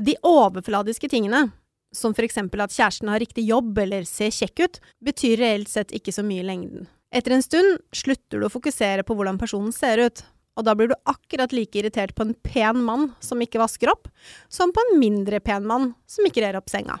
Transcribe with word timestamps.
De 0.00 0.14
overfladiske 0.24 1.10
tingene, 1.12 1.50
som 1.92 2.14
for 2.16 2.24
eksempel 2.24 2.62
at 2.64 2.72
kjæresten 2.72 3.10
har 3.12 3.20
riktig 3.20 3.44
jobb 3.44 3.76
eller 3.82 4.06
ser 4.08 4.32
kjekk 4.32 4.62
ut, 4.64 4.78
betyr 5.04 5.42
reelt 5.42 5.68
sett 5.68 5.92
ikke 5.92 6.14
så 6.14 6.24
mye 6.24 6.40
i 6.40 6.46
lengden. 6.46 6.86
Etter 7.12 7.34
en 7.34 7.44
stund 7.44 7.82
slutter 7.92 8.40
du 8.40 8.46
å 8.46 8.52
fokusere 8.52 9.04
på 9.04 9.16
hvordan 9.18 9.40
personen 9.40 9.74
ser 9.76 10.00
ut, 10.00 10.22
og 10.56 10.64
da 10.64 10.72
blir 10.78 10.88
du 10.88 10.96
akkurat 11.10 11.52
like 11.52 11.76
irritert 11.76 12.14
på 12.16 12.24
en 12.24 12.32
pen 12.46 12.80
mann 12.86 13.10
som 13.20 13.42
ikke 13.44 13.60
vasker 13.60 13.92
opp, 13.92 14.08
som 14.48 14.72
på 14.72 14.86
en 14.86 14.96
mindre 15.02 15.42
pen 15.44 15.68
mann 15.68 15.90
som 16.08 16.24
ikke 16.24 16.46
rer 16.46 16.56
opp 16.56 16.72
senga. 16.72 16.96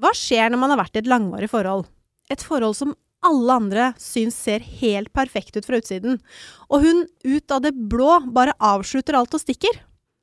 Hva 0.00 0.10
skjer 0.16 0.50
når 0.50 0.62
man 0.64 0.74
har 0.74 0.82
vært 0.82 0.98
i 0.98 1.02
et 1.04 1.12
langvarig 1.12 1.50
forhold? 1.52 1.86
Et 2.32 2.42
forhold 2.42 2.74
som 2.78 2.96
alle 3.22 3.54
andre 3.54 3.92
syns 4.02 4.34
ser 4.34 4.64
helt 4.82 5.12
perfekt 5.14 5.54
ut 5.54 5.68
fra 5.68 5.78
utsiden, 5.78 6.18
og 6.66 6.82
hun 6.82 7.06
ut 7.22 7.54
av 7.54 7.62
det 7.62 7.76
blå 7.76 8.18
bare 8.34 8.56
avslutter 8.58 9.14
alt 9.14 9.38
og 9.38 9.44
stikker. 9.44 9.78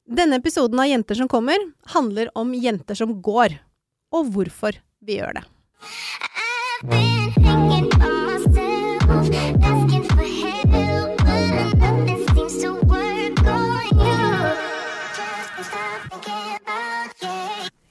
Denne 0.10 0.39
episoden 0.41 0.80
av 0.80 0.88
Jenter 0.89 1.16
som 1.16 1.28
kommer 1.30 1.62
handler 1.94 2.32
om 2.38 2.50
jenter 2.58 2.98
som 2.98 3.12
går, 3.21 3.59
og 4.09 4.31
hvorfor 4.34 4.80
vi 5.05 5.20
gjør 5.20 5.38
det. 5.38 5.44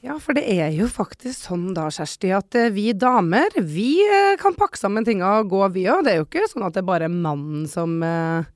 Ja, 0.03 0.19
for 0.19 0.35
det 0.35 0.43
er 0.51 0.75
jo 0.75 0.91
faktisk 0.91 1.39
sånn 1.39 1.71
da, 1.77 1.87
Kjersti, 1.87 2.35
at 2.35 2.59
eh, 2.59 2.73
vi 2.75 2.91
damer, 2.99 3.55
vi 3.63 3.93
eh, 4.03 4.35
kan 4.43 4.59
pakke 4.59 4.81
sammen 4.81 5.07
tinga 5.07 5.37
og 5.39 5.55
gå, 5.55 5.63
vi 5.79 5.87
òg. 5.87 6.03
Det 6.03 6.17
er 6.17 6.23
jo 6.25 6.27
ikke 6.27 6.51
sånn 6.51 6.67
at 6.67 6.75
det 6.75 6.83
er 6.83 6.91
bare 6.91 7.15
mannen 7.15 7.71
som 7.71 8.01
eh, 8.03 8.49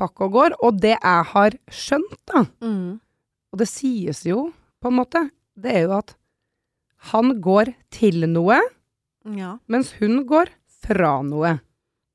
pakker 0.00 0.30
og 0.30 0.36
går. 0.40 0.56
Og 0.64 0.80
det 0.80 0.96
jeg 0.96 1.32
har 1.36 1.60
skjønt, 1.68 2.16
da, 2.32 2.46
og 3.52 3.60
det 3.60 3.68
sies 3.70 4.24
jo 4.26 4.46
på 4.82 4.90
en 4.90 4.96
måte, 4.98 5.26
det 5.54 5.74
er 5.76 5.84
jo 5.86 5.96
at 5.98 6.14
han 7.12 7.34
går 7.42 7.74
til 7.94 8.24
noe, 8.30 8.60
Ja. 9.28 9.56
mens 9.70 9.92
hun 10.00 10.24
går 10.26 10.48
fra 10.82 11.20
noe. 11.22 11.60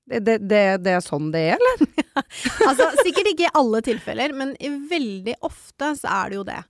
Det, 0.07 0.21
det, 0.23 0.37
det, 0.47 0.59
det 0.85 0.91
er 0.95 1.01
sånn 1.03 1.31
det 1.33 1.41
er, 1.53 1.57
eller? 1.59 1.81
Altså, 2.67 2.85
sikkert 3.03 3.27
ikke 3.33 3.45
i 3.49 3.55
alle 3.59 3.81
tilfeller, 3.83 4.31
men 4.33 4.53
i 4.63 4.69
veldig 4.89 5.35
ofte 5.45 5.91
så 5.99 6.07
er 6.23 6.29
det 6.31 6.37
jo 6.39 6.45
det. 6.47 6.61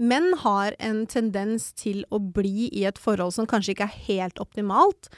Menn 0.00 0.30
har 0.40 0.74
en 0.80 1.02
tendens 1.06 1.68
til 1.76 2.00
å 2.10 2.18
bli 2.18 2.70
i 2.72 2.86
et 2.88 2.98
forhold 2.98 3.36
som 3.36 3.46
kanskje 3.48 3.74
ikke 3.76 3.86
er 3.90 4.00
helt 4.08 4.40
optimalt, 4.42 5.10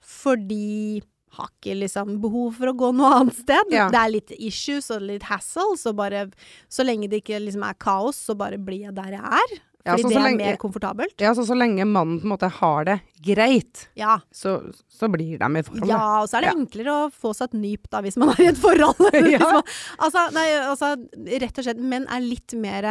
fordi 0.00 1.02
har 1.36 1.50
ikke 1.50 1.76
liksom 1.82 2.16
behov 2.22 2.56
for 2.58 2.70
å 2.70 2.76
gå 2.78 2.90
noe 2.96 3.12
annet 3.20 3.38
sted. 3.42 3.72
Ja. 3.74 3.88
Det 3.92 4.00
er 4.00 4.12
litt 4.14 4.34
issues 4.38 4.90
og 4.94 5.04
litt 5.04 5.26
hassle, 5.28 5.76
så 5.78 5.92
bare 5.96 6.28
Så 6.68 6.84
lenge 6.86 7.08
det 7.08 7.22
ikke 7.22 7.40
liksom 7.42 7.64
er 7.66 7.76
kaos, 7.78 8.16
så 8.28 8.36
bare 8.38 8.58
blir 8.58 8.86
jeg 8.88 8.94
der 8.96 9.18
jeg 9.18 9.40
er. 9.42 9.58
Ja, 9.88 9.96
Fordi 9.96 10.02
så- 10.04 10.08
det 10.12 10.16
er 10.20 10.26
lenge- 10.28 10.44
mer 10.52 10.56
komfortabelt. 10.60 11.14
Ja, 11.24 11.32
så 11.34 11.44
så 11.48 11.56
lenge 11.56 11.86
mannen 11.88 12.20
på 12.20 12.28
en 12.28 12.32
måte 12.36 12.50
har 12.50 12.84
det 12.84 13.00
greit, 13.24 13.88
Ja. 13.96 14.18
så, 14.30 14.52
så 14.88 15.08
blir 15.10 15.38
de 15.38 15.48
i 15.58 15.62
forhold. 15.64 15.88
Ja, 15.88 16.20
og 16.22 16.28
så 16.28 16.38
er 16.38 16.40
det 16.46 16.52
enklere 16.54 16.92
å 16.92 17.10
få 17.10 17.32
seg 17.34 17.48
et 17.48 17.56
nyp 17.58 17.88
da, 17.90 18.02
hvis 18.04 18.16
man 18.20 18.28
er 18.30 18.42
i 18.44 18.48
et 18.52 18.60
forhold. 18.60 18.98
Ja. 19.32 19.38
man, 19.40 19.62
altså, 19.98 20.26
nei, 20.36 20.46
altså, 20.60 20.92
rett 21.40 21.58
og 21.58 21.64
slett, 21.64 21.80
menn 21.80 22.06
er 22.08 22.20
litt 22.20 22.52
mer 22.54 22.84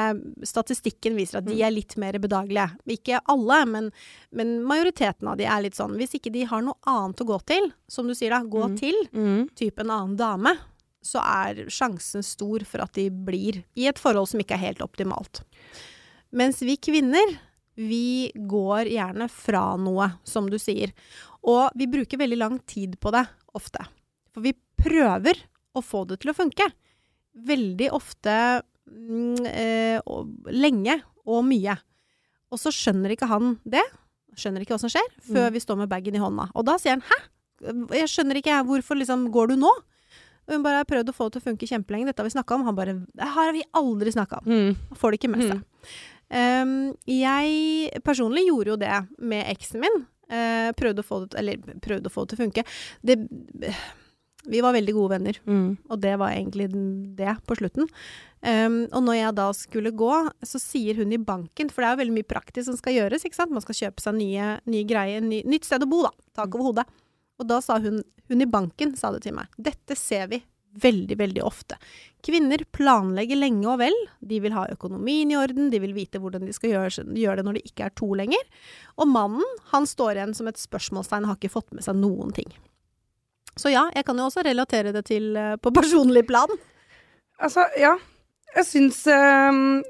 Statistikken 0.43 1.15
viser 1.15 1.37
at 1.39 1.45
de 1.45 1.53
Mm. 1.55 1.65
er 1.67 1.71
litt 1.71 1.97
mer 1.97 2.13
bedagelige. 2.13 2.71
Ikke 2.87 3.19
alle, 3.29 3.65
men, 3.65 3.91
men 4.33 4.63
majoriteten 4.63 5.27
av 5.27 5.37
de 5.37 5.45
er 5.45 5.61
litt 5.61 5.75
sånn. 5.75 5.95
Hvis 5.97 6.15
ikke 6.19 6.31
de 6.33 6.43
har 6.45 6.61
noe 6.61 6.75
annet 6.87 7.17
å 7.21 7.25
gå 7.27 7.37
til, 7.45 7.71
som 7.87 8.07
du 8.07 8.13
sier 8.15 8.29
da, 8.31 8.41
gå 8.43 8.67
Mm. 8.71 8.77
til, 8.79 8.95
Mm. 9.13 9.49
type 9.55 9.79
en 9.79 9.89
annen 9.91 10.17
dame, 10.17 10.57
så 11.03 11.21
er 11.23 11.65
sjansen 11.71 12.23
stor 12.23 12.59
for 12.65 12.81
at 12.81 12.91
de 12.93 13.09
blir 13.09 13.63
i 13.77 13.87
et 13.87 13.95
forhold 13.97 14.27
som 14.27 14.39
ikke 14.41 14.55
er 14.57 14.65
helt 14.73 14.79
optimalt. 14.83 15.41
Mens 16.31 16.61
vi 16.61 16.75
kvinner, 16.77 17.37
vi 17.77 18.31
går 18.35 18.89
gjerne 18.91 19.29
fra 19.31 19.77
noe, 19.77 20.09
som 20.23 20.49
du 20.49 20.57
sier. 20.59 20.91
Og 21.47 21.69
vi 21.77 21.87
bruker 21.87 22.17
veldig 22.19 22.37
lang 22.37 22.57
tid 22.67 22.97
på 22.99 23.11
det, 23.15 23.25
ofte. 23.55 23.85
For 24.33 24.41
vi 24.41 24.53
prøver 24.77 25.39
å 25.77 25.81
få 25.85 26.05
det 26.09 26.19
til 26.21 26.31
å 26.33 26.37
funke. 26.37 26.67
Veldig 27.47 27.91
ofte 27.93 28.61
mm, 28.89 29.45
eh, 29.45 29.99
og, 30.05 30.33
lenge 30.51 30.99
og 31.27 31.45
mye. 31.45 31.77
Og 32.51 32.59
så 32.61 32.71
skjønner 32.73 33.13
ikke 33.13 33.29
han 33.29 33.57
det. 33.67 33.83
Skjønner 34.37 34.61
ikke 34.63 34.75
hva 34.75 34.81
som 34.83 34.91
skjer, 34.91 35.07
før 35.21 35.47
Mm. 35.49 35.53
vi 35.53 35.59
står 35.63 35.77
med 35.77 35.89
bagen 35.89 36.15
i 36.15 36.21
hånda. 36.21 36.49
Og 36.55 36.65
da 36.65 36.77
sier 36.77 36.91
han 36.97 37.01
'hæ? 37.01 37.19
Jeg 37.97 38.09
skjønner 38.09 38.37
ikke. 38.37 38.63
Hvorfor 38.65 38.95
liksom 38.97 39.31
går 39.31 39.47
du 39.49 39.55
nå?' 39.55 39.73
Og 40.47 40.53
hun 40.53 40.63
bare 40.63 40.77
har 40.79 40.85
prøvd 40.85 41.09
å 41.09 41.15
få 41.15 41.25
det 41.27 41.33
til 41.33 41.41
å 41.41 41.47
funke 41.51 41.67
kjempelenge. 41.67 42.05
Dette 42.05 42.19
har 42.21 42.29
vi 42.29 42.35
snakka 42.37 42.55
om. 42.55 42.63
Han 42.63 42.75
bare 42.75 42.93
'Det 42.93 43.27
har 43.27 43.51
vi 43.51 43.63
aldri 43.73 44.11
snakka 44.11 44.41
om'. 44.41 44.47
Mm. 44.47 44.75
Får 44.95 45.11
det 45.11 45.19
ikke 45.19 45.29
med 45.35 45.41
seg. 45.49 45.61
Um, 46.27 46.93
jeg 47.07 48.01
personlig 48.03 48.47
gjorde 48.49 48.73
jo 48.73 48.79
det 48.81 48.97
med 49.19 49.47
eksen 49.53 49.83
min. 49.83 50.01
Uh, 50.27 50.73
prøvde, 50.75 51.03
å 51.03 51.07
få 51.07 51.21
det, 51.23 51.37
eller, 51.39 51.61
prøvde 51.83 52.09
å 52.09 52.13
få 52.13 52.25
det 52.25 52.35
til 52.35 52.39
å 52.39 52.43
funke. 52.45 52.63
Det, 53.07 53.15
vi 54.47 54.61
var 54.63 54.75
veldig 54.75 54.93
gode 54.95 55.13
venner, 55.15 55.39
Mm. 55.47 55.77
og 55.89 56.01
det 56.03 56.17
var 56.19 56.31
egentlig 56.31 56.67
det 57.15 57.37
på 57.47 57.55
slutten. 57.59 57.87
Um, 58.43 58.87
og 58.91 59.03
når 59.03 59.15
jeg 59.17 59.35
da 59.39 59.47
skulle 59.55 59.91
gå, 59.91 60.11
så 60.43 60.59
sier 60.61 60.95
hun 60.99 61.11
i 61.11 61.17
banken, 61.17 61.71
for 61.71 61.81
det 61.81 61.87
er 61.87 61.95
jo 61.95 62.01
veldig 62.03 62.17
mye 62.19 62.27
praktisk 62.27 62.67
som 62.69 62.77
skal 62.79 62.93
gjøres, 62.99 63.25
ikke 63.25 63.39
sant. 63.39 63.51
Man 63.55 63.63
skal 63.63 63.75
kjøpe 63.79 64.03
seg 64.03 64.15
nye, 64.19 64.59
nye 64.67 64.83
greier, 64.87 65.23
ny, 65.23 65.41
nytt 65.47 65.67
sted 65.67 65.83
å 65.83 65.89
bo, 65.89 66.03
da. 66.05 66.11
Tak 66.37 66.53
over 66.55 66.69
hodet. 66.71 66.87
Og 67.39 67.47
da 67.49 67.59
sa 67.61 67.79
hun, 67.79 68.03
hun 68.29 68.41
i 68.41 68.49
banken 68.49 68.95
sa 68.99 69.11
det 69.15 69.23
til 69.25 69.35
meg. 69.35 69.47
Dette 69.57 69.95
ser 69.99 70.27
vi 70.31 70.43
veldig, 70.83 71.17
veldig 71.19 71.43
ofte. 71.45 71.77
Kvinner 72.25 72.63
planlegger 72.75 73.39
lenge 73.39 73.67
og 73.69 73.79
vel. 73.81 73.95
De 74.19 74.39
vil 74.43 74.55
ha 74.55 74.65
økonomien 74.73 75.31
i 75.31 75.37
orden, 75.39 75.69
de 75.71 75.81
vil 75.83 75.93
vite 75.95 76.21
hvordan 76.21 76.47
de 76.47 76.55
skal 76.55 76.73
gjøre, 76.73 77.05
gjøre 77.17 77.39
det 77.39 77.45
når 77.47 77.59
det 77.59 77.65
ikke 77.69 77.87
er 77.87 77.95
to 77.99 78.09
lenger. 78.17 78.47
Og 78.97 79.09
mannen, 79.11 79.57
han 79.71 79.87
står 79.89 80.17
igjen 80.17 80.35
som 80.37 80.49
et 80.49 80.59
spørsmålstegn, 80.61 81.29
har 81.29 81.39
ikke 81.39 81.53
fått 81.53 81.71
med 81.75 81.85
seg 81.85 81.99
noen 82.01 82.33
ting. 82.35 82.49
Så 83.57 83.71
ja, 83.73 83.87
jeg 83.95 84.05
kan 84.05 84.19
jo 84.19 84.27
også 84.29 84.45
relatere 84.45 84.93
det 84.93 85.07
til 85.09 85.31
eh, 85.37 85.55
på 85.61 85.73
personlig 85.73 86.25
plan. 86.29 86.51
Altså, 87.41 87.67
ja. 87.77 87.95
Jeg 88.55 88.65
syns 88.65 89.01
ehm, 89.11 89.83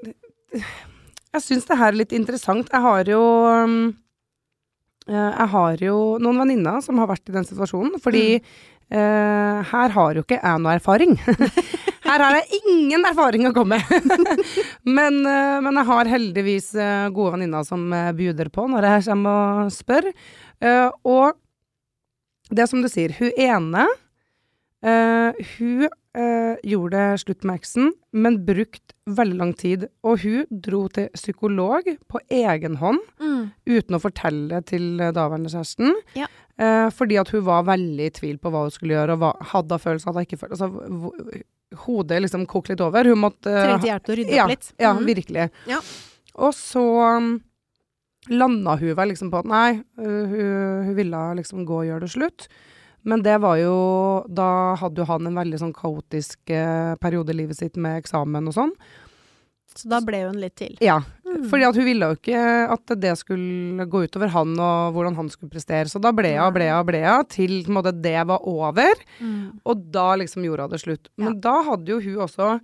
Jeg 0.51 1.43
syns 1.43 1.67
det 1.69 1.77
her 1.79 1.93
er 1.93 1.99
litt 2.01 2.15
interessant. 2.15 2.71
Jeg 2.73 2.83
har 2.83 3.11
jo 3.11 3.21
eh, 3.47 3.75
Jeg 5.13 5.49
har 5.53 5.83
jo 5.83 5.99
noen 6.23 6.41
venninner 6.43 6.81
som 6.83 6.99
har 6.99 7.11
vært 7.11 7.29
i 7.29 7.35
den 7.35 7.47
situasjonen, 7.47 7.99
fordi 8.03 8.41
eh, 8.93 9.71
her 9.71 9.93
har 9.95 10.17
jo 10.17 10.23
ikke 10.23 10.39
jeg 10.39 10.63
noe 10.63 10.77
erfaring. 10.77 11.17
her 12.07 12.23
har 12.23 12.39
jeg 12.39 12.61
ingen 12.61 13.05
erfaring 13.07 13.47
å 13.49 13.53
komme 13.55 13.79
med. 13.81 14.17
men, 14.97 15.19
uh, 15.27 15.59
men 15.63 15.81
jeg 15.81 15.89
har 15.91 16.11
heldigvis 16.13 16.71
uh, 16.79 17.07
gode 17.13 17.35
venninner 17.35 17.67
som 17.67 17.87
uh, 17.93 18.11
bjuder 18.17 18.51
på 18.53 18.67
når 18.71 18.89
jeg 18.91 19.07
kommer 19.09 19.63
og 19.67 19.73
spør. 19.75 20.11
Og 21.05 21.37
det 22.49 22.63
er 22.63 22.69
som 22.71 22.81
du 22.81 22.89
sier, 22.89 23.13
hun 23.19 23.33
ene 23.37 23.85
hun 25.57 25.89
gjorde 26.65 27.01
slutt 27.21 27.45
med 27.45 27.59
eksen, 27.59 27.91
men 28.15 28.37
brukt 28.45 28.93
veldig 29.05 29.37
lang 29.37 29.51
tid. 29.57 29.85
Og 30.07 30.23
hun 30.23 30.47
dro 30.49 30.83
til 30.93 31.11
psykolog 31.17 31.89
på 32.09 32.21
egen 32.33 32.77
hånd, 32.81 33.01
uten 33.67 33.97
å 33.97 34.01
fortelle 34.01 34.63
til 34.69 34.95
daværende 34.97 35.51
kjæresten. 35.53 35.93
Ja. 36.17 36.29
Eh, 36.57 36.87
fordi 36.89 37.19
at 37.21 37.29
hun 37.33 37.43
var 37.45 37.67
veldig 37.67 38.07
i 38.09 38.13
tvil 38.13 38.37
på 38.41 38.51
hva 38.53 38.65
hun 38.65 38.73
skulle 38.73 38.95
gjøre, 38.95 39.17
og 39.17 39.21
hva, 39.21 39.33
hadde 39.53 39.81
følelser, 39.81 40.09
hadde 40.09 40.25
ikke 40.25 40.39
følelser. 40.41 40.71
Altså, 40.71 41.41
hodet 41.85 42.21
liksom 42.23 42.47
kokte 42.49 42.73
litt 42.73 42.85
over. 42.85 43.09
Hun 43.11 43.21
måtte 43.21 43.51
eh, 43.51 43.65
Trengte 43.65 43.91
hjelp 43.91 44.07
til 44.07 44.15
å 44.15 44.17
rydde 44.21 44.37
ja, 44.37 44.45
opp 44.45 44.53
litt. 44.55 44.71
ja, 44.81 44.93
mm. 44.97 45.03
virkelig. 45.11 45.49
Ja. 45.69 45.81
Og 46.47 46.55
så 46.57 46.85
um, 47.17 47.35
landa 48.29 48.77
hun 48.81 48.97
vel 48.97 49.13
liksom 49.13 49.29
på 49.33 49.41
at 49.41 49.49
nei, 49.49 49.67
uh, 49.99 50.23
hun, 50.31 50.87
hun 50.87 50.97
ville 50.97 51.21
liksom 51.41 51.65
gå 51.67 51.83
og 51.83 51.87
gjøre 51.89 52.05
det 52.05 52.13
slutt. 52.15 52.49
Men 53.07 53.21
det 53.23 53.37
var 53.39 53.55
jo 53.61 53.75
Da 54.27 54.75
hadde 54.81 54.99
jo 54.99 55.07
han 55.07 55.29
en 55.29 55.37
veldig 55.37 55.59
sånn 55.61 55.75
kaotisk 55.75 56.51
eh, 56.51 56.95
periode 56.99 57.31
i 57.31 57.37
livet 57.39 57.55
sitt 57.55 57.77
med 57.79 58.01
eksamen 58.01 58.49
og 58.49 58.55
sånn. 58.57 58.73
Så 59.77 59.87
da 59.91 60.01
ble 60.03 60.25
hun 60.25 60.39
litt 60.41 60.57
til. 60.59 60.75
Ja. 60.83 60.97
Mm. 61.37 61.47
Fordi 61.51 61.67
at 61.67 61.77
hun 61.77 61.87
ville 61.87 62.09
jo 62.09 62.17
ikke 62.17 62.43
at 62.73 62.95
det 63.01 63.13
skulle 63.19 63.85
gå 63.91 64.03
utover 64.07 64.33
han 64.33 64.55
og 64.55 64.95
hvordan 64.95 65.19
han 65.19 65.29
skulle 65.33 65.53
prestere. 65.53 65.89
Så 65.91 66.01
da 66.03 66.13
ble 66.15 66.33
hun 66.37 66.55
ble 66.55 66.71
hun 66.71 66.87
ble 66.87 67.03
hun 67.05 67.29
til 67.33 67.59
på 67.61 67.71
en 67.71 67.79
måte, 67.79 67.93
det 67.93 68.17
var 68.29 68.47
over. 68.47 69.05
Mm. 69.21 69.59
Og 69.67 69.85
da 69.93 70.09
liksom 70.21 70.47
gjorde 70.47 70.67
hun 70.67 70.75
det 70.75 70.83
slutt. 70.83 71.13
Men 71.21 71.39
da 71.43 71.59
hadde 71.69 71.95
jo 71.95 72.01
hun 72.03 72.25
også 72.27 72.57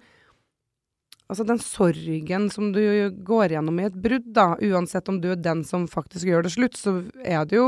Altså 1.32 1.46
den 1.48 1.60
sorgen 1.64 2.50
som 2.52 2.74
du 2.76 2.82
går 3.26 3.56
gjennom 3.56 3.78
i 3.80 3.86
et 3.88 3.96
brudd, 3.96 4.26
da, 4.36 4.52
uansett 4.60 5.08
om 5.10 5.22
du 5.24 5.30
er 5.32 5.40
den 5.40 5.64
som 5.66 5.88
faktisk 5.90 6.28
gjør 6.28 6.44
det 6.46 6.52
slutt, 6.54 6.76
så 6.78 6.98
er 7.24 7.48
det 7.48 7.58
jo 7.58 7.68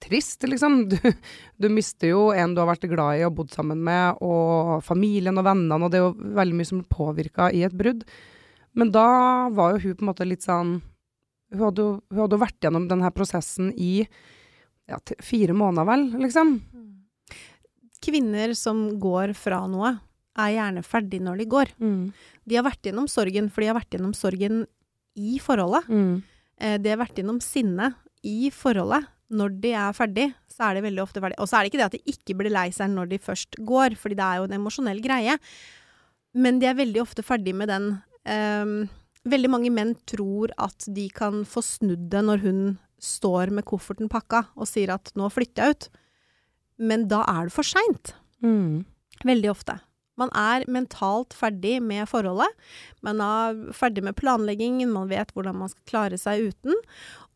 trist, 0.00 0.46
liksom. 0.46 0.84
Du, 0.88 0.96
du 1.60 1.66
mister 1.74 2.12
jo 2.14 2.28
en 2.32 2.54
du 2.54 2.62
har 2.62 2.70
vært 2.70 2.86
glad 2.88 3.18
i 3.18 3.26
og 3.26 3.34
bodd 3.40 3.50
sammen 3.52 3.82
med, 3.84 4.22
og 4.24 4.78
familien 4.86 5.36
og 5.36 5.44
vennene, 5.44 5.80
og 5.82 5.92
det 5.92 6.00
er 6.00 6.06
jo 6.06 6.36
veldig 6.38 6.56
mye 6.60 6.70
som 6.70 6.80
blir 6.80 6.96
påvirka 6.96 7.50
i 7.50 7.64
et 7.66 7.76
brudd. 7.76 8.06
Men 8.74 8.90
da 8.94 9.06
var 9.54 9.74
jo 9.74 9.82
hun 9.84 9.96
på 9.98 10.04
en 10.04 10.10
måte 10.10 10.26
litt 10.26 10.44
sånn 10.44 10.80
Hun 11.54 11.60
hadde 11.62 11.84
jo 12.34 12.40
vært 12.40 12.64
gjennom 12.64 12.88
denne 12.90 13.10
prosessen 13.14 13.70
i 13.78 14.06
ja, 14.90 14.98
fire 15.22 15.54
måneder, 15.56 15.86
vel, 15.86 16.08
liksom. 16.24 16.56
Kvinner 18.04 18.52
som 18.58 18.88
går 19.00 19.32
fra 19.38 19.62
noe, 19.70 19.94
er 20.34 20.54
gjerne 20.56 20.82
ferdig 20.84 21.20
når 21.22 21.40
de 21.40 21.46
går. 21.54 21.70
De 22.44 22.58
har 22.58 22.66
vært 22.66 22.88
gjennom 22.88 23.06
sorgen, 23.08 23.48
for 23.52 23.62
de 23.62 23.70
har 23.70 23.78
vært 23.78 23.94
gjennom 23.94 24.12
sorgen 24.18 24.64
i 25.14 25.38
forholdet. 25.40 25.86
Mm. 25.88 26.22
eh, 26.58 26.76
de 26.82 26.90
har 26.90 26.98
vært 27.00 27.20
gjennom 27.20 27.40
sinnet 27.40 27.94
i 28.26 28.50
forholdet. 28.52 29.06
Når 29.34 29.54
de 29.62 29.70
er 29.78 29.94
ferdig, 29.96 30.26
så 30.50 30.68
er 30.68 30.76
de 30.76 30.84
veldig 30.84 31.02
ofte 31.02 31.22
ferdig. 31.22 31.38
Og 31.40 31.48
så 31.48 31.56
er 31.56 31.64
det 31.64 31.72
ikke 31.72 31.80
det 31.80 31.86
at 31.86 31.96
de 31.96 32.12
ikke 32.12 32.36
blir 32.38 32.52
lei 32.52 32.68
seg 32.74 32.90
når 32.92 33.14
de 33.14 33.22
først 33.22 33.56
går, 33.66 33.96
fordi 33.98 34.18
det 34.18 34.26
er 34.26 34.40
jo 34.40 34.48
en 34.50 34.58
emosjonell 34.58 35.00
greie. 35.02 35.38
Men 36.34 36.58
de 36.60 36.68
er 36.68 36.76
veldig 36.76 37.00
ofte 37.02 37.24
ferdig 37.24 37.54
med 37.56 37.70
den 37.70 37.94
ehm, 38.26 38.88
Veldig 39.24 39.48
mange 39.48 39.70
menn 39.72 39.94
tror 40.04 40.50
at 40.60 40.84
de 40.92 41.06
kan 41.08 41.46
få 41.48 41.62
snudd 41.64 42.10
det 42.12 42.20
når 42.26 42.42
hun 42.42 42.58
står 43.00 43.48
med 43.56 43.64
kofferten 43.64 44.10
pakka 44.12 44.42
og 44.52 44.68
sier 44.68 44.92
at 44.92 45.12
'nå 45.16 45.30
flytter 45.32 45.64
jeg 45.64 45.74
ut'. 45.74 45.88
Men 46.78 47.08
da 47.08 47.22
er 47.24 47.44
det 47.48 47.52
for 47.54 47.64
seint. 47.64 48.12
Mm. 48.42 48.84
Veldig 49.24 49.48
ofte. 49.48 49.80
Man 50.18 50.28
er 50.36 50.66
mentalt 50.68 51.32
ferdig 51.32 51.80
med 51.82 52.06
forholdet. 52.06 52.52
Man 53.02 53.20
er 53.24 53.72
ferdig 53.72 54.02
med 54.04 54.14
planleggingen, 54.14 54.92
man 54.92 55.08
vet 55.08 55.32
hvordan 55.32 55.56
man 55.56 55.68
skal 55.72 55.82
klare 55.86 56.18
seg 56.20 56.52
uten. 56.52 56.74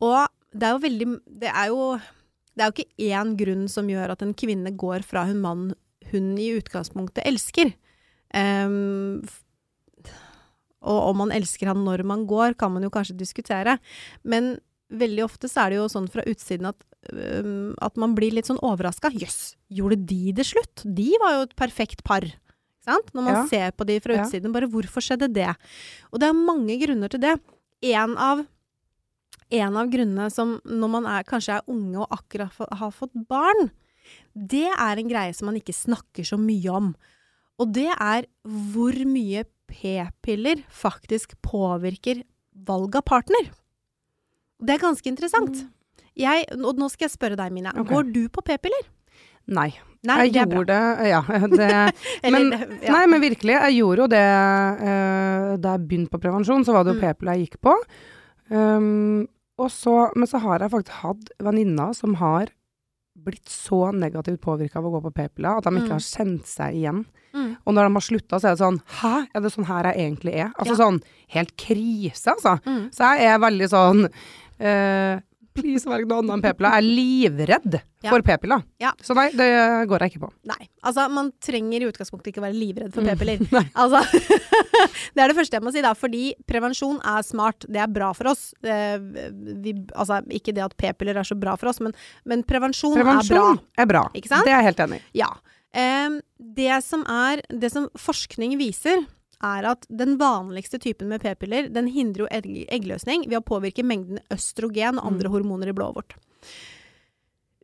Og 0.05 0.29
det 0.53 0.63
er 0.69 0.73
jo 0.77 0.85
veldig 0.85 1.09
Det 1.41 1.49
er 1.49 1.67
jo, 1.73 1.99
det 2.55 2.61
er 2.63 2.71
jo 2.71 2.77
ikke 2.77 3.17
én 3.17 3.37
grunn 3.37 3.67
som 3.69 3.89
gjør 3.89 4.11
at 4.13 4.23
en 4.23 4.35
kvinne 4.35 4.77
går 4.77 5.03
fra 5.03 5.25
hun 5.25 5.41
mann 5.41 5.75
hun 6.13 6.37
i 6.37 6.53
utgangspunktet 6.61 7.25
elsker. 7.25 7.73
F- 8.35 9.43
og 10.83 10.99
om 11.11 11.17
man 11.25 11.33
elsker 11.35 11.67
han 11.73 11.85
når 11.85 12.05
man 12.07 12.27
går, 12.31 12.55
kan 12.59 12.73
man 12.73 12.83
jo 12.87 12.91
kanskje 12.95 13.17
diskutere. 13.19 13.79
Men 14.25 14.59
veldig 14.91 15.25
ofte 15.25 15.49
så 15.51 15.67
er 15.67 15.71
det 15.75 15.81
jo 15.81 15.89
sånn 15.93 16.09
fra 16.11 16.23
utsiden 16.25 16.69
at, 16.71 16.79
um, 17.13 17.75
at 17.85 17.97
man 18.01 18.15
blir 18.17 18.33
litt 18.33 18.47
sånn 18.49 18.61
overraska. 18.65 19.11
Jøss, 19.13 19.57
gjorde 19.71 19.99
de 20.09 20.33
det 20.33 20.47
slutt? 20.49 20.85
De 20.85 21.11
var 21.21 21.35
jo 21.39 21.43
et 21.49 21.57
perfekt 21.57 22.05
par. 22.05 22.23
Når 22.89 23.21
man 23.21 23.35
Ja. 23.35 23.47
ser 23.47 23.73
på 23.73 23.85
de 23.85 23.99
fra 24.01 24.15
utsiden, 24.25 24.51
bare 24.53 24.67
hvorfor 24.67 25.03
skjedde 25.05 25.29
det? 25.35 25.51
Og 26.11 26.21
det 26.21 26.29
er 26.31 26.33
mange 26.33 26.79
grunner 26.81 27.11
til 27.11 27.21
det. 27.21 27.35
En 27.83 28.17
av, 28.17 28.47
en 29.53 29.77
av 29.77 29.91
grunnene 29.93 30.31
som 30.33 30.59
når 30.65 30.89
man 30.89 31.05
er, 31.05 31.23
kanskje 31.23 31.59
er 31.59 31.69
unge 31.69 31.99
og 32.01 32.09
akkurat 32.09 32.51
har 32.73 32.91
fått 32.91 33.13
barn, 33.29 33.71
det 34.35 34.71
er 34.73 34.97
en 34.97 35.09
greie 35.11 35.35
som 35.35 35.47
man 35.51 35.57
ikke 35.61 35.75
snakker 35.77 36.25
så 36.25 36.39
mye 36.41 36.71
om. 36.73 36.95
Og 37.61 37.73
det 37.75 37.91
er 37.93 38.25
hvor 38.47 38.97
mye 39.05 39.45
p-piller 39.71 40.63
faktisk 40.73 41.35
påvirker 41.45 42.23
valg 42.69 42.97
av 42.99 43.05
partner. 43.09 43.51
Det 44.59 44.75
er 44.75 44.83
ganske 44.83 45.07
interessant. 45.11 45.61
Jeg, 46.19 46.49
og 46.59 46.79
nå 46.81 46.89
skal 46.91 47.07
jeg 47.07 47.15
spørre 47.15 47.37
deg, 47.39 47.53
Mina. 47.55 47.71
Okay. 47.77 47.93
Går 47.93 48.09
du 48.15 48.25
på 48.35 48.43
p-piller? 48.49 48.89
Nei. 49.55 49.71
Nei, 50.07 50.17
jeg 50.29 50.35
det 50.35 50.57
gjorde 50.57 50.75
det, 50.75 51.09
ja. 51.11 51.21
Det, 51.59 51.69
men- 52.35 52.53
ja. 52.83 52.93
Nei, 52.95 53.05
men 53.11 53.23
virkelig. 53.23 53.55
Jeg 53.55 53.79
gjorde 53.81 54.05
jo 54.05 54.11
det 54.13 54.27
uh, 54.83 55.57
da 55.63 55.73
jeg 55.77 55.87
begynte 55.89 56.13
på 56.15 56.21
prevensjon, 56.23 56.67
så 56.67 56.75
var 56.77 56.87
det 56.87 56.95
jo 56.97 57.01
Mm. 57.01 57.05
p-piller 57.07 57.35
jeg 57.39 57.47
gikk 57.49 57.61
på. 57.67 57.75
Um, 58.51 59.27
så, 59.75 59.95
men 60.15 60.29
så 60.31 60.39
har 60.43 60.63
jeg 60.63 60.71
faktisk 60.71 61.01
hatt 61.03 61.33
venninner 61.43 61.95
som 61.99 62.15
har 62.21 62.53
blitt 63.25 63.49
så 63.49 63.93
negativt 63.93 64.41
påvirka 64.41 64.79
av 64.79 64.85
å 64.89 64.93
gå 64.97 65.03
på 65.09 65.15
p-pilla 65.15 65.57
at 65.59 65.65
de 65.65 65.71
ikke 65.77 65.89
Mm. 65.89 65.97
har 65.97 66.05
kjent 66.07 66.47
seg 66.47 66.75
igjen. 66.75 67.05
Mm. 67.35 67.57
Og 67.67 67.75
når 67.75 67.89
de 67.89 67.93
har 67.93 68.01
slutta, 68.01 68.41
så 68.41 68.49
er 68.49 68.55
det 68.57 68.63
sånn 68.65 68.81
Hæ, 69.01 69.27
er 69.35 69.41
det 69.41 69.53
sånn 69.53 69.67
her 69.67 69.83
jeg 69.93 69.97
egentlig 70.07 70.35
er? 70.35 70.53
Altså 70.59 70.75
Ja. 70.77 70.85
sånn 70.85 71.03
helt 71.29 71.57
krise, 71.57 72.27
altså. 72.33 72.61
Mm. 72.65 72.91
Så 72.91 72.99
jeg 73.19 73.27
er 73.27 73.39
veldig 73.39 73.69
sånn 73.69 74.09
eh, 74.61 75.21
Please, 75.59 75.85
velg 75.91 76.07
noe 76.09 76.21
annet 76.23 76.35
enn 76.37 76.43
p-piller. 76.45 76.75
Jeg 76.75 76.83
er 76.83 76.89
livredd 76.99 77.77
Ja. 78.05 78.11
for 78.13 78.23
p-piller. 78.23 78.63
Ja. 78.81 78.93
Så 79.03 79.15
nei, 79.19 79.27
det 79.35 79.49
går 79.91 80.05
jeg 80.05 80.13
ikke 80.15 80.23
på. 80.27 80.31
Nei. 80.47 80.69
Altså, 80.87 81.09
man 81.11 81.33
trenger 81.43 81.83
i 81.83 81.89
utgangspunktet 81.91 82.31
ikke 82.33 82.45
være 82.45 82.55
livredd 82.55 82.93
for 82.95 83.03
Mm. 83.03 83.11
p-piller. 83.11 83.43
Nei. 83.57 83.65
Altså, 83.75 84.03
det 85.15 85.25
er 85.25 85.33
det 85.33 85.37
første 85.41 85.59
jeg 85.59 85.65
må 85.67 85.73
si, 85.75 85.83
da. 85.83 85.93
Fordi 85.99 86.23
prevensjon 86.47 87.01
er 87.03 87.27
smart. 87.27 87.67
Det 87.69 87.83
er 87.83 87.91
bra 87.91 88.13
for 88.15 88.31
oss. 88.31 88.53
Vi, 88.63 89.75
altså, 89.99 90.21
ikke 90.31 90.55
det 90.55 90.65
at 90.69 90.77
p-piller 90.79 91.19
er 91.19 91.27
så 91.27 91.35
bra 91.39 91.57
for 91.59 91.73
oss, 91.73 91.81
men, 91.85 91.95
men 92.29 92.45
prevensjon, 92.47 92.97
er 92.99 93.05
bra. 93.05 93.19
Prevensjon 93.19 93.61
er 93.79 93.91
bra. 93.91 94.07
Det 94.15 94.31
er 94.47 94.55
jeg 94.61 94.69
helt 94.71 94.85
enig 94.87 95.01
i. 95.03 95.07
Ja. 95.25 95.33
Um, 95.79 96.15
det 96.41 96.79
som 96.83 97.03
er 97.13 97.43
Det 97.53 97.69
som 97.71 97.91
forskning 98.01 98.55
viser, 98.59 99.03
er 99.45 99.69
at 99.71 99.87
den 99.89 100.17
vanligste 100.19 100.81
typen 100.83 101.09
med 101.09 101.23
p-piller, 101.23 101.69
den 101.73 101.91
hindrer 101.93 102.27
jo 102.27 102.31
egg 102.31 102.49
eggløsning 102.75 103.27
ved 103.29 103.39
å 103.39 103.47
påvirke 103.47 103.85
mengden 103.87 104.19
østrogen 104.35 104.99
og 104.99 105.07
andre 105.07 105.29
Mm. 105.29 105.35
hormoner 105.37 105.69
i 105.69 105.77
blodet 105.77 105.95
vårt. 105.95 106.17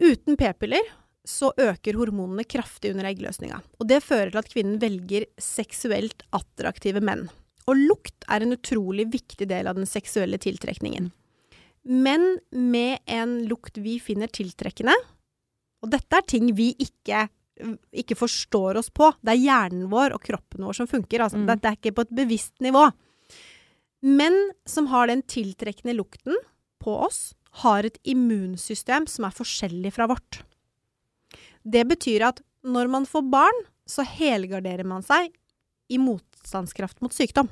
Uten 0.00 0.36
p-piller 0.36 0.82
så 1.24 1.52
øker 1.56 1.96
hormonene 1.96 2.44
kraftig 2.44 2.92
under 2.92 3.08
eggløsninga. 3.08 3.62
Og 3.80 3.88
det 3.88 4.02
fører 4.04 4.30
til 4.30 4.38
at 4.38 4.50
kvinnen 4.52 4.80
velger 4.80 5.26
seksuelt 5.40 6.22
attraktive 6.32 7.00
menn. 7.00 7.28
Og 7.66 7.76
lukt 7.76 8.26
er 8.28 8.42
en 8.42 8.52
utrolig 8.52 9.06
viktig 9.10 9.48
del 9.48 9.66
av 9.66 9.78
den 9.78 9.86
seksuelle 9.86 10.36
tiltrekningen. 10.38 11.10
Men 11.84 12.38
med 12.50 12.98
en 13.06 13.46
lukt 13.48 13.78
vi 13.80 13.98
finner 14.00 14.28
tiltrekkende, 14.28 14.94
og 15.84 15.90
dette 15.92 16.16
er 16.16 16.28
ting 16.28 16.54
vi 16.56 16.74
ikke 16.80 17.28
ikke 17.94 18.16
forstår 18.18 18.80
oss 18.80 18.90
på. 18.90 19.10
Det 19.22 19.34
er 19.34 19.42
hjernen 19.42 19.88
vår 19.92 20.16
og 20.16 20.22
kroppen 20.24 20.66
vår 20.66 20.78
som 20.80 20.90
funker. 20.90 21.22
Altså. 21.24 21.40
Mm. 21.40 21.46
Dette 21.52 21.70
er 21.70 21.78
ikke 21.78 21.94
på 21.96 22.06
et 22.06 22.16
bevisst 22.22 22.54
nivå. 22.64 22.88
Menn 24.04 24.38
som 24.68 24.90
har 24.92 25.08
den 25.08 25.22
tiltrekkende 25.30 25.94
lukten 25.96 26.36
på 26.82 26.96
oss, 27.06 27.32
har 27.64 27.86
et 27.86 27.96
immunsystem 28.10 29.06
som 29.08 29.28
er 29.28 29.36
forskjellig 29.36 29.94
fra 29.94 30.08
vårt. 30.10 30.42
Det 31.64 31.86
betyr 31.88 32.26
at 32.26 32.42
når 32.66 32.90
man 32.92 33.06
får 33.08 33.24
barn, 33.32 33.62
så 33.88 34.04
helgarderer 34.04 34.84
man 34.88 35.04
seg 35.04 35.30
i 35.92 36.00
motstandskraft 36.00 37.00
mot 37.04 37.14
sykdom. 37.14 37.48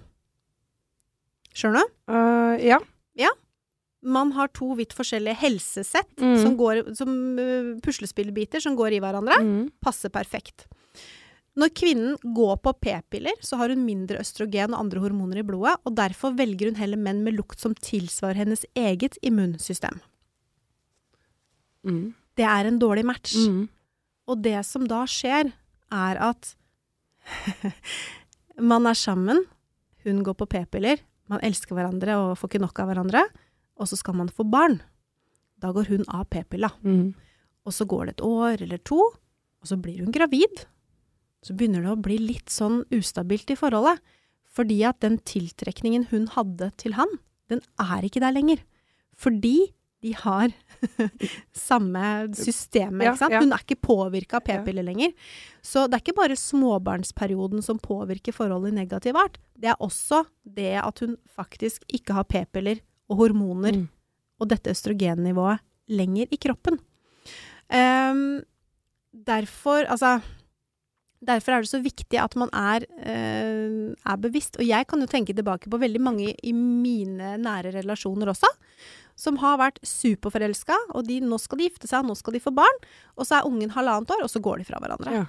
Skjønner 1.52 1.84
du? 1.84 1.96
Ja. 2.64 2.78
ja. 3.20 3.32
Man 4.02 4.32
har 4.34 4.48
to 4.50 4.72
vidt 4.74 4.94
forskjellige 4.98 5.38
helsesett 5.38 6.16
Mm. 6.18 6.36
som, 6.42 6.56
går, 6.58 6.80
som 6.98 7.10
uh, 7.38 7.72
puslespillbiter 7.84 8.60
som 8.60 8.74
går 8.76 8.96
i 8.96 9.00
hverandre. 9.02 9.36
Mm. 9.40 9.70
passer 9.80 10.10
perfekt. 10.10 10.66
Når 11.54 11.68
kvinnen 11.76 12.16
går 12.34 12.56
på 12.64 12.72
p-piller, 12.80 13.36
så 13.44 13.58
har 13.60 13.68
hun 13.68 13.84
mindre 13.84 14.18
østrogen 14.22 14.72
og 14.72 14.80
andre 14.80 15.02
hormoner 15.04 15.42
i 15.42 15.44
blodet, 15.44 15.76
og 15.84 15.94
derfor 15.98 16.32
velger 16.34 16.70
hun 16.70 16.78
heller 16.80 16.96
menn 16.96 17.20
med 17.26 17.36
lukt 17.36 17.60
som 17.60 17.74
tilsvarer 17.76 18.40
hennes 18.40 18.64
eget 18.74 19.18
immunsystem. 19.22 20.00
Mm. 21.84 22.14
Det 22.38 22.46
er 22.48 22.70
en 22.70 22.78
dårlig 22.80 23.04
match. 23.04 23.34
Mm. 23.36 23.66
Og 24.32 24.40
det 24.42 24.56
som 24.64 24.86
da 24.88 25.02
skjer, 25.10 25.52
er 25.92 26.20
at 26.24 26.54
man 28.72 28.86
er 28.88 28.96
sammen, 28.98 29.44
hun 30.06 30.22
går 30.24 30.34
på 30.40 30.48
p-piller, 30.56 31.02
man 31.30 31.42
elsker 31.44 31.76
hverandre 31.76 32.16
og 32.18 32.38
får 32.40 32.50
ikke 32.54 32.62
nok 32.64 32.80
av 32.82 32.90
hverandre, 32.90 33.22
og 33.82 33.90
så 33.90 33.98
skal 33.98 34.16
man 34.20 34.30
få 34.30 34.46
barn. 34.46 34.78
Da 35.62 35.72
går 35.74 35.90
hun 35.90 36.06
av 36.10 36.28
p-pilla. 36.30 36.72
Mm. 36.86 37.12
Og 37.66 37.74
så 37.74 37.86
går 37.86 38.08
det 38.08 38.16
et 38.16 38.24
år 38.26 38.64
eller 38.64 38.80
to, 38.86 39.00
og 39.02 39.68
så 39.70 39.78
blir 39.78 40.02
hun 40.02 40.14
gravid. 40.14 40.64
Så 41.42 41.54
begynner 41.58 41.84
det 41.84 41.92
å 41.94 42.02
bli 42.02 42.18
litt 42.22 42.50
sånn 42.50 42.82
ustabilt 42.94 43.50
i 43.50 43.58
forholdet. 43.58 44.02
Fordi 44.52 44.82
at 44.84 45.00
den 45.02 45.16
tiltrekningen 45.24 46.10
hun 46.10 46.26
hadde 46.34 46.70
til 46.80 46.98
han, 46.98 47.08
den 47.50 47.62
er 47.80 48.04
ikke 48.04 48.22
der 48.22 48.34
lenger. 48.34 48.60
Fordi 49.16 49.72
de 50.02 50.12
har 50.18 50.50
samme 51.54 52.04
systemet, 52.34 53.06
ikke 53.06 53.20
sant. 53.20 53.38
Hun 53.38 53.54
er 53.54 53.62
ikke 53.62 53.78
påvirka 53.86 54.40
av 54.40 54.46
p-piller 54.48 54.84
lenger. 54.86 55.14
Så 55.64 55.86
det 55.86 55.98
er 55.98 56.04
ikke 56.04 56.18
bare 56.18 56.38
småbarnsperioden 56.38 57.62
som 57.64 57.78
påvirker 57.82 58.34
forholdet 58.34 58.74
i 58.74 58.80
negativ 58.80 59.18
art. 59.18 59.38
Det 59.54 59.70
er 59.70 59.78
også 59.82 60.24
det 60.42 60.74
at 60.82 61.04
hun 61.04 61.14
faktisk 61.30 61.86
ikke 61.94 62.18
har 62.18 62.26
p-piller 62.26 62.82
og 63.12 63.20
hormoner 63.20 63.76
Mm. 63.76 63.88
og 64.40 64.48
dette 64.48 64.72
østrogennivået 64.72 65.60
lenger 65.92 66.32
i 66.32 66.38
kroppen. 66.40 66.80
Um, 67.68 68.42
derfor, 69.12 69.84
altså 69.86 70.20
Derfor 71.22 71.52
er 71.54 71.62
det 71.62 71.70
så 71.70 71.78
viktig 71.78 72.18
at 72.18 72.32
man 72.34 72.48
er, 72.50 72.82
uh, 72.98 73.92
er 73.94 74.16
bevisst. 74.18 74.56
Og 74.58 74.66
jeg 74.66 74.88
kan 74.90 74.98
jo 74.98 75.06
tenke 75.06 75.30
tilbake 75.30 75.70
på 75.70 75.78
veldig 75.78 76.00
mange 76.02 76.32
i 76.42 76.50
mine 76.50 77.36
nære 77.38 77.70
relasjoner 77.76 78.26
også, 78.32 78.50
som 79.14 79.36
har 79.38 79.60
vært 79.60 79.78
superforelska, 79.86 80.74
og 80.96 81.06
de, 81.06 81.20
nå 81.22 81.38
skal 81.38 81.60
de 81.60 81.68
gifte 81.68 81.86
seg, 81.86 82.02
nå 82.08 82.16
skal 82.18 82.34
de 82.34 82.40
få 82.42 82.50
barn, 82.50 82.82
og 83.14 83.28
så 83.28 83.38
er 83.38 83.46
ungen 83.46 83.70
halvannet 83.70 84.10
år, 84.10 84.24
og 84.26 84.32
så 84.34 84.42
går 84.42 84.64
de 84.64 84.66
fra 84.66 84.80
hverandre. 84.82 85.14
Ja. 85.14 85.24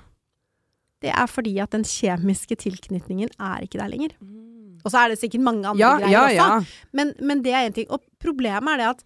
Det 1.03 1.13
er 1.13 1.29
fordi 1.29 1.59
at 1.61 1.75
den 1.77 1.85
kjemiske 1.85 2.57
tilknytningen 2.57 3.29
er 3.37 3.61
ikke 3.61 3.77
der 3.77 3.93
lenger. 3.93 4.17
Og 4.83 4.91
så 4.91 4.99
er 5.05 5.13
det 5.13 5.19
sikkert 5.21 5.45
mange 5.45 5.65
andre 5.69 5.79
Ja, 5.79 5.93
greier 6.01 6.33
ja, 6.35 6.47
også. 6.57 6.83
Men, 6.99 7.13
men 7.23 7.41
det 7.45 7.53
er 7.55 7.69
en 7.69 7.73
ting. 7.79 7.87
Og 7.89 8.03
problemet 8.19 8.73
er 8.75 8.83
det 8.83 8.89
at 8.97 9.03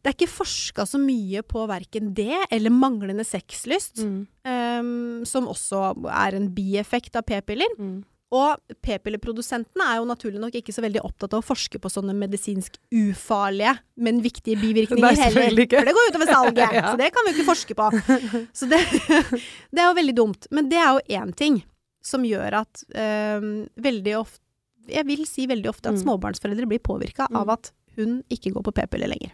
det 0.00 0.08
er 0.08 0.14
ikke 0.16 0.32
forska 0.32 0.86
så 0.88 0.96
mye 1.02 1.42
på 1.44 1.66
verken 1.68 2.14
det 2.16 2.38
eller 2.50 2.72
manglende 2.72 3.24
sexlyst, 3.28 3.98
Mm. 4.00 4.22
um, 4.48 5.24
som 5.28 5.44
også 5.50 5.82
er 6.08 6.38
en 6.38 6.46
bieffekt 6.56 7.18
av 7.20 7.26
p-piller. 7.28 7.68
Mm. 7.76 7.98
Og 8.32 8.62
p-pilleprodusentene 8.80 9.82
er 9.90 9.98
jo 9.98 10.06
naturlig 10.06 10.38
nok 10.40 10.54
ikke 10.54 10.72
så 10.72 10.84
veldig 10.84 11.02
opptatt 11.04 11.32
av 11.34 11.42
å 11.42 11.46
forske 11.48 11.80
på 11.82 11.90
sånne 11.90 12.14
medisinsk 12.16 12.76
ufarlige, 12.94 13.74
men 13.98 14.22
viktige 14.22 14.56
bivirkninger 14.62 15.18
heller. 15.18 15.58
For 15.66 15.84
det 15.90 15.96
går 15.98 16.12
utover 16.14 16.30
salget, 16.32 16.72
Ja. 16.78 16.92
så 16.92 16.96
det 17.00 17.10
kan 17.12 17.26
vi 17.26 17.32
jo 17.32 17.36
ikke 17.40 17.48
forske 17.50 17.74
på. 17.76 17.90
Så 18.62 18.68
det, 18.70 18.80
det 19.74 19.82
er 19.82 19.88
jo 19.90 19.96
veldig 19.98 20.14
dumt. 20.16 20.46
Men 20.54 20.70
det 20.70 20.78
er 20.80 20.94
jo 20.94 21.18
én 21.20 21.34
ting 21.36 21.60
som 22.00 22.22
gjør 22.24 22.62
at 22.62 22.84
ehm, 22.96 23.66
veldig 23.76 24.14
ofte 24.22 24.40
jeg 24.88 25.06
vil 25.06 25.24
si 25.26 25.46
veldig 25.46 25.68
ofte 25.68 25.88
at 25.90 25.94
Mm. 25.98 26.02
småbarnsforeldre 26.04 26.66
blir 26.68 26.78
påvirka 26.80 27.28
Mm. 27.30 27.36
av 27.40 27.50
at 27.50 27.72
hun 27.96 28.22
ikke 28.30 28.52
går 28.52 28.62
på 28.62 28.74
p-piller 28.74 29.08
lenger. 29.08 29.32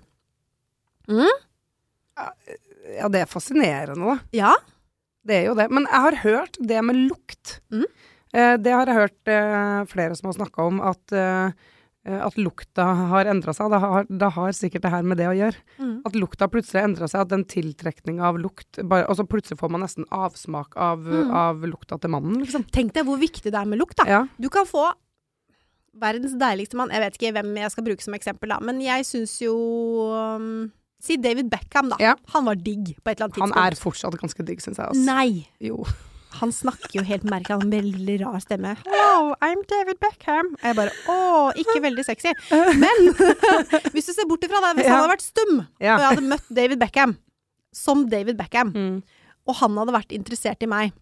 Ja, 2.96 3.08
det 3.12 3.20
er 3.24 3.30
fascinerende, 3.30 4.14
da. 4.14 4.18
Ja. 4.32 4.54
Det 5.26 5.40
er 5.42 5.46
jo 5.50 5.54
det. 5.58 5.70
Men 5.74 5.84
jeg 5.90 6.02
har 6.06 6.16
hørt 6.22 6.58
det 6.62 6.82
med 6.86 6.96
lukt. 7.10 7.58
Mm. 7.72 7.84
Eh, 8.32 8.56
det 8.62 8.72
har 8.72 8.86
jeg 8.86 8.94
hørt 9.00 9.32
eh, 9.32 9.80
flere 9.90 10.16
som 10.16 10.30
har 10.30 10.36
snakka 10.38 10.66
om, 10.70 10.80
at, 10.80 11.12
eh, 11.12 11.50
at 12.06 12.36
lukta 12.38 12.84
har 13.10 13.26
endra 13.26 13.52
seg. 13.56 13.70
Det 13.74 13.80
har, 13.82 14.04
det 14.06 14.30
har 14.36 14.54
sikkert 14.54 14.82
det 14.86 14.92
her 14.94 15.02
med 15.02 15.18
det 15.18 15.26
å 15.26 15.34
gjøre. 15.36 15.56
Mm. 15.82 15.96
At 16.06 16.12
lukta 16.14 16.46
plutselig 16.52 16.84
endra 16.86 17.08
seg, 17.10 17.24
at 17.26 17.32
den 17.34 17.44
tiltrekninga 17.44 18.22
av 18.30 18.38
lukt 18.38 18.78
bare, 18.88 19.08
så 19.18 19.26
plutselig 19.26 19.58
får 19.58 19.70
man 19.74 19.82
nesten 19.82 20.06
avsmak 20.14 20.76
av, 20.76 21.02
Mm. 21.04 21.30
av 21.34 21.56
lukta 21.66 21.98
til 22.00 22.10
mannen, 22.14 22.38
liksom. 22.44 22.64
Tenk 22.70 22.92
deg 22.94 23.04
hvor 23.04 23.18
viktig 23.18 23.50
det 23.50 23.54
er 23.58 23.66
med 23.66 23.80
lukt, 23.82 23.96
da. 23.98 24.04
Ja. 24.06 24.22
Du 24.40 24.48
kan 24.48 24.64
få 24.64 24.92
verdens 26.00 26.34
deiligste 26.40 26.76
mann 26.78 26.90
Jeg 26.94 27.00
vet 27.04 27.14
ikke 27.18 27.32
hvem 27.36 27.54
jeg 27.60 27.70
skal 27.74 27.84
bruke 27.86 28.04
som 28.04 28.14
eksempel, 28.18 28.50
da, 28.52 28.58
men 28.60 28.80
jeg 28.84 29.04
syns 29.08 29.36
jo 29.42 29.54
um, 30.10 30.70
Si 31.02 31.16
David 31.20 31.48
Beckham, 31.52 31.90
da. 31.92 31.96
Ja. 32.00 32.14
Han 32.34 32.46
var 32.48 32.56
digg 32.56 32.94
på 33.04 33.10
et 33.12 33.18
eller 33.18 33.26
annet 33.28 33.34
tidspunkt. 33.36 33.56
Han 33.56 33.66
er 33.72 33.76
fortsatt 33.78 34.16
ganske 34.20 34.44
digg, 34.48 34.62
syns 34.64 34.78
jeg. 34.80 34.86
Altså. 34.90 35.02
Nei! 35.06 35.46
Jo. 35.60 35.82
Han 36.40 36.50
snakker 36.52 36.98
jo 36.98 37.02
helt 37.06 37.22
merkelig, 37.28 37.52
han 37.54 37.60
har 37.62 37.66
en 37.68 37.74
veldig 37.76 38.16
rar 38.24 38.40
stemme. 38.42 38.72
Hello, 38.84 39.34
I'm 39.44 39.60
David 39.70 40.00
Beckham. 40.02 40.48
Og 40.56 40.64
jeg 40.66 40.76
bare 40.76 40.94
å, 41.12 41.18
ikke 41.62 41.78
veldig 41.84 42.04
sexy. 42.04 42.32
Men 42.80 43.06
hvis 43.94 44.08
du 44.08 44.12
ser 44.16 44.26
bort 44.28 44.44
ifra 44.48 44.60
det, 44.66 44.72
hvis 44.80 44.88
han 44.90 44.98
hadde 45.02 45.12
vært 45.14 45.24
stum, 45.28 45.52
og 45.62 45.86
jeg 45.86 46.02
hadde 46.08 46.26
møtt 46.32 46.50
David 46.58 46.80
Beckham 46.82 47.14
som 47.76 48.06
David 48.12 48.36
Beckham, 48.40 48.72
Mm. 48.76 48.98
og 49.46 49.54
han 49.60 49.76
hadde 49.80 49.94
vært 49.94 50.12
interessert 50.16 50.64
i 50.64 50.68
meg, 50.72 50.96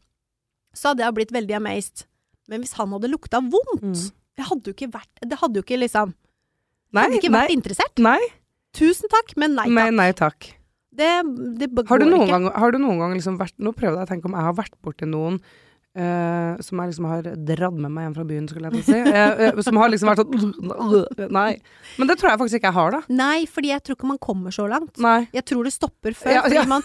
så 0.75 0.91
hadde 0.93 1.07
jeg 1.07 1.17
blitt 1.17 1.33
veldig 1.35 1.55
amazed. 1.63 2.05
Men 2.51 2.61
hvis 2.67 2.75
han 2.79 2.91
hadde 2.95 3.11
lukta 3.15 3.41
vondt 3.41 3.83
Mm. 3.83 4.05
Det 4.35 4.49
hadde 4.49 4.71
jo 4.71 4.75
ikke 4.75 4.91
vært 4.95 5.23
Det 5.23 5.39
hadde 5.41 5.61
jo 5.61 5.67
ikke 5.67 5.81
liksom 5.83 6.15
Nei, 6.95 7.05
Hadde 7.09 7.19
ikke 7.19 7.33
nei, 7.35 7.41
vært 7.45 7.57
interessert. 7.57 7.99
nei, 8.03 8.21
Tusen 8.75 9.11
takk, 9.11 9.35
men 9.39 9.55
nei 9.59 9.67
takk. 9.67 9.75
nei, 9.79 9.91
nei 9.95 10.11
takk. 10.19 10.49
Det, 10.95 11.11
det 11.59 11.69
Har 11.89 11.99
du 11.99 12.07
ikke. 12.07 12.27
gang, 12.31 12.49
har 12.55 12.75
du 12.75 12.79
noen 12.79 13.03
gang 13.03 13.15
liksom 13.17 13.39
vært 13.41 13.55
Nå 13.59 13.75
prøvde 13.75 13.99
jeg 13.99 14.07
å 14.07 14.11
tenke 14.13 14.31
om 14.31 14.37
jeg 14.39 14.47
har 14.47 14.59
vært 14.59 14.77
borti 14.83 15.09
noen 15.11 15.41
Uh, 15.95 16.59
som 16.59 16.81
jeg 16.83 16.91
liksom 16.91 17.05
har 17.07 17.27
dratt 17.47 17.77
med 17.79 17.93
meg 17.95 18.09
hjem 18.09 18.15
fra 18.17 18.25
byen, 18.27 18.47
skulle 18.51 18.67
jeg 18.67 18.83
til 18.83 18.83
å 18.83 18.87
si. 18.89 19.13
Uh, 19.15 19.61
som 19.67 19.77
har 19.79 19.93
liksom 19.93 20.09
vært 20.11 20.25
sånn 20.25 21.29
Nei. 21.37 21.53
Men 22.01 22.11
det 22.11 22.17
tror 22.19 22.33
jeg 22.33 22.41
faktisk 22.41 22.59
ikke 22.59 22.73
jeg 22.73 22.77
har, 22.81 22.97
da. 22.97 23.15
Nei, 23.15 23.45
fordi 23.47 23.71
jeg 23.71 23.85
tror 23.87 23.99
ikke 24.01 24.11
man 24.11 24.19
kommer 24.19 24.57
så 24.57 24.67
langt. 24.67 24.99
Nei. 24.99 25.21
Jeg 25.37 25.47
tror 25.47 25.63
det 25.69 25.71
stopper 25.77 26.17
før. 26.19 26.35
Ja, 26.35 26.43
ja. 26.51 26.65
man 26.67 26.83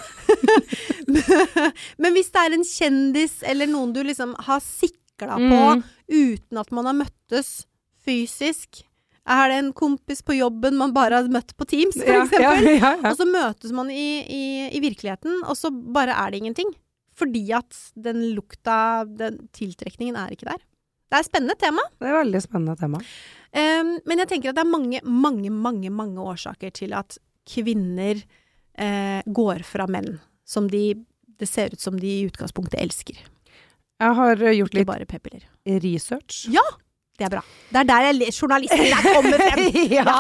Men 2.06 2.13
hvis 2.20 2.29
det 2.36 2.44
er 2.44 2.60
en 2.60 2.68
kjendis 2.70 3.39
eller 3.50 3.72
noen 3.74 3.98
du 3.98 4.03
liksom 4.06 4.38
har 4.46 4.62
sikla 5.20 5.36
på 5.38 5.62
Mm. 5.76 5.84
uten 6.10 6.58
at 6.58 6.72
man 6.72 6.86
har 6.86 6.94
møttes 7.06 7.66
fysisk 8.06 8.84
Er 9.30 9.50
det 9.52 9.58
en 9.60 9.74
kompis 9.74 10.24
på 10.26 10.34
jobben 10.34 10.76
man 10.80 10.92
bare 10.96 11.14
har 11.20 11.28
møtt 11.30 11.52
på 11.56 11.66
Teams, 11.68 11.94
for 12.00 12.08
Ja, 12.08 12.24
eksempel? 12.24 12.42
ja, 12.42 12.54
ja, 12.80 12.94
ja. 13.04 13.10
Og 13.12 13.18
så 13.20 13.26
møtes 13.30 13.72
man 13.72 13.92
i, 13.92 14.24
i, 14.26 14.70
i 14.74 14.80
virkeligheten, 14.82 15.44
og 15.46 15.56
så 15.56 15.70
bare 15.70 16.16
er 16.18 16.32
det 16.32 16.40
ingenting. 16.40 16.72
Fordi 17.14 17.52
at 17.54 17.76
den 17.96 18.34
lukta, 18.34 19.06
den 19.06 19.38
tiltrekningen, 19.54 20.16
er 20.18 20.32
ikke 20.34 20.48
der. 20.50 20.58
Det 20.58 21.14
er 21.14 21.20
et 21.20 21.30
spennende 21.30 21.56
tema. 21.62 21.84
Det 22.00 22.08
er 22.10 22.16
et 22.16 22.26
veldig 22.26 22.42
spennende 22.42 22.76
tema. 22.80 22.98
Um, 23.54 23.92
men 24.08 24.18
jeg 24.24 24.28
tenker 24.32 24.50
at 24.50 24.56
det 24.58 24.64
er 24.66 24.72
mange, 24.72 25.02
mange, 25.06 25.52
mange, 25.52 25.90
mange 25.94 26.18
årsaker 26.26 26.72
til 26.74 26.94
at 26.98 27.20
kvinner 27.46 28.24
eh, 28.80 29.22
går 29.30 29.62
fra 29.64 29.86
menn 29.90 30.16
som 30.46 30.68
de 30.72 30.96
det 31.40 31.48
ser 31.48 31.70
ut 31.72 31.80
som 31.80 31.96
de 32.00 32.08
i 32.08 32.26
utgangspunktet 32.28 32.82
elsker. 32.82 33.16
Jeg 34.00 34.15
har 34.15 34.44
eh, 34.44 34.56
gjort 34.56 34.74
litt 34.77 34.88
research. 35.84 36.46
p-piller. 36.50 36.70
Det 37.20 37.28
er 37.28 37.34
bra. 37.34 37.42
Det 37.70 37.82
er 37.82 37.88
der 37.90 38.06
jeg 38.08 38.34
journalisten 38.34 38.86
der 38.88 39.08
kommer 39.14 39.42
frem. 39.44 39.66
ja. 40.00 40.14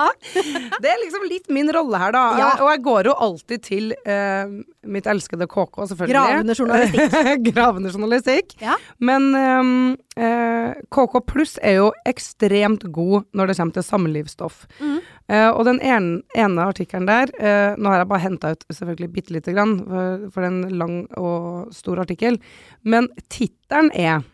Det 0.83 0.89
er 0.91 0.99
liksom 1.01 1.23
litt 1.31 1.47
min 1.53 1.71
rolle 1.73 2.01
her, 2.01 2.11
da. 2.13 2.23
Ja. 2.37 2.49
Og 2.59 2.73
jeg 2.73 2.81
går 2.85 3.09
jo 3.09 3.15
alltid 3.25 3.63
til 3.65 3.93
uh, 4.03 4.51
mitt 4.85 5.07
elskede 5.09 5.47
KK, 5.49 5.79
selvfølgelig. 5.93 6.17
Gravende 6.17 6.55
journalistikk. 6.59 7.15
Gravende 7.49 7.93
journalistikk. 7.95 8.55
Ja. 8.61 8.75
Men 8.99 9.29
um, 9.33 9.71
uh, 10.19 10.75
KK 10.91 11.17
pluss 11.29 11.55
er 11.63 11.79
jo 11.79 11.89
ekstremt 12.09 12.83
god 12.93 13.29
når 13.31 13.49
det 13.49 13.57
kommer 13.61 13.79
til 13.79 13.87
samlivsstoff. 13.87 14.65
Mm. 14.81 14.97
Uh, 15.31 15.49
og 15.49 15.63
den 15.69 15.79
ene, 15.79 16.19
ene 16.37 16.65
artikkelen 16.65 17.05
der 17.05 17.29
eh, 17.37 17.75
Nå 17.77 17.91
har 17.91 18.01
jeg 18.01 18.07
bare 18.09 18.23
henta 18.23 18.49
ut 18.55 18.63
selvfølgelig 18.73 19.09
bitte 19.13 19.33
lite 19.35 19.53
grann, 19.53 19.75
for, 19.85 20.25
for 20.33 20.43
det 20.43 20.49
er 20.49 20.55
en 20.55 20.79
lang 20.81 20.95
og 21.17 21.73
stor 21.75 22.01
artikkel. 22.03 22.39
Men 22.83 23.07
tittelen 23.31 23.93
er 23.93 24.25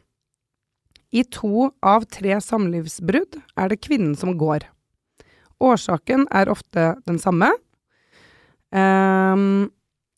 I 1.15 1.23
to 1.31 1.69
av 1.85 2.07
tre 2.11 2.35
samlivsbrudd 2.43 3.37
er 3.55 3.71
det 3.71 3.79
kvinnen 3.85 4.17
som 4.19 4.33
går. 4.39 4.65
Årsaken 5.63 6.25
er 6.35 6.51
ofte 6.51 6.89
den 7.07 7.19
samme. 7.21 7.53
Um, 8.75 9.71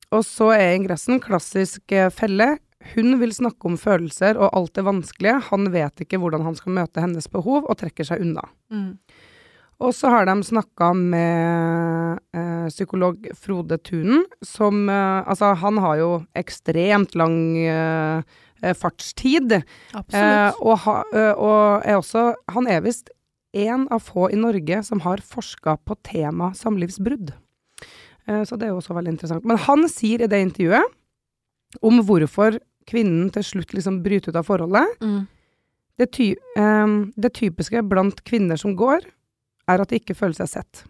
og 0.10 0.24
så 0.26 0.54
er 0.56 0.74
ingressen 0.78 1.22
klassisk 1.22 1.94
eh, 1.94 2.10
felle. 2.14 2.56
Hun 2.96 3.18
vil 3.22 3.34
snakke 3.36 3.68
om 3.70 3.76
følelser 3.78 4.40
og 4.40 4.54
alt 4.56 4.74
det 4.78 4.86
vanskelige. 4.88 5.42
Han 5.52 5.70
vet 5.74 6.06
ikke 6.06 6.20
hvordan 6.22 6.46
han 6.48 6.56
skal 6.58 6.78
møte 6.80 7.04
hennes 7.04 7.28
behov, 7.30 7.68
og 7.68 7.78
trekker 7.82 8.08
seg 8.08 8.24
unna. 8.24 8.46
Mm. 8.72 8.96
Og 9.84 9.94
så 9.94 10.10
har 10.10 10.26
de 10.26 10.34
snakka 10.42 10.90
med 10.98 12.22
eh, 12.34 12.66
psykolog 12.72 13.28
Frode 13.38 13.78
Tunen, 13.86 14.26
som 14.42 14.88
eh, 14.90 15.22
Altså, 15.28 15.52
han 15.62 15.78
har 15.84 16.00
jo 16.02 16.12
ekstremt 16.40 17.14
lang 17.20 17.38
eh, 17.62 18.24
eh, 18.24 18.47
fartstid. 18.78 19.52
Eh, 19.60 19.64
Absolutt. 19.94 20.62
og, 20.62 20.78
ha, 20.86 20.96
eh, 21.14 21.34
og 21.34 21.86
er 21.86 22.00
også 22.00 22.34
Han 22.56 22.68
er 22.68 22.82
visst 22.86 23.12
en 23.58 23.88
av 23.94 24.04
få 24.04 24.30
i 24.32 24.40
Norge 24.40 24.84
som 24.84 25.02
har 25.06 25.24
forska 25.24 25.78
på 25.86 25.96
tema 26.04 26.54
samlivsbrudd. 26.54 27.34
Eh, 28.28 28.44
så 28.44 28.58
det 28.58 28.68
er 28.68 28.74
jo 28.74 28.82
også 28.82 28.98
veldig 28.98 29.16
interessant. 29.16 29.46
Men 29.48 29.60
han 29.68 29.88
sier 29.92 30.24
i 30.24 30.30
det 30.30 30.42
intervjuet 30.44 31.82
om 31.82 32.02
hvorfor 32.06 32.60
kvinnen 32.88 33.32
til 33.34 33.44
slutt 33.44 33.74
liksom 33.76 34.02
bryter 34.04 34.32
ut 34.32 34.40
av 34.40 34.48
forholdet. 34.48 35.02
Mm. 35.04 35.26
Det, 35.98 36.12
ty 36.14 36.34
eh, 36.58 36.98
det 37.16 37.34
typiske 37.38 37.84
blant 37.88 38.22
kvinner 38.28 38.60
som 38.60 38.76
går, 38.78 39.08
er 39.68 39.84
at 39.84 39.92
de 39.92 40.00
ikke 40.00 40.16
føler 40.16 40.38
seg 40.38 40.52
sett. 40.54 40.86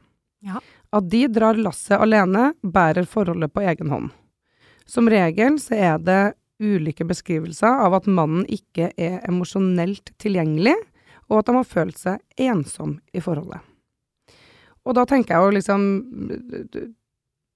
Ja. 0.46 0.62
At 0.94 1.08
de 1.10 1.26
drar 1.34 1.58
lasset 1.60 1.98
alene, 1.98 2.52
bærer 2.62 3.08
forholdet 3.10 3.54
på 3.54 3.64
egen 3.66 3.90
hånd. 3.94 4.12
Som 4.88 5.10
regel 5.12 5.58
så 5.60 5.76
er 5.76 5.98
det 6.00 6.22
ulike 6.62 7.06
beskrivelser 7.08 7.84
av 7.86 7.94
at 8.00 8.08
mannen 8.10 8.46
ikke 8.50 8.92
er 8.98 9.20
emosjonelt 9.30 10.12
tilgjengelig, 10.22 10.76
og 11.30 11.40
at 11.42 11.50
de 11.50 11.56
har 11.58 11.68
følt 11.68 11.98
seg 12.00 12.22
ensom 12.40 13.00
i 13.14 13.20
forholdet. 13.22 13.60
Og 14.88 14.96
da 14.96 15.04
tenker 15.06 15.36
jeg 15.36 15.44
jo 15.44 15.56
liksom 15.58 15.82
Du, 16.72 16.94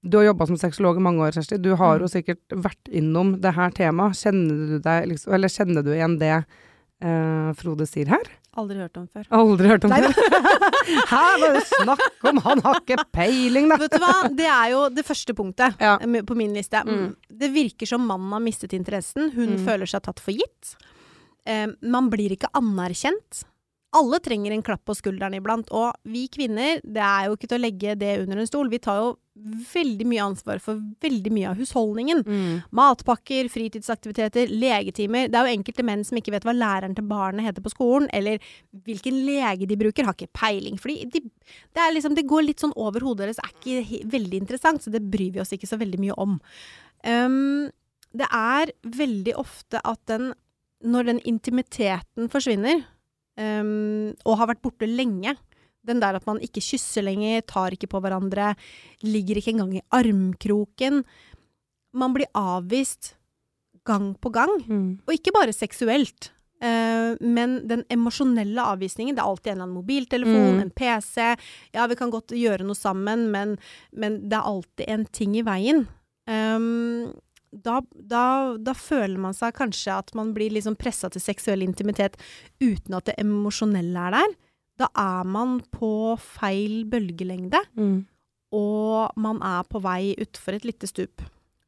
du 0.03 0.17
har 0.17 0.25
jobba 0.25 0.48
som 0.50 0.58
sexolog 0.58 0.98
i 0.98 1.03
mange 1.05 1.22
år, 1.24 1.31
Kjersti. 1.31 1.62
Du 1.62 1.75
har 1.75 1.98
Mm. 1.98 2.01
jo 2.01 2.08
sikkert 2.12 2.41
vært 2.50 2.89
innom 2.91 3.39
det 3.39 3.53
her 3.53 3.70
temaet. 3.70 4.17
Kjenner 4.17 4.67
du 4.67 4.79
deg 4.79 5.08
liksom 5.08 5.34
Eller 5.34 5.48
kjenner 5.48 5.84
du 5.86 5.91
igjen 5.93 6.17
det 6.20 6.46
eh, 7.01 7.53
Frode 7.53 7.86
sier 7.88 8.08
her? 8.10 8.25
Aldri 8.60 8.77
hørt 8.81 8.98
om 9.00 9.05
før. 9.08 9.24
Aldri 9.31 9.67
hørt 9.72 9.86
om 9.88 9.91
Nei, 9.93 10.01
det. 10.03 10.12
Her 11.08 11.38
var 11.39 11.53
det 11.55 11.62
snakk 11.70 12.25
om 12.27 12.38
Han 12.43 12.60
har 12.65 12.81
ikke 12.81 12.98
peiling, 13.15 13.70
da. 13.72 13.77
Vet 13.79 13.93
du 13.96 14.01
hva, 14.03 14.15
det 14.36 14.48
er 14.51 14.72
jo 14.74 14.81
det 14.91 15.05
første 15.08 15.34
punktet 15.38 15.77
Ja. 15.79 15.93
på 16.01 16.36
min 16.36 16.51
liste. 16.58 16.81
Mm. 16.84 17.13
Det 17.31 17.50
virker 17.53 17.88
som 17.88 18.03
mannen 18.08 18.31
har 18.36 18.43
mistet 18.43 18.74
interessen. 18.75 19.31
Hun 19.36 19.55
Mm. 19.55 19.65
føler 19.65 19.88
seg 19.88 20.03
tatt 20.03 20.20
for 20.20 20.31
gitt. 20.36 20.75
Eh, 21.46 21.67
man 21.81 22.10
blir 22.12 22.36
ikke 22.36 22.51
anerkjent. 22.53 23.46
Alle 23.91 24.21
trenger 24.24 24.53
en 24.55 24.63
klapp 24.63 24.86
på 24.88 24.95
skulderen 24.95 25.33
iblant, 25.36 25.67
og 25.75 25.98
vi 26.07 26.24
kvinner, 26.31 26.79
det 26.83 27.01
er 27.03 27.27
jo 27.27 27.36
ikke 27.36 27.50
til 27.51 27.57
å 27.57 27.65
legge 27.65 27.95
det 28.00 28.13
under 28.21 28.39
en 28.39 28.48
stol. 28.48 28.69
Vi 28.71 28.79
tar 28.79 29.01
jo 29.01 29.10
veldig 29.74 30.05
mye 30.07 30.24
ansvar 30.24 30.62
for 30.63 30.79
veldig 31.03 31.31
mye 31.33 31.50
av 31.50 31.60
husholdningen. 31.60 32.21
Mm. 32.24 32.53
Matpakker, 32.77 33.50
fritidsaktiviteter, 33.51 34.51
legetimer. 34.51 35.27
Det 35.27 35.39
er 35.39 35.50
jo 35.50 35.57
enkelte 35.57 35.86
menn 35.88 36.05
som 36.07 36.19
ikke 36.19 36.33
vet 36.36 36.48
hva 36.48 36.55
læreren 36.55 36.95
til 36.95 37.07
barnet 37.10 37.48
heter 37.48 37.65
på 37.65 37.74
skolen, 37.74 38.07
eller 38.15 38.39
hvilken 38.88 39.19
lege 39.27 39.67
de 39.67 39.79
bruker, 39.79 40.07
har 40.07 40.15
ikke 40.15 40.39
peiling. 40.39 40.79
Fordi 40.79 41.10
de, 41.12 41.24
det, 41.27 41.83
er 41.83 41.95
liksom, 41.95 42.15
det 42.15 42.27
går 42.31 42.48
litt 42.48 42.63
sånn 42.63 42.75
over 42.79 43.03
hodet 43.07 43.27
deres, 43.27 43.43
er 43.43 43.51
ikke 43.55 44.05
veldig 44.15 44.43
interessant, 44.43 44.83
så 44.83 44.93
det 44.93 45.03
bryr 45.03 45.36
vi 45.36 45.43
oss 45.43 45.51
ikke 45.55 45.69
så 45.69 45.79
veldig 45.81 46.00
mye 46.03 46.19
om. 46.21 46.39
Um, 47.07 47.67
det 48.15 48.27
er 48.36 48.71
veldig 48.83 49.36
ofte 49.39 49.83
at 49.88 50.00
den, 50.12 50.31
når 50.83 51.12
den 51.12 51.24
intimiteten 51.27 52.31
forsvinner, 52.31 52.83
um, 53.41 54.12
og 54.25 54.38
har 54.39 54.51
vært 54.53 54.62
borte 54.62 54.88
lenge, 54.89 55.33
den 55.88 56.00
der 56.03 56.19
at 56.19 56.27
man 56.29 56.38
ikke 56.45 56.62
kysser 56.62 57.01
lenger, 57.07 57.41
tar 57.50 57.74
ikke 57.74 57.89
på 57.89 58.01
hverandre, 58.03 58.51
ligger 59.01 59.39
ikke 59.41 59.55
engang 59.55 59.74
i 59.79 59.86
armkroken. 59.98 61.01
Man 61.98 62.13
blir 62.13 62.29
avvist 62.38 63.15
gang 63.88 64.12
på 64.21 64.29
gang, 64.31 64.51
Mm. 64.69 65.00
og 65.07 65.13
ikke 65.15 65.33
bare 65.33 65.51
seksuelt. 65.57 66.29
Uh, 66.62 67.17
men 67.25 67.65
den 67.67 67.81
emosjonelle 67.89 68.62
avvisningen, 68.62 69.15
det 69.17 69.24
er 69.24 69.25
alltid 69.31 69.48
en 69.51 69.55
eller 69.57 69.63
annen 69.65 69.79
mobiltelefon, 69.79 70.53
Mm. 70.53 70.62
en 70.62 70.69
PC. 70.69 71.36
Ja, 71.74 71.88
vi 71.88 71.95
kan 71.98 72.12
godt 72.12 72.27
gjøre 72.38 72.62
noe 72.62 72.77
sammen, 72.77 73.31
men, 73.31 73.57
men 73.91 74.29
det 74.29 74.38
er 74.38 74.45
alltid 74.45 74.86
en 74.88 75.05
ting 75.05 75.36
i 75.36 75.41
veien. 75.41 75.88
Um, 76.29 77.12
da, 77.51 77.81
da, 77.93 78.24
da 78.58 78.74
føler 78.77 79.20
man 79.20 79.34
seg 79.36 79.53
kanskje 79.58 79.98
at 80.00 80.13
man 80.15 80.31
blir 80.36 80.53
liksom 80.55 80.77
pressa 80.79 81.10
til 81.12 81.22
seksuell 81.24 81.62
intimitet 81.65 82.15
uten 82.63 82.96
at 82.96 83.10
det 83.10 83.17
emosjonelle 83.22 84.08
er 84.08 84.15
der. 84.15 84.36
Da 84.79 84.88
er 84.98 85.27
man 85.27 85.60
på 85.74 86.17
feil 86.17 86.86
bølgelengde, 86.89 87.60
Mm. 87.77 88.05
og 88.55 89.12
man 89.20 89.41
er 89.43 89.63
på 89.70 89.81
vei 89.84 90.15
utfor 90.20 90.55
et 90.58 90.65
lite 90.65 90.88
stup. 90.89 91.22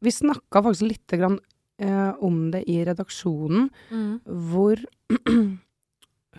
Vi 0.03 0.11
snakka 0.11 0.63
faktisk 0.63 0.87
lite 0.87 1.19
grann 1.19 1.37
eh, 1.79 2.13
om 2.23 2.49
det 2.51 2.63
i 2.67 2.79
redaksjonen, 2.87 3.69
hvor 4.25 4.79
hun 5.29 5.59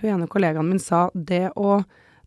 ene 0.03 0.27
kollegaen 0.29 0.69
min 0.69 0.83
sa 0.83 1.11
det 1.15 1.51
å 1.57 1.83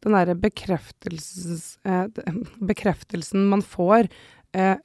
Den 0.06 0.14
derre 0.14 0.36
bekreftelsen, 0.38 1.58
eh, 1.90 2.06
bekreftelsen 2.70 3.48
man 3.50 3.64
får 3.66 4.06
eh, 4.54 4.78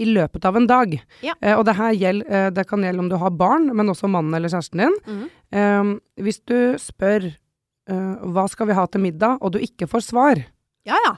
i 0.00 0.06
løpet 0.08 0.44
av 0.48 0.56
en 0.56 0.66
dag. 0.66 0.94
Ja. 1.20 1.34
Eh, 1.40 1.56
og 1.58 1.66
det 1.68 1.74
her 1.76 1.92
gjelder, 1.92 2.30
eh, 2.32 2.50
det 2.50 2.64
kan 2.68 2.82
gjelde 2.82 3.04
om 3.04 3.10
du 3.10 3.16
har 3.20 3.30
barn, 3.30 3.68
men 3.76 3.92
også 3.92 4.08
mannen 4.08 4.34
eller 4.34 4.48
kjæresten 4.48 4.80
din. 4.80 4.96
Mm. 5.06 5.26
Eh, 5.52 5.92
hvis 6.24 6.40
du 6.48 6.56
spør 6.80 7.28
eh, 7.28 8.14
hva 8.32 8.46
skal 8.48 8.70
vi 8.70 8.78
ha 8.78 8.86
til 8.86 9.04
middag, 9.04 9.38
og 9.40 9.52
du 9.52 9.58
ikke 9.60 9.88
får 9.90 10.06
svar, 10.08 10.42
Ja 10.88 10.96
ja. 11.06 11.12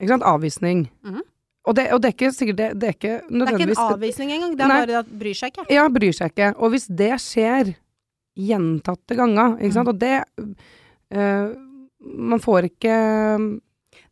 ikke 0.00 0.14
sant, 0.16 0.24
avvisning. 0.26 0.88
Mm. 1.04 1.20
Og, 1.64 1.74
det, 1.78 1.84
og 1.94 2.00
det 2.02 2.08
er 2.10 2.14
ikke 2.16 2.32
sikkert 2.34 2.56
det, 2.58 2.68
det 2.80 2.88
er 2.88 2.96
ikke 2.96 3.12
Det 3.28 3.44
er 3.48 3.54
ikke 3.54 3.70
en 3.70 3.92
avvisning 3.94 4.32
engang, 4.34 4.56
det 4.56 4.64
er 4.64 4.68
Nei. 4.68 4.80
bare 4.84 4.98
at 5.00 5.12
bryr 5.20 5.38
seg 5.38 5.52
ikke. 5.52 5.64
Ja, 5.72 5.84
bryr 5.88 6.12
seg 6.16 6.32
ikke. 6.34 6.50
Og 6.60 6.74
hvis 6.74 6.88
det 6.88 7.12
skjer 7.24 7.70
gjentatte 8.34 9.16
ganger, 9.16 9.54
ikke 9.62 9.76
sant, 9.76 9.92
og 9.92 10.00
det 10.00 10.16
eh, 11.14 11.54
Man 12.04 12.42
får 12.42 12.66
ikke 12.68 12.96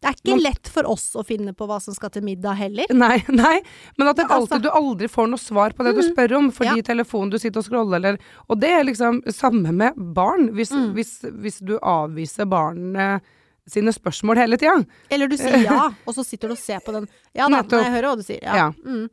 Det 0.02 0.08
er 0.10 0.16
ikke 0.18 0.36
lett 0.42 0.68
for 0.74 0.88
oss 0.90 1.12
å 1.14 1.22
finne 1.24 1.52
på 1.54 1.66
hva 1.70 1.76
som 1.80 1.94
skal 1.94 2.10
til 2.10 2.24
middag 2.26 2.56
heller. 2.58 2.90
Nei, 3.04 3.20
nei, 3.30 3.60
men 3.96 4.08
at 4.10 4.16
det 4.18 4.24
Men 4.26 4.36
altså- 4.40 4.56
alltid, 4.56 4.62
du 4.66 4.70
aldri 4.74 5.08
får 5.08 5.28
noe 5.30 5.38
svar 5.38 5.70
på 5.78 5.84
det 5.86 5.94
du 5.94 6.02
Mhm. 6.02 6.08
spør 6.12 6.36
om, 6.38 6.48
fordi 6.50 6.76
Ja. 6.82 6.82
telefonen 6.90 7.30
du 7.30 7.38
sitter 7.38 7.60
og 7.62 7.64
scroller, 7.68 7.96
eller 8.00 8.18
Og 8.50 8.58
det 8.58 8.70
er 8.70 8.82
liksom 8.84 9.22
samme 9.30 9.70
med 9.72 9.94
barn. 9.96 10.50
Hvis, 10.56 10.72
Mm. 10.72 10.92
hvis, 10.94 11.12
hvis 11.38 11.60
du 11.64 11.78
avviser 11.78 12.44
barnet 12.50 13.22
sine 13.68 13.92
spørsmål 13.94 14.36
hele 14.42 14.56
tida. 14.58 14.84
Eller 15.08 15.28
du 15.28 15.36
sier 15.36 15.62
ja, 15.62 15.90
og 16.06 16.14
så 16.14 16.24
sitter 16.26 16.48
du 16.48 16.54
og 16.54 16.58
ser 16.58 16.80
på 16.80 16.92
den. 16.92 17.06
Ja 17.32 17.46
da, 17.48 17.62
nei, 17.62 17.82
jeg 17.84 17.92
hører 17.94 18.08
hva 18.10 18.16
du 18.16 18.22
sier. 18.26 18.42
Ja. 18.42 18.54
Ja. 18.56 18.70
Mm. 18.84 19.08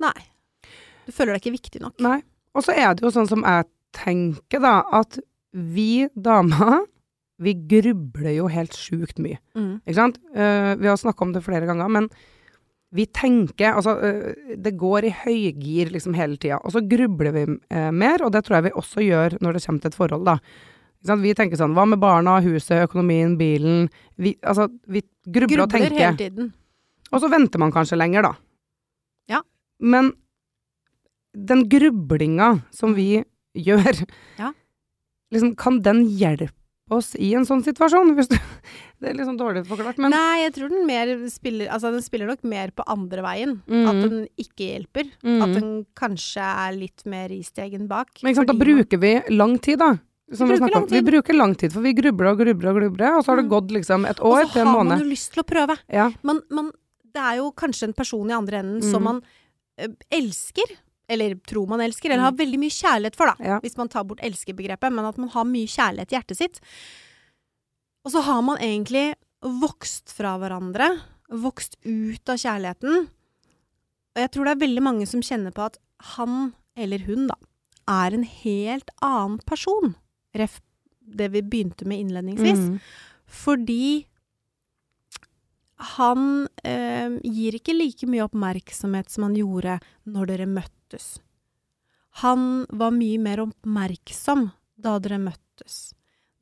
Nei. 0.00 0.16
Du 1.04 1.12
føler 1.12 1.34
deg 1.36 1.42
ikke 1.42 1.58
viktig 1.60 1.80
nok. 1.82 2.00
Nei. 2.00 2.22
Og 2.54 2.64
så 2.64 2.72
er 2.74 2.94
det 2.94 3.02
jo 3.04 3.10
sånn 3.10 3.28
som 3.28 3.42
jeg 3.44 3.66
tenker, 3.92 4.60
da, 4.62 4.82
at 4.90 5.18
vi 5.52 6.08
damer, 6.18 6.86
vi 7.40 7.54
grubler 7.70 8.34
jo 8.36 8.50
helt 8.52 8.76
sjukt 8.76 9.20
mye. 9.22 9.38
Mm. 9.56 9.80
Ikke 9.84 9.96
sant? 9.96 10.20
Uh, 10.34 10.76
vi 10.80 10.90
har 10.90 10.98
snakka 11.00 11.24
om 11.24 11.32
det 11.34 11.44
flere 11.44 11.68
ganger, 11.68 11.88
men 11.92 12.10
vi 12.90 13.04
tenker 13.06 13.76
Altså, 13.78 13.94
uh, 13.96 14.56
det 14.58 14.74
går 14.78 15.06
i 15.08 15.14
høygir 15.22 15.92
liksom 15.94 16.16
hele 16.18 16.36
tida. 16.40 16.58
Og 16.64 16.74
så 16.74 16.82
grubler 16.84 17.32
vi 17.36 17.46
uh, 17.48 17.88
mer, 17.94 18.26
og 18.26 18.34
det 18.34 18.44
tror 18.44 18.58
jeg 18.58 18.68
vi 18.68 18.76
også 18.82 19.06
gjør 19.06 19.38
når 19.40 19.56
det 19.56 19.64
kommer 19.64 19.84
til 19.84 19.92
et 19.92 19.98
forhold, 20.02 20.28
da. 20.28 20.36
Vi 21.00 21.32
tenker 21.32 21.56
sånn 21.56 21.72
Hva 21.72 21.86
med 21.88 22.00
barna, 22.02 22.36
huset, 22.44 22.84
økonomien, 22.84 23.38
bilen? 23.40 23.86
Vi, 24.20 24.34
altså, 24.44 24.68
vi 24.84 25.00
grubler, 25.24 25.64
og 25.64 25.72
Grubler 25.72 25.96
hele 25.96 26.16
tiden. 26.18 26.52
Og 27.10 27.22
så 27.22 27.30
venter 27.32 27.62
man 27.62 27.72
kanskje 27.72 27.96
lenger, 27.96 28.28
da. 28.28 28.34
Ja. 29.32 29.40
Men 29.80 30.12
den 31.32 31.64
grublinga 31.72 32.58
som 32.74 32.92
vi 32.94 33.24
gjør, 33.56 34.04
Ja. 34.38 34.52
liksom, 35.32 35.56
kan 35.56 35.80
den 35.80 36.04
hjelpe 36.04 36.52
oss 36.90 37.14
i 37.16 37.32
en 37.38 37.46
sånn 37.48 37.62
situasjon? 37.64 38.12
Hvis 38.18 38.28
du, 38.30 38.36
det 39.00 39.08
er 39.10 39.14
litt 39.18 39.26
sånn 39.28 39.38
dårlig 39.40 39.64
forklart, 39.68 39.98
men 40.02 40.10
Nei, 40.14 40.42
jeg 40.44 40.54
tror 40.58 40.68
den 40.74 40.86
mer 40.88 41.12
spiller 41.32 41.68
Altså, 41.72 41.90
den 41.94 42.02
spiller 42.04 42.26
nok 42.30 42.42
mer 42.44 42.70
på 42.76 42.84
andre 42.86 43.22
veien. 43.22 43.56
Mhm. 43.66 43.88
At 43.90 44.02
den 44.10 44.20
ikke 44.40 44.68
hjelper. 44.74 45.10
Mhm. 45.22 45.42
At 45.46 45.54
den 45.60 45.72
kanskje 45.98 46.42
er 46.66 46.72
litt 46.76 47.04
mer 47.06 47.28
i 47.34 47.40
stegen 47.46 47.86
bak. 47.90 48.08
Men 48.22 48.32
ikke 48.32 48.42
sant, 48.42 48.52
da 48.52 48.58
bruker 48.64 48.98
vi 49.00 49.14
lang 49.34 49.58
tid, 49.58 49.78
da. 49.78 49.94
Som 50.32 50.46
Vi 50.46 50.58
bruker 50.62 50.86
vi 50.94 51.00
bruker 51.02 51.34
lang 51.34 51.56
tid, 51.58 51.72
for 51.74 51.82
vi 51.82 51.90
grubler 51.92 52.28
og 52.30 52.38
grubler 52.38 52.70
og 52.70 52.76
grubler, 52.78 53.16
og 53.18 53.24
så 53.24 53.32
har 53.32 53.40
det 53.40 53.46
Mm. 53.48 53.50
gått 53.50 53.70
liksom 53.74 54.04
et 54.06 54.20
år 54.22 54.44
til 54.52 54.62
en 54.62 54.68
måned. 54.68 54.92
Og 54.94 54.98
så 54.98 55.00
har 55.00 55.00
man 55.00 55.00
jo 55.02 55.10
lyst 55.10 55.32
til 55.34 55.42
å 55.42 55.46
prøve. 55.48 55.76
Ja. 55.90 56.04
Man, 56.22 56.38
man, 56.50 56.68
det 57.12 57.18
er 57.20 57.36
jo 57.40 57.50
kanskje 57.50 57.88
en 57.88 57.92
person 57.98 58.30
i 58.30 58.34
andre 58.36 58.60
enden 58.62 58.82
som 58.82 59.02
Mhm. 59.02 59.04
man 59.08 59.22
ø, 59.80 59.88
elsker, 60.12 60.70
eller 61.10 61.36
tror 61.48 61.68
man 61.70 61.82
elsker, 61.84 62.10
eller 62.10 62.28
har 62.28 62.38
veldig 62.38 62.60
mye 62.62 62.74
kjærlighet 62.74 63.18
for, 63.18 63.32
da. 63.32 63.36
Mm. 63.40 63.48
Ja. 63.50 63.60
Hvis 63.64 63.78
man 63.80 63.90
tar 63.92 64.06
bort 64.08 64.22
elskebegrepet, 64.26 64.94
men 64.94 65.08
at 65.08 65.18
man 65.20 65.32
har 65.34 65.48
mye 65.48 65.70
kjærlighet 65.70 66.12
i 66.12 66.18
hjertet 66.18 66.40
sitt. 66.40 66.60
Og 68.06 68.14
så 68.14 68.22
har 68.24 68.40
man 68.46 68.60
egentlig 68.62 69.10
vokst 69.60 70.14
fra 70.16 70.36
hverandre, 70.40 70.92
vokst 71.30 71.76
ut 71.84 72.32
av 72.32 72.40
kjærligheten. 72.40 73.06
Og 74.10 74.22
jeg 74.24 74.32
tror 74.34 74.46
det 74.46 74.54
er 74.54 74.64
veldig 74.64 74.84
mange 74.84 75.06
som 75.08 75.22
kjenner 75.24 75.54
på 75.54 75.66
at 75.68 75.78
han, 76.16 76.52
eller 76.78 77.02
hun, 77.06 77.28
da, 77.30 77.36
er 77.90 78.14
en 78.14 78.26
helt 78.26 78.90
annen 79.04 79.38
person. 79.48 79.94
Ref 80.36 80.60
det 81.00 81.30
vi 81.34 81.42
begynte 81.42 81.86
med 81.88 82.04
innledningsvis. 82.04 82.60
Mm. 82.70 82.78
Fordi 83.26 84.06
han 85.80 86.48
eh, 86.64 87.08
gir 87.24 87.56
ikke 87.56 87.74
like 87.76 88.06
mye 88.10 88.24
oppmerksomhet 88.26 89.08
som 89.10 89.24
han 89.28 89.34
gjorde 89.38 89.78
når 90.06 90.26
dere 90.32 90.46
møttes. 90.50 91.18
Han 92.24 92.66
var 92.68 92.90
mye 92.94 93.18
mer 93.22 93.42
oppmerksom 93.46 94.48
da 94.80 94.98
dere 95.02 95.18
møttes. 95.22 95.92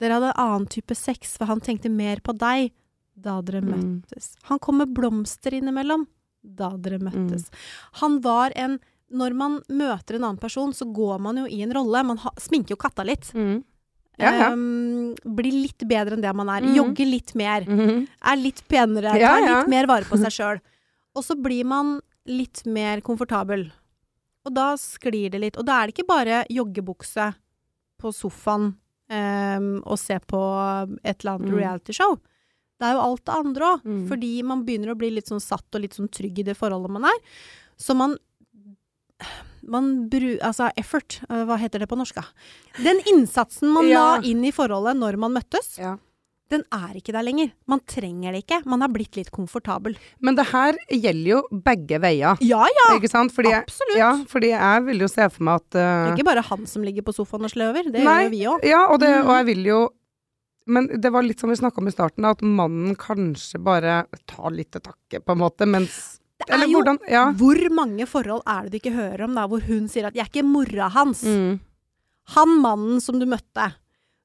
Dere 0.00 0.16
hadde 0.18 0.30
en 0.32 0.42
annen 0.44 0.68
type 0.70 0.94
sex, 0.96 1.36
for 1.38 1.50
han 1.50 1.60
tenkte 1.64 1.90
mer 1.90 2.20
på 2.24 2.34
deg 2.38 2.72
da 3.18 3.40
dere 3.42 3.60
Mm. 3.62 3.70
møttes. 3.74 4.36
Han 4.44 4.58
kom 4.58 4.78
med 4.78 4.94
blomster 4.94 5.50
innimellom 5.58 6.06
da 6.42 6.70
dere 6.76 6.98
møttes. 6.98 7.48
Han 8.02 8.20
var 8.20 8.52
en 8.56 8.78
Når 9.10 9.32
man 9.34 9.62
møter 9.70 10.16
en 10.16 10.24
annen 10.24 10.36
person, 10.38 10.70
så 10.70 10.84
går 10.92 11.18
man 11.18 11.38
jo 11.38 11.46
i 11.46 11.62
en 11.62 11.72
rolle. 11.72 12.04
Man 12.04 12.18
ha, 12.18 12.28
sminker 12.36 12.74
jo 12.74 12.76
katta 12.76 13.02
litt. 13.02 13.32
Mm. 13.32 13.64
Ja, 14.18 14.32
ja. 14.34 14.48
Um, 14.52 15.14
bli 15.38 15.50
litt 15.66 15.84
bedre 15.88 16.16
enn 16.16 16.22
det 16.24 16.32
man 16.34 16.48
er. 16.50 16.62
Mhm. 16.66 16.74
Jogge 16.76 17.06
litt 17.08 17.34
mer. 17.38 17.64
Mhm. 17.68 18.06
Er 18.32 18.36
litt 18.36 18.62
penere. 18.68 19.14
Ja, 19.18 19.36
tar 19.38 19.46
litt 19.60 19.68
mer 19.72 19.86
vare 19.86 20.04
på 20.08 20.18
seg 20.18 20.32
sjøl. 20.38 20.60
Og 21.16 21.24
så 21.24 21.36
blir 21.40 21.64
man 21.64 22.00
litt 22.26 22.64
mer 22.66 23.00
komfortabel. 23.00 23.70
Og 24.46 24.54
da 24.54 24.72
sklir 24.76 25.30
det 25.30 25.40
litt. 25.40 25.56
Og 25.58 25.64
da 25.66 25.82
er 25.82 25.86
det 25.88 25.94
ikke 25.96 26.08
bare 26.08 26.44
joggebukse 26.50 27.30
på 27.98 28.12
sofaen 28.14 28.74
um, 29.10 29.82
og 29.84 29.98
se 29.98 30.18
på 30.20 30.40
et 31.02 31.18
eller 31.24 31.38
annet 31.38 31.48
Mm. 31.50 31.58
realityshow. 31.58 32.18
Det 32.78 32.86
er 32.86 32.92
jo 32.94 33.00
alt 33.02 33.24
det 33.26 33.34
andre 33.34 33.64
òg. 33.72 33.82
Mm. 33.84 34.02
Fordi 34.08 34.42
man 34.46 34.64
begynner 34.64 34.92
å 34.94 34.98
bli 34.98 35.10
litt 35.10 35.26
sånn 35.26 35.40
satt 35.42 35.66
og 35.74 35.80
litt 35.82 35.94
sånn 35.98 36.08
trygg 36.10 36.38
i 36.38 36.44
det 36.46 36.54
forholdet 36.56 36.90
man 36.94 37.04
er. 37.10 37.18
Så 37.76 37.96
man 37.96 38.14
man 39.68 40.08
bru, 40.10 40.36
altså 40.42 40.70
effort, 40.76 41.20
øh, 41.30 41.44
hva 41.48 41.58
heter 41.60 41.78
det 41.84 41.88
på 41.90 41.96
norsk? 42.00 42.18
Den 42.82 43.00
innsatsen 43.12 43.68
man 43.72 43.88
Ja. 43.88 44.16
la 44.16 44.22
inn 44.22 44.44
i 44.44 44.50
forholdet 44.52 44.96
når 44.96 45.16
man 45.18 45.32
møttes, 45.34 45.78
Ja. 45.78 45.96
den 46.50 46.62
er 46.72 46.94
ikke 46.96 47.12
der 47.12 47.22
lenger. 47.22 47.50
Man 47.68 47.80
trenger 47.86 48.32
det 48.32 48.46
ikke. 48.46 48.64
Man 48.64 48.80
har 48.80 48.88
blitt 48.88 49.16
litt 49.16 49.30
komfortabel. 49.30 49.96
Men 50.20 50.34
det 50.34 50.46
her 50.46 50.72
gjelder 50.90 51.28
jo 51.28 51.42
begge 51.52 52.00
veier. 52.00 52.38
Ja 52.40 52.64
ja, 52.64 52.96
Ikke 52.96 53.10
sant? 53.10 53.32
Fordi 53.32 53.52
absolutt. 53.52 53.96
ja, 53.98 54.12
fordi 54.24 54.48
jeg 54.54 54.84
vil 54.86 54.98
jo 55.00 55.08
se 55.08 55.28
for 55.28 55.42
meg 55.44 55.54
at 55.56 55.70
Det 55.70 55.80
eh, 55.80 56.08
er 56.08 56.16
ikke 56.16 56.24
bare 56.24 56.42
han 56.42 56.66
som 56.66 56.82
ligger 56.82 57.02
på 57.02 57.12
sofaen 57.14 57.44
og 57.44 57.50
sløver. 57.50 57.92
Det 57.92 58.02
Nei. 58.02 58.24
gjør 58.24 58.30
vi 58.30 58.44
òg. 58.46 58.64
Ja, 58.64 58.86
og, 58.90 58.98
det, 59.00 59.08
Mm. 59.08 59.28
og 59.28 59.36
jeg 59.36 59.46
vil 59.56 59.64
jo 59.64 59.88
Men 60.70 60.86
det 61.00 61.10
var 61.10 61.22
litt 61.22 61.40
som 61.40 61.48
vi 61.48 61.56
snakka 61.56 61.78
om 61.78 61.86
i 61.88 61.90
starten, 61.90 62.26
at 62.28 62.42
mannen 62.42 62.94
kanskje 62.94 63.56
bare 63.64 64.04
tar 64.26 64.50
litt 64.50 64.70
til 64.70 64.82
takke, 64.82 65.24
på 65.24 65.32
en 65.32 65.38
måte, 65.38 65.64
mens 65.66 66.18
Det 66.46 66.54
er 66.54 66.66
jo 66.68 66.78
hvordan 66.78 66.98
Ja. 67.10 67.24
Hvor 67.32 67.58
mange 67.74 68.06
forhold 68.06 68.42
er 68.46 68.62
det 68.68 68.70
du 68.70 68.78
ikke 68.78 68.94
hører 68.96 69.24
om 69.24 69.34
da, 69.34 69.46
hvor 69.48 69.60
hun 69.66 69.88
sier 69.88 70.06
at 70.06 70.14
'jeg 70.14 70.22
er 70.22 70.30
ikke 70.30 70.44
mora 70.46 70.88
hans'. 70.90 71.24
Mm. 71.26 71.60
Han 72.36 72.48
mannen 72.60 73.00
som 73.00 73.18
du 73.18 73.26
møtte, 73.26 73.74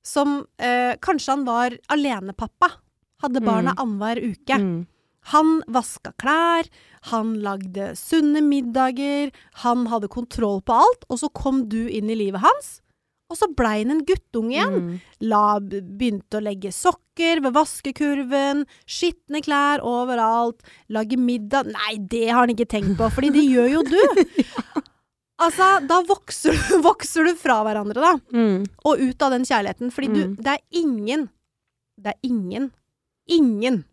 som 0.04 0.46
eh, 0.60 0.96
Kanskje 1.02 1.30
han 1.30 1.46
var 1.46 1.72
alenepappa. 1.90 2.70
Hadde 3.24 3.40
barna 3.42 3.72
Mm. 3.74 3.80
annenhver 3.80 4.18
uke. 4.32 4.58
Mm. 4.60 4.88
Han 5.32 5.64
vaska 5.70 6.12
klær, 6.20 6.68
han 7.04 7.36
lagde 7.42 7.96
sunne 7.96 8.42
middager, 8.44 9.32
han 9.64 9.86
hadde 9.88 10.10
kontroll 10.10 10.62
på 10.62 10.74
alt, 10.74 11.06
og 11.10 11.18
så 11.18 11.30
kom 11.34 11.70
du 11.70 11.88
inn 11.88 12.10
i 12.10 12.16
livet 12.16 12.42
hans, 12.42 12.82
og 13.32 13.38
så 13.40 13.48
blei 13.56 13.80
han 13.82 13.92
en 13.96 14.02
guttunge 14.06 14.52
igjen. 14.54 14.76
Mm. 14.76 14.98
La, 15.32 15.44
begynte 15.64 16.38
å 16.38 16.44
legge 16.44 16.70
sokker 16.76 17.42
ved 17.42 17.54
vaskekurven, 17.56 18.66
skitne 18.86 19.42
klær 19.42 19.82
overalt, 19.82 20.60
lage 20.94 21.18
middag 21.18 21.66
Nei, 21.72 21.96
det 21.98 22.28
har 22.30 22.44
han 22.44 22.54
ikke 22.54 22.68
tenkt 22.70 22.98
på, 23.00 23.08
fordi 23.16 23.32
det 23.34 23.46
gjør 23.50 23.72
jo 23.78 23.84
du! 23.88 24.00
Altså, 25.44 25.66
da 25.90 25.98
vokser, 26.08 26.54
du- 26.56 26.82
vokser 26.86 27.26
du 27.28 27.34
fra 27.36 27.56
hverandre, 27.66 28.00
da, 28.00 28.12
Mm. 28.32 28.68
og 28.86 29.00
ut 29.02 29.24
av 29.26 29.32
den 29.34 29.44
kjærligheten, 29.50 29.90
fordi 29.92 30.08
du 30.14 30.22
Mm. 30.28 30.36
Det 30.38 30.48
er 30.54 30.62
ingen 30.80 31.30
Det 32.00 32.14
er 32.14 32.20
ingen 32.30 32.72
Ingen 33.28 33.84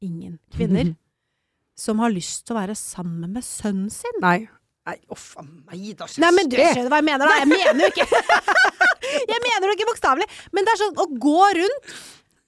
Ingen 0.00 0.38
kvinner 0.54 0.94
som 1.76 1.98
har 1.98 2.10
lyst 2.14 2.46
til 2.46 2.54
å 2.56 2.60
være 2.60 2.74
sammen 2.78 3.32
med 3.32 3.42
sønnen 3.44 3.90
sin. 3.90 4.16
Nei. 4.22 4.48
Nei, 4.88 4.96
uff 5.12 5.34
a 5.36 5.44
meg, 5.44 5.88
da. 5.98 6.06
Nei, 6.22 6.30
men 6.32 6.48
du 6.48 6.56
skjønner 6.56 6.88
hva 6.88 7.00
jeg 7.02 7.08
mener, 7.10 7.28
da. 7.28 7.40
Jeg 7.42 7.50
mener 7.50 7.82
jo 7.84 7.90
ikke 7.92 8.06
Jeg 9.32 9.40
mener 9.44 9.68
jo 9.68 9.74
ikke 9.76 9.88
bokstavelig. 9.90 10.28
Men 10.56 10.64
det 10.64 10.72
er 10.72 10.80
sånn 10.80 11.02
å 11.02 11.06
gå 11.20 11.50
rundt 11.58 11.98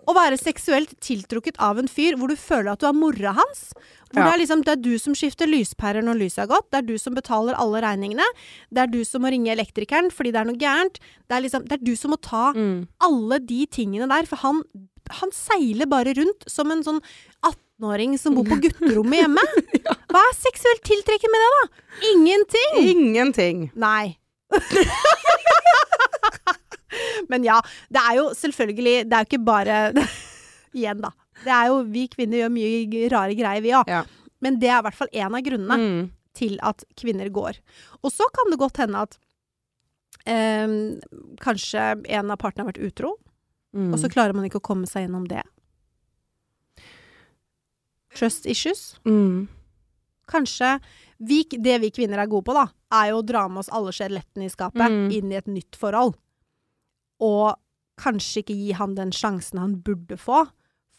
og 0.08 0.16
være 0.16 0.38
seksuelt 0.40 0.94
tiltrukket 1.04 1.58
av 1.62 1.78
en 1.80 1.88
fyr 1.90 2.16
hvor 2.18 2.32
du 2.32 2.38
føler 2.40 2.72
at 2.72 2.80
du 2.80 2.88
er 2.88 2.96
mora 2.96 3.34
hans. 3.36 3.70
Hvor 4.10 4.22
Ja. 4.22 4.24
det, 4.24 4.32
er 4.32 4.40
liksom, 4.40 4.62
det 4.64 4.72
er 4.72 4.80
du 4.82 4.98
som 4.98 5.14
skifter 5.14 5.46
lyspærer 5.46 6.02
når 6.02 6.18
lyset 6.18 6.44
er 6.44 6.50
gått. 6.50 6.70
Det 6.72 6.80
er 6.80 6.86
du 6.88 6.96
som 6.98 7.14
betaler 7.14 7.54
alle 7.54 7.82
regningene. 7.84 8.26
Det 8.72 8.82
er 8.82 8.90
du 8.90 9.04
som 9.04 9.22
må 9.22 9.30
ringe 9.30 9.52
elektrikeren 9.52 10.10
fordi 10.10 10.32
det 10.32 10.40
er 10.40 10.48
noe 10.48 10.58
gærent. 10.58 10.98
Det 11.28 11.36
er, 11.36 11.44
liksom, 11.44 11.68
det 11.68 11.76
er 11.76 11.84
du 11.84 11.94
som 11.94 12.10
må 12.10 12.18
ta 12.18 12.50
mm. 12.56 12.88
alle 13.06 13.38
de 13.38 13.66
tingene 13.70 14.08
der, 14.10 14.26
for 14.26 14.42
han 14.42 14.64
han 15.18 15.32
seiler 15.34 15.86
bare 15.90 16.14
rundt 16.16 16.46
som 16.50 16.70
en 16.74 16.82
sånn 16.86 17.00
18-åring 17.46 18.16
som 18.20 18.34
bor 18.38 18.46
på 18.48 18.58
gutterommet 18.64 19.22
hjemme. 19.24 19.44
Hva 20.10 20.22
er 20.28 20.36
seksuelt 20.38 20.82
tiltrekkende 20.86 21.34
med 21.34 21.44
det, 21.44 21.50
da? 21.56 21.64
Ingenting! 22.12 22.80
Ingenting. 22.94 23.64
Nei. 23.80 24.16
Men 27.30 27.44
ja, 27.46 27.60
det 27.92 28.00
er 28.02 28.16
jo 28.18 28.24
selvfølgelig 28.34 28.94
Det 29.06 29.14
er 29.14 29.22
jo 29.22 29.28
ikke 29.28 29.44
bare 29.46 29.76
Igjen, 30.76 30.98
da. 31.04 31.12
Det 31.44 31.52
er 31.54 31.68
jo 31.70 31.76
Vi 31.94 32.06
kvinner 32.10 32.42
gjør 32.42 32.50
mye 32.54 33.04
rare 33.12 33.36
greier, 33.38 33.62
vi 33.64 33.70
òg. 33.78 33.90
Ja. 33.90 34.00
Men 34.42 34.58
det 34.62 34.70
er 34.72 34.80
i 34.80 34.84
hvert 34.88 34.98
fall 34.98 35.10
en 35.12 35.36
av 35.38 35.44
grunnene 35.46 35.76
Mm. 35.80 36.00
til 36.36 36.56
at 36.66 36.82
kvinner 36.98 37.28
går. 37.34 37.58
Og 38.02 38.10
så 38.14 38.26
kan 38.34 38.50
det 38.52 38.58
godt 38.60 38.78
hende 38.82 39.02
at 39.06 39.16
eh, 40.26 40.66
kanskje 41.42 41.82
en 42.08 42.30
av 42.32 42.38
partene 42.40 42.64
har 42.64 42.70
vært 42.72 42.82
utro, 42.90 43.10
Mm. 43.74 43.92
og 43.94 43.98
så 44.02 44.08
klarer 44.10 44.34
man 44.34 44.44
ikke 44.48 44.58
å 44.58 44.66
komme 44.66 44.86
seg 44.90 45.04
gjennom 45.06 45.28
det. 45.30 45.42
Trust 48.14 48.46
issues. 48.46 48.98
mm. 49.06 49.48
Kanskje 50.30 50.80
vi, 51.18 51.42
Det 51.50 51.80
vi 51.82 51.90
kvinner 51.90 52.18
er 52.22 52.26
gode 52.30 52.44
på, 52.46 52.54
da, 52.54 52.68
er 52.94 53.10
jo 53.10 53.18
å 53.20 53.26
dra 53.26 53.48
med 53.48 53.58
oss 53.64 53.68
alle 53.74 53.90
skjelettene 53.92 54.46
i 54.46 54.52
skapet 54.52 54.88
Mm. 54.90 55.10
inn 55.12 55.32
i 55.32 55.36
et 55.36 55.46
nytt 55.46 55.76
forhold. 55.76 56.14
Og 57.20 57.56
kanskje 57.98 58.42
ikke 58.42 58.56
gi 58.56 58.72
han 58.72 58.94
den 58.94 59.10
sjansen 59.10 59.58
han 59.58 59.76
burde 59.82 60.16
få, 60.18 60.48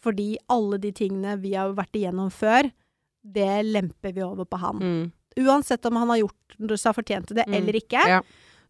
fordi 0.02 0.38
alle 0.50 0.78
de 0.78 0.92
tingene 0.92 1.40
vi 1.42 1.54
har 1.54 1.74
vært 1.74 1.94
igjennom 1.98 2.30
før, 2.32 2.72
det 3.24 3.66
lemper 3.66 4.14
vi 4.14 4.22
over 4.22 4.46
på 4.46 4.60
han. 4.60 4.80
Mm. 4.80 5.12
Uansett 5.38 5.86
om 5.86 5.96
han 5.96 6.08
har 6.10 6.18
gjort 6.20 6.78
seg 6.80 6.96
fortjent 6.96 7.28
til 7.28 7.36
det 7.38 7.48
Mm. 7.48 7.54
eller 7.56 7.74
ikke, 7.74 8.08
Ja. 8.08 8.22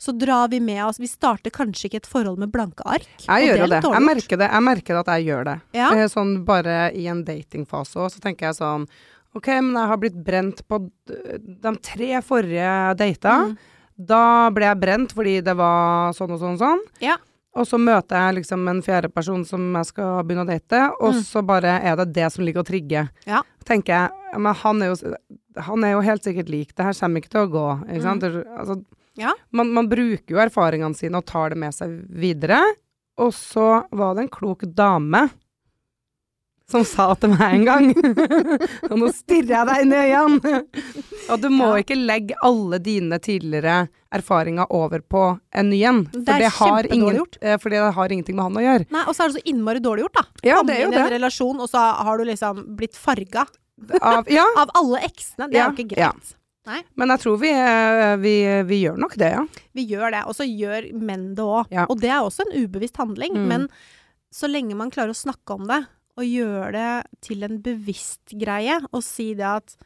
Så 0.02 0.14
drar 0.18 0.48
vi 0.50 0.58
med 0.64 0.80
oss 0.88 0.98
Vi 1.02 1.06
starter 1.10 1.54
kanskje 1.54 1.86
ikke 1.92 2.00
et 2.02 2.10
forhold 2.10 2.40
med 2.42 2.50
blanke 2.54 2.82
ark. 2.90 3.06
Jeg 3.28 3.52
gjør 3.52 3.68
det. 3.70 3.82
Jeg 3.86 4.02
merker 4.08 4.40
det. 4.42 4.48
Jeg 4.50 4.66
merker 4.66 5.00
at 5.04 5.12
jeg 5.14 5.28
gjør 5.30 5.44
det. 5.52 5.58
Ja. 5.78 5.92
Eh, 5.94 6.08
Sånn 6.10 6.32
bare 6.48 6.80
i 6.98 7.06
en 7.12 7.22
datingfase 7.28 8.02
òg, 8.02 8.10
så 8.16 8.20
tenker 8.24 8.50
jeg 8.50 8.58
sånn 8.58 8.88
OK, 9.38 9.48
men 9.62 9.78
jeg 9.78 9.88
har 9.94 9.98
blitt 10.02 10.18
brent 10.26 10.64
på 10.68 10.82
de 11.08 11.72
tre 11.86 12.10
forrige 12.26 12.72
data. 13.00 13.36
Mm. 13.46 13.58
Da 14.12 14.24
ble 14.52 14.66
jeg 14.66 14.80
brent 14.82 15.14
fordi 15.16 15.38
det 15.46 15.54
var 15.56 16.12
sånn 16.18 16.34
og 16.36 16.42
sånn 16.42 16.58
og 16.58 16.64
sånn. 16.64 16.82
Ja. 17.06 17.16
Og 17.56 17.68
så 17.68 17.78
møter 17.80 18.16
jeg 18.16 18.38
liksom 18.42 18.68
en 18.72 18.82
fjerde 18.82 19.10
person 19.14 19.44
som 19.46 19.74
jeg 19.76 19.86
skal 19.92 20.24
begynne 20.24 20.46
å 20.48 20.50
date, 20.50 20.82
og 21.02 21.14
Mm. 21.14 21.22
så 21.28 21.46
bare 21.46 21.78
er 21.84 21.96
det 22.00 22.14
det 22.14 22.32
som 22.32 22.44
ligger 22.46 22.62
og 22.64 22.68
trigger. 22.68 23.10
Ja. 23.28 23.42
Tenker 23.66 23.94
jeg, 24.10 24.40
men 24.40 24.54
han 24.56 24.82
er, 24.82 24.96
jo, 24.96 25.16
han 25.60 25.84
er 25.84 25.92
jo 25.92 26.02
helt 26.02 26.24
sikkert 26.24 26.50
lik, 26.50 26.74
det 26.76 26.86
her 26.86 26.94
kommer 26.94 27.20
ikke 27.22 27.30
til 27.30 27.46
å 27.48 27.52
gå. 27.52 27.68
Ikke 27.92 28.02
sant? 28.02 28.24
Altså, 28.24 28.76
Mm. 28.80 28.86
Ja. 29.22 29.34
man, 29.56 29.72
man 29.76 29.88
bruker 29.92 30.36
jo 30.36 30.42
erfaringene 30.44 30.98
sine 30.98 31.22
og 31.22 31.26
tar 31.30 31.54
det 31.54 31.60
med 31.62 31.74
seg 31.78 31.94
videre. 32.10 32.60
Og 33.22 33.34
så 33.38 33.84
var 33.92 34.16
det 34.18 34.26
en 34.28 34.34
klok 34.34 34.64
dame 34.76 35.28
som 36.72 36.86
sa 36.88 37.10
til 37.20 37.34
meg 37.34 37.52
en 37.58 37.66
gang 37.68 37.88
Og 38.88 38.94
nå 39.02 39.10
stirrer 39.12 39.50
jeg 39.58 39.68
deg 39.68 39.82
inn 39.84 39.92
i 39.92 39.98
øynene! 40.16 40.54
Og 41.34 41.42
du 41.44 41.50
må 41.52 41.66
Ja. 41.74 41.82
ikke 41.84 41.98
legge 42.00 42.38
alle 42.48 42.80
dine 42.80 43.20
tidligere 43.20 43.90
erfaringer 44.16 44.72
over 44.72 45.04
på 45.04 45.26
en 45.56 45.70
ny 45.72 45.82
en. 45.88 46.00
Det 46.14 46.24
For 46.28 46.40
det, 46.46 46.50
har 46.62 46.88
ingen, 46.88 47.20
gjort. 47.20 47.36
eh, 47.44 47.58
fordi 47.60 47.76
det 47.80 47.92
har 47.98 48.12
ingenting 48.16 48.36
med 48.40 48.44
han 48.48 48.60
å 48.60 48.64
gjøre. 48.66 48.88
Nei, 48.92 49.04
og 49.08 49.16
så 49.16 49.24
er 49.26 49.32
det 49.34 49.38
så 49.42 49.44
innmari 49.52 49.84
dårlig 49.84 50.04
gjort, 50.06 50.18
da. 50.20 50.24
Ja, 50.48 50.58
Komme 50.62 50.80
inn 50.80 50.96
i 50.96 51.00
en 51.04 51.12
relasjon, 51.14 51.60
og 51.64 51.70
så 51.72 51.84
har 52.08 52.18
du 52.20 52.26
liksom 52.32 52.64
blitt 52.80 52.96
farga 53.00 53.46
Av, 54.02 54.28
ja, 54.32 54.44
av 54.64 54.72
alle 54.80 55.00
eksene. 55.08 55.48
Det 55.52 55.60
er 55.60 55.72
jo 55.72 55.86
ikke 55.86 56.00
ja. 56.00 56.12
Greit. 56.66 56.88
men 57.00 57.14
jeg 57.14 57.24
tror 57.24 57.40
vi, 57.42 57.52
eh, 57.54 58.18
vi, 58.22 58.36
vi 58.70 58.82
gjør 58.84 59.00
nok 59.02 59.16
det, 59.22 59.32
ja. 59.34 59.46
Vi 59.78 59.86
gjør 59.90 60.14
det, 60.16 60.26
og 60.30 60.38
så 60.38 60.48
gjør 60.48 60.92
menn 60.98 61.32
det 61.38 61.46
òg. 61.46 61.72
Ja. 61.74 61.88
Og 61.90 62.02
det 62.02 62.12
er 62.12 62.22
også 62.22 62.46
en 62.46 62.56
ubevisst 62.64 63.00
handling. 63.02 63.38
Mm. 63.38 63.48
Men 63.52 63.68
så 64.32 64.50
lenge 64.50 64.78
man 64.80 64.94
klarer 64.94 65.16
å 65.16 65.18
snakke 65.18 65.58
om 65.58 65.66
det, 65.70 65.82
og 66.20 66.28
gjøre 66.28 66.72
det 66.76 66.92
til 67.24 67.48
en 67.48 67.58
bevisst 67.64 68.36
greie, 68.38 68.78
og 68.92 69.04
si 69.06 69.32
det 69.38 69.48
at 69.48 69.78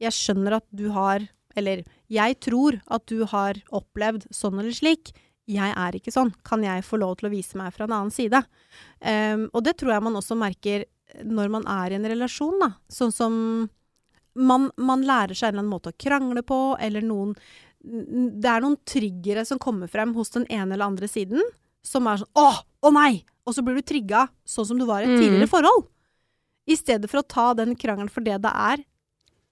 jeg 0.00 0.16
skjønner 0.16 0.60
at 0.60 0.66
du 0.72 0.88
har 0.94 1.26
Eller 1.58 1.82
jeg 2.06 2.36
tror 2.38 2.76
at 2.86 3.02
du 3.10 3.24
har 3.26 3.58
opplevd 3.74 4.28
sånn 4.30 4.60
eller 4.60 4.70
slik. 4.70 5.10
Jeg 5.50 5.72
er 5.74 5.96
ikke 5.98 6.12
sånn. 6.14 6.30
Kan 6.46 6.62
jeg 6.62 6.84
få 6.86 7.00
lov 7.02 7.16
til 7.18 7.26
å 7.26 7.32
vise 7.32 7.58
meg 7.58 7.74
fra 7.74 7.88
en 7.88 7.94
annen 7.96 8.12
side? 8.14 8.38
Um, 9.02 9.48
og 9.50 9.64
det 9.66 9.74
tror 9.80 9.96
jeg 9.96 10.04
man 10.06 10.14
også 10.20 10.38
merker 10.38 10.84
når 11.26 11.50
man 11.50 11.66
er 11.66 11.90
i 11.90 11.98
en 11.98 12.06
relasjon, 12.06 12.54
da. 12.62 12.70
Sånn 12.86 13.10
som 13.10 13.34
man, 14.34 14.70
man 14.76 15.02
lærer 15.06 15.34
seg 15.34 15.48
en 15.48 15.54
eller 15.54 15.62
annen 15.64 15.72
måte 15.74 15.90
å 15.92 15.98
krangle 15.98 16.42
på, 16.46 16.76
eller 16.80 17.02
noen 17.02 17.34
Det 17.80 18.44
er 18.50 18.60
noen 18.60 18.76
triggere 18.84 19.46
som 19.48 19.58
kommer 19.58 19.88
frem 19.88 20.12
hos 20.14 20.28
den 20.34 20.44
ene 20.52 20.74
eller 20.76 20.84
andre 20.90 21.08
siden, 21.08 21.40
som 21.82 22.06
er 22.06 22.20
sånn 22.20 22.28
Å! 22.36 22.50
Å 22.84 22.90
nei! 22.92 23.24
Og 23.48 23.54
så 23.56 23.62
blir 23.64 23.78
du 23.80 23.82
trigga 23.82 24.26
sånn 24.44 24.66
som 24.68 24.78
du 24.78 24.84
var 24.86 25.00
i 25.02 25.08
et 25.08 25.14
Mm. 25.16 25.20
tidligere 25.22 25.48
forhold. 25.48 25.86
I 26.68 26.76
stedet 26.76 27.08
for 27.10 27.22
å 27.22 27.26
ta 27.26 27.54
den 27.54 27.74
krangelen 27.74 28.10
for 28.12 28.20
det 28.20 28.36
det 28.44 28.52
er, 28.52 28.84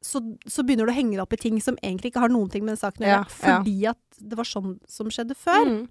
så, 0.05 0.21
så 0.47 0.63
begynner 0.63 0.87
du 0.87 0.93
å 0.93 0.95
henge 0.95 1.17
deg 1.17 1.25
opp 1.25 1.33
i 1.35 1.37
ting 1.41 1.57
som 1.61 1.75
egentlig 1.83 2.13
ikke 2.13 2.21
har 2.23 2.31
noen 2.31 2.51
ting 2.53 2.63
med 2.65 2.77
den 2.77 2.83
saken 2.85 3.03
å 3.03 3.09
Ja, 3.09 3.17
gjøre, 3.25 3.33
fordi 3.41 3.87
at 3.91 4.21
det 4.21 4.37
var 4.39 4.45
sånn 4.47 4.77
som 4.87 5.09
skjedde 5.11 5.35
før. 5.35 5.65
Mm. 5.67 5.89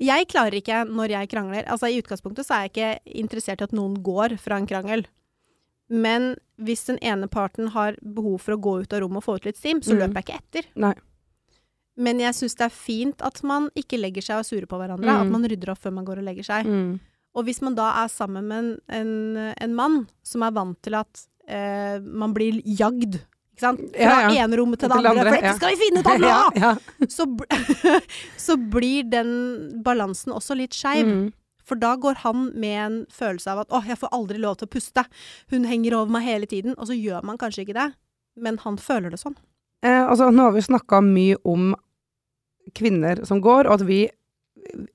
Jeg 0.00 0.28
klarer 0.30 0.54
ikke 0.60 0.84
når 0.88 1.10
jeg 1.16 1.28
krangler 1.28 1.66
Altså 1.68 1.90
I 1.90 1.98
utgangspunktet 2.00 2.46
så 2.46 2.54
er 2.56 2.68
jeg 2.68 2.70
ikke 2.72 3.18
interessert 3.24 3.60
i 3.60 3.66
at 3.66 3.74
noen 3.76 3.98
går 4.04 4.36
fra 4.40 4.56
en 4.60 4.68
krangel. 4.70 5.02
Men 5.90 6.36
hvis 6.62 6.84
den 6.86 6.98
ene 7.02 7.26
parten 7.26 7.68
har 7.74 7.96
behov 8.02 8.38
for 8.44 8.54
å 8.54 8.60
gå 8.62 8.74
ut 8.84 8.92
av 8.94 9.00
rommet 9.02 9.22
og 9.22 9.24
få 9.26 9.36
ut 9.40 9.44
litt 9.48 9.58
stim, 9.58 9.80
så 9.82 9.94
Mm. 9.96 9.98
løper 10.04 10.20
jeg 10.20 10.24
ikke 10.24 10.38
etter. 10.40 10.68
Nei. 10.76 10.94
Men 12.00 12.20
jeg 12.22 12.32
syns 12.38 12.54
det 12.56 12.64
er 12.68 12.74
fint 12.74 13.20
at 13.26 13.42
man 13.42 13.68
ikke 13.76 13.98
legger 14.00 14.22
seg 14.22 14.36
og 14.38 14.44
er 14.44 14.48
sure 14.48 14.66
på 14.70 14.78
hverandre. 14.78 15.10
Mm. 15.10 15.24
At 15.26 15.32
man 15.34 15.44
rydder 15.50 15.72
opp 15.74 15.80
før 15.82 15.92
man 15.92 16.06
går 16.06 16.18
og 16.22 16.24
legger 16.30 16.46
seg. 16.46 16.64
Mm. 16.70 17.00
Og 17.34 17.44
hvis 17.44 17.60
man 17.62 17.74
da 17.74 17.90
er 18.04 18.08
sammen 18.08 18.46
med 18.48 18.58
en, 18.58 18.70
en, 18.88 19.54
en 19.60 19.74
mann 19.74 19.98
som 20.26 20.42
er 20.46 20.54
vant 20.56 20.78
til 20.82 20.94
at 20.98 21.26
eh, 21.48 21.98
man 22.00 22.32
blir 22.34 22.62
jagd 22.64 23.18
ikke 23.20 23.60
sant? 23.66 23.82
Fra 23.92 24.00
Ja, 24.00 24.30
ja. 24.30 24.44
ene 24.46 24.56
rommet 24.56 24.80
til 24.80 24.88
det 24.88 24.96
andre, 24.96 25.10
andre, 25.10 25.24
for 25.26 25.36
dette 25.36 25.50
ja. 25.50 25.58
skal 25.58 25.74
vi 25.74 25.82
finne 25.82 26.00
ut 26.00 26.06
av 26.06 26.18
nå! 26.24 27.06
Så, 27.10 27.26
så 28.46 28.56
blir 28.56 29.04
den 29.10 29.82
balansen 29.84 30.32
også 30.32 30.56
litt 30.58 30.72
skeiv. 30.74 31.06
Mm. 31.06 31.32
For 31.70 31.78
da 31.78 31.94
går 32.02 32.18
han 32.24 32.48
med 32.58 32.76
en 32.82 32.98
følelse 33.14 33.52
av 33.52 33.62
at 33.62 33.70
'å, 33.70 33.84
jeg 33.86 33.98
får 34.00 34.10
aldri 34.16 34.40
lov 34.42 34.58
til 34.58 34.66
å 34.66 34.72
puste'. 34.74 35.06
Hun 35.52 35.68
henger 35.70 35.94
over 36.00 36.10
meg 36.18 36.26
hele 36.26 36.46
tiden. 36.50 36.74
Og 36.78 36.90
så 36.90 36.98
gjør 36.98 37.22
man 37.24 37.38
kanskje 37.38 37.62
ikke 37.64 37.78
det, 37.78 37.92
men 38.36 38.58
han 38.64 38.76
føler 38.76 39.10
det 39.14 39.20
sånn. 39.22 39.36
Eh, 39.82 40.02
altså, 40.10 40.32
nå 40.34 40.48
har 40.50 40.52
vi 40.52 40.66
snakka 40.66 41.00
mye 41.00 41.36
om 41.46 41.74
kvinner 42.74 43.24
som 43.26 43.40
går, 43.40 43.66
og 43.70 43.80
at 43.80 43.86
vi, 43.86 44.08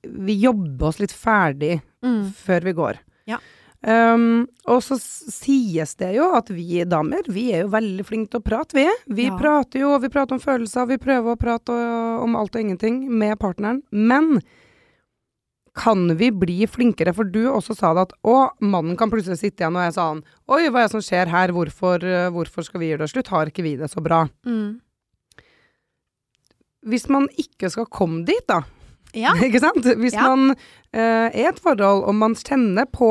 vi 0.04 0.36
jobber 0.40 0.88
oss 0.92 1.00
litt 1.02 1.12
ferdig 1.16 1.80
før 2.44 2.60
vi 2.68 2.72
går. 2.72 2.98
Ja. 3.26 3.38
Um, 3.86 4.46
og 4.66 4.80
så 4.82 4.96
sies 4.98 5.94
det 6.00 6.14
jo 6.16 6.28
at 6.34 6.48
vi 6.50 6.82
damer, 6.88 7.26
vi 7.28 7.52
er 7.52 7.64
jo 7.64 7.72
veldig 7.74 8.04
flinke 8.06 8.30
til 8.30 8.40
å 8.40 8.46
prate, 8.46 8.74
vi. 8.78 8.86
Vi 9.14 9.26
Ja. 9.26 9.36
prater 9.38 9.80
jo, 9.80 9.98
vi 9.98 10.08
prater 10.08 10.34
om 10.34 10.40
følelser, 10.40 10.86
vi 10.88 10.96
prøver 10.98 11.34
å 11.34 11.38
prate 11.38 11.74
om 12.22 12.36
alt 12.36 12.54
og 12.56 12.62
ingenting 12.62 13.08
med 13.10 13.38
partneren. 13.38 13.82
Men 13.90 14.40
kan 15.76 16.06
vi 16.18 16.30
bli 16.32 16.64
flinkere? 16.70 17.12
For 17.16 17.28
du 17.28 17.42
også 17.52 17.76
sa 17.76 17.92
det 17.96 18.06
at 18.08 18.14
å, 18.26 18.36
mannen 18.64 18.96
kan 18.98 19.12
plutselig 19.12 19.38
sitte 19.42 19.62
igjen 19.64 19.76
og 19.76 19.84
jeg 19.86 19.94
sa 19.98 20.08
han 20.14 20.22
Oi, 20.48 20.62
hva 20.70 20.82
er 20.82 20.88
det 20.88 20.94
som 20.96 21.04
skjer 21.04 21.30
her? 21.32 21.52
Hvorfor, 21.56 22.02
øh, 22.06 22.30
hvorfor 22.34 22.64
skal 22.66 22.82
vi 22.82 22.90
gjøre 22.92 23.04
det 23.04 23.12
slutt? 23.12 23.30
Har 23.34 23.50
ikke 23.52 23.64
vi 23.66 23.74
det 23.80 23.90
så 23.92 24.02
bra? 24.04 24.24
Mm. 24.48 24.78
Hvis 26.86 27.08
man 27.10 27.26
ikke 27.40 27.70
skal 27.72 27.88
komme 27.90 28.24
dit, 28.28 28.44
da. 28.48 28.62
Ja. 29.16 29.32
Ikke 29.46 29.62
sant? 29.62 29.86
Hvis 29.98 30.14
Ja. 30.14 30.26
man 30.28 30.54
eh, 30.92 31.30
er 31.30 31.30
i 31.34 31.46
et 31.48 31.58
forhold, 31.62 32.04
og 32.06 32.14
man 32.14 32.34
kjenner 32.38 32.86
på 32.90 33.10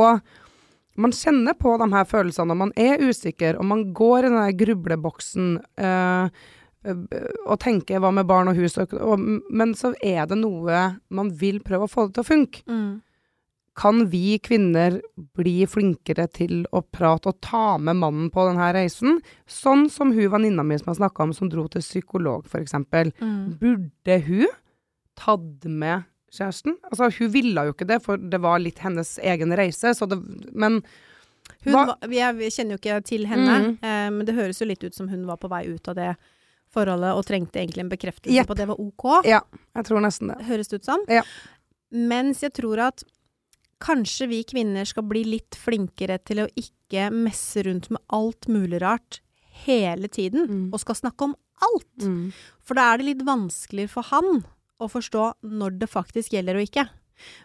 man 0.95 1.11
kjenner 1.11 1.51
på 1.59 1.73
de 1.81 1.89
her 1.91 2.05
følelsene, 2.07 2.53
og 2.55 2.57
man 2.61 2.71
er 2.79 3.01
usikker, 3.03 3.57
og 3.59 3.65
man 3.67 3.81
går 3.93 4.19
i 4.19 4.29
den 4.29 4.37
der 4.39 4.53
grubleboksen 4.61 5.49
eh, 5.75 6.23
eh, 6.23 6.29
og 6.85 7.59
tenke 7.59 7.97
'hva 7.99 8.11
med 8.13 8.27
barn 8.27 8.47
og 8.47 8.55
hus', 8.55 8.77
og, 8.81 8.93
og, 8.93 9.19
men 9.49 9.73
så 9.73 9.93
er 10.03 10.25
det 10.27 10.37
noe 10.37 10.99
man 11.09 11.29
vil 11.31 11.59
prøve 11.59 11.87
å 11.87 11.91
få 11.91 12.07
det 12.07 12.15
til 12.15 12.23
å 12.23 12.29
funke. 12.29 12.63
Mm. 12.67 13.01
Kan 13.75 14.05
vi 14.07 14.37
kvinner 14.39 15.01
bli 15.35 15.65
flinkere 15.67 16.29
til 16.31 16.65
å 16.71 16.79
prate 16.81 17.27
og 17.27 17.41
ta 17.41 17.77
med 17.77 17.97
mannen 17.99 18.29
på 18.31 18.45
denne 18.47 18.69
reisen? 18.73 19.17
Sånn 19.45 19.89
som 19.91 20.13
hun 20.15 20.29
venninna 20.31 20.63
mi 20.63 20.77
som 20.79 20.93
jeg 20.93 21.01
snakka 21.01 21.23
om, 21.23 21.33
som 21.33 21.49
dro 21.51 21.67
til 21.67 21.81
psykolog, 21.83 22.45
f.eks. 22.47 22.71
Mm. 23.19 23.57
Burde 23.59 24.19
hun 24.29 24.47
tatt 25.19 25.65
med 25.67 26.05
kjæresten? 26.31 26.77
Altså, 26.87 27.09
hun 27.19 27.33
ville 27.33 27.65
jo 27.67 27.73
ikke 27.75 27.87
det, 27.89 28.01
for 28.05 28.15
det 28.17 28.39
var 28.41 28.59
litt 28.63 28.79
hennes 28.79 29.17
egen 29.19 29.51
reise, 29.51 29.91
så 29.95 30.07
det 30.07 30.21
Men 30.53 30.81
Hun 31.63 31.75
er, 31.75 32.33
kjenner 32.49 32.73
jo 32.73 32.79
ikke 32.79 33.03
til 33.05 33.25
henne, 33.27 33.59
Mm. 33.59 33.77
eh, 33.83 34.09
men 34.09 34.25
det 34.25 34.33
høres 34.35 34.59
jo 34.61 34.65
litt 34.65 34.83
ut 34.83 34.95
som 34.95 35.07
hun 35.09 35.25
var 35.27 35.37
på 35.37 35.49
vei 35.49 35.65
ut 35.67 35.87
av 35.87 35.95
det 35.95 36.15
forholdet 36.75 37.15
og 37.15 37.25
trengte 37.27 37.61
egentlig 37.63 37.85
en 37.85 37.91
bekreftelse 37.91 38.35
yep. 38.35 38.47
på 38.49 38.55
at 38.57 38.61
det 38.63 38.69
var 38.69 38.79
ok. 38.83 39.05
ja, 39.27 39.41
jeg 39.79 39.87
tror 39.89 40.03
nesten 40.05 40.31
det. 40.33 40.39
Høres 40.49 40.71
det 40.71 40.81
ut 40.83 40.89
som. 40.91 41.03
Ja. 41.11 41.23
Mens 41.95 42.43
jeg 42.43 42.53
tror 42.59 42.81
at 42.89 43.03
kanskje 43.85 44.27
vi 44.31 44.41
kvinner 44.47 44.87
skal 44.87 45.03
bli 45.07 45.23
litt 45.27 45.55
flinkere 45.59 46.17
til 46.23 46.43
å 46.45 46.49
ikke 46.59 47.09
messe 47.13 47.63
rundt 47.67 47.89
med 47.91 48.01
alt 48.15 48.47
mulig 48.51 48.79
rart 48.83 49.19
hele 49.65 50.07
tiden, 50.11 50.45
Mm. 50.49 50.69
og 50.73 50.79
skal 50.83 50.95
snakke 50.99 51.23
om 51.29 51.35
alt. 51.63 52.05
For 52.63 52.75
da 52.75 52.89
er 52.93 52.97
det 52.99 53.05
litt 53.09 53.23
vanskeligere 53.25 53.89
for 53.89 54.03
han 54.11 54.43
å 54.79 54.89
forstå 54.91 55.29
når 55.47 55.77
det 55.79 55.87
faktisk 55.89 56.33
gjelder 56.35 56.59
og 56.59 56.65
ikke. 56.67 56.83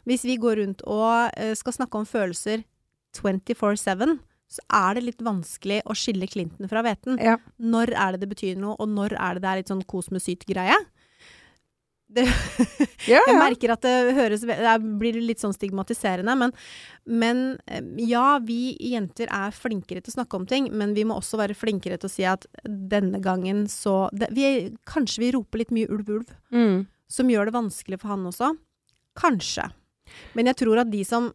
Hvis 0.04 0.24
vi 0.26 0.34
går 0.42 0.56
rundt 0.58 0.82
og 0.82 1.30
eh, 1.38 1.54
skal 1.54 1.72
snakke 1.76 1.98
om 2.00 2.06
følelser 2.06 2.64
24-7, 3.14 4.18
så 4.50 4.62
er 4.74 4.96
det 4.98 5.04
litt 5.06 5.20
vanskelig 5.22 5.80
å 5.86 5.94
skille 5.94 6.26
klinten 6.26 6.66
fra 6.70 6.82
hveten. 6.82 7.20
Ja. 7.22 7.36
Når 7.62 7.92
er 7.94 8.16
det 8.16 8.24
det 8.24 8.30
betyr 8.32 8.56
noe, 8.58 8.74
og 8.82 8.88
når 8.90 9.14
er 9.14 9.36
det 9.38 9.44
det 9.44 9.50
er 9.52 9.60
litt 9.62 9.70
sånn 9.70 9.84
kos 9.86 10.10
med 10.10 10.24
syt-greie? 10.24 10.78
Det, 12.10 12.24
Ja, 13.06 13.20
jeg 13.22 13.36
merker 13.38 13.70
at 13.70 13.84
det 13.86 14.14
høres 14.16 14.42
Det 14.42 14.72
blir 14.98 15.14
litt 15.22 15.38
sånn 15.38 15.52
stigmatiserende, 15.54 16.34
men, 16.40 16.50
men 17.06 17.42
eh, 17.70 17.84
ja, 18.02 18.40
vi 18.42 18.72
jenter 18.90 19.30
er 19.30 19.54
flinkere 19.54 20.02
til 20.02 20.10
å 20.10 20.16
snakke 20.16 20.40
om 20.40 20.46
ting, 20.50 20.66
men 20.74 20.96
vi 20.96 21.04
må 21.06 21.20
også 21.20 21.38
være 21.38 21.54
flinkere 21.54 22.00
til 22.02 22.10
å 22.10 22.12
si 22.16 22.26
at 22.26 22.48
denne 22.66 23.20
gangen 23.22 23.68
så 23.70 24.08
det, 24.10 24.32
vi, 24.34 24.72
Kanskje 24.90 25.22
vi 25.22 25.30
roper 25.38 25.62
litt 25.62 25.70
mye 25.76 25.86
ulv, 25.94 26.10
ulv, 26.16 26.34
Mm. 26.50 26.88
som 27.06 27.30
gjør 27.30 27.46
det 27.46 27.54
vanskelig 27.60 28.00
for 28.02 28.10
han 28.16 28.26
også. 28.26 28.56
Kanskje. 29.14 29.68
Men 30.34 30.50
jeg 30.50 30.58
tror 30.64 30.82
at 30.82 30.90
de 30.90 31.04
som 31.06 31.30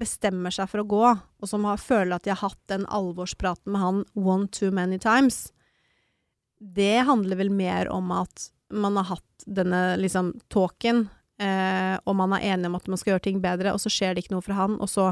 bestemmer 0.00 0.50
seg 0.54 0.68
for 0.72 0.82
å 0.82 0.88
gå, 0.88 1.06
og 1.42 1.48
som 1.48 1.64
har, 1.68 1.76
føler 1.80 2.16
at 2.16 2.24
de 2.26 2.32
har 2.32 2.40
hatt 2.48 2.60
den 2.72 2.86
alvorspraten 2.88 3.70
med 3.74 3.80
han 3.84 4.04
one 4.16 4.48
too 4.48 4.70
many 4.72 4.98
times, 4.98 5.50
det 6.60 7.04
handler 7.08 7.38
vel 7.40 7.50
mer 7.52 7.88
om 7.92 8.10
at 8.12 8.50
man 8.70 8.96
har 9.00 9.04
hatt 9.14 9.46
denne 9.48 9.96
liksom 10.00 10.34
talken, 10.52 11.06
eh, 11.40 11.96
og 12.04 12.16
man 12.18 12.34
er 12.36 12.44
enig 12.54 12.68
om 12.68 12.76
at 12.78 12.86
man 12.92 13.00
skal 13.00 13.14
gjøre 13.14 13.24
ting 13.28 13.40
bedre, 13.42 13.72
og 13.74 13.80
så 13.82 13.90
skjer 13.92 14.14
det 14.14 14.24
ikke 14.24 14.34
noe 14.36 14.44
fra 14.44 14.58
han, 14.58 14.76
og 14.80 14.88
så 14.92 15.10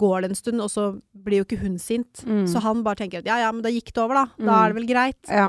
går 0.00 0.22
det 0.22 0.30
en 0.30 0.38
stund, 0.38 0.62
og 0.62 0.70
så 0.70 0.84
blir 1.14 1.40
jo 1.42 1.46
ikke 1.48 1.62
hun 1.64 1.78
sint. 1.82 2.22
Mm. 2.26 2.44
Så 2.50 2.60
han 2.62 2.82
bare 2.86 3.00
tenker 3.02 3.22
at 3.22 3.26
ja, 3.30 3.38
ja, 3.42 3.50
men 3.54 3.62
da 3.64 3.72
gikk 3.74 3.90
det 3.94 4.02
over, 4.02 4.14
da. 4.20 4.26
Da 4.38 4.44
Mm. 4.44 4.52
er 4.58 4.68
det 4.72 4.76
vel 4.80 4.86
greit. 4.90 5.22
Ja. 5.28 5.48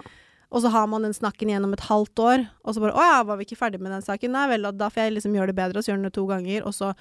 Og 0.51 0.61
så 0.63 0.69
har 0.73 0.87
man 0.87 1.03
den 1.05 1.13
snakken 1.13 1.47
gjennom 1.49 1.73
et 1.73 1.85
halvt 1.87 2.15
år, 2.19 2.47
og 2.65 2.73
så 2.75 2.81
bare 2.81 2.91
'Å 2.97 3.01
ja, 3.11 3.23
var 3.23 3.37
vi 3.37 3.45
ikke 3.45 3.57
ferdig 3.59 3.79
med 3.79 3.91
den 3.91 4.01
saken?' 4.01 4.31
Nei 4.31 4.47
vel, 4.49 4.61
da- 4.63 4.71
da 4.71 4.89
får 4.89 5.03
jeg 5.05 5.13
liksom 5.13 5.33
gjøre 5.33 5.47
det 5.47 5.55
bedre, 5.55 5.77
og 5.77 5.83
så 5.83 5.91
gjør 5.93 5.97
den 6.01 6.09
det 6.09 6.13
to 6.13 6.25
ganger, 6.27 6.65
og 6.65 6.73
så 6.73 6.95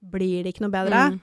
blir 0.00 0.44
det 0.44 0.54
ikke 0.54 0.64
noe 0.64 0.74
bedre. 0.74 1.02
Mm. 1.12 1.20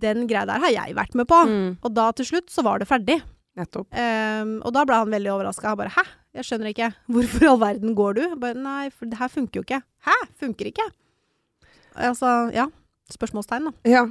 Den 0.00 0.26
greia 0.26 0.46
der 0.48 0.62
har 0.62 0.72
jeg 0.72 0.96
vært 0.96 1.14
med 1.14 1.28
på. 1.28 1.38
Mm. 1.46 1.70
Og 1.84 1.94
da 1.94 2.08
til 2.16 2.26
slutt 2.26 2.50
så 2.50 2.64
var 2.64 2.80
det 2.80 2.88
ferdig. 2.88 3.20
Nettopp. 3.54 3.86
Um, 3.94 4.56
og 4.66 4.72
da 4.74 4.82
ble 4.88 4.96
han 4.98 5.12
veldig 5.12 5.30
overraska. 5.30 5.68
Han 5.68 5.78
bare 5.78 5.92
'hæ, 5.94 6.04
jeg 6.34 6.44
skjønner 6.48 6.72
ikke. 6.72 6.88
Hvorfor 7.06 7.44
i 7.44 7.46
all 7.46 7.60
verden 7.60 7.94
går 7.94 8.14
du?' 8.14 8.36
Bare 8.36 8.54
'nei, 8.58 8.90
for 8.90 9.06
det 9.06 9.18
her 9.18 9.28
funker 9.28 9.60
jo 9.60 9.62
ikke'. 9.62 9.82
'Hæ, 10.06 10.16
funker 10.40 10.66
ikke?' 10.72 10.90
Altså, 11.94 12.50
ja. 12.52 12.66
Spørsmålstegn, 13.12 13.70
da. 13.70 13.72
Ja. 13.86 14.04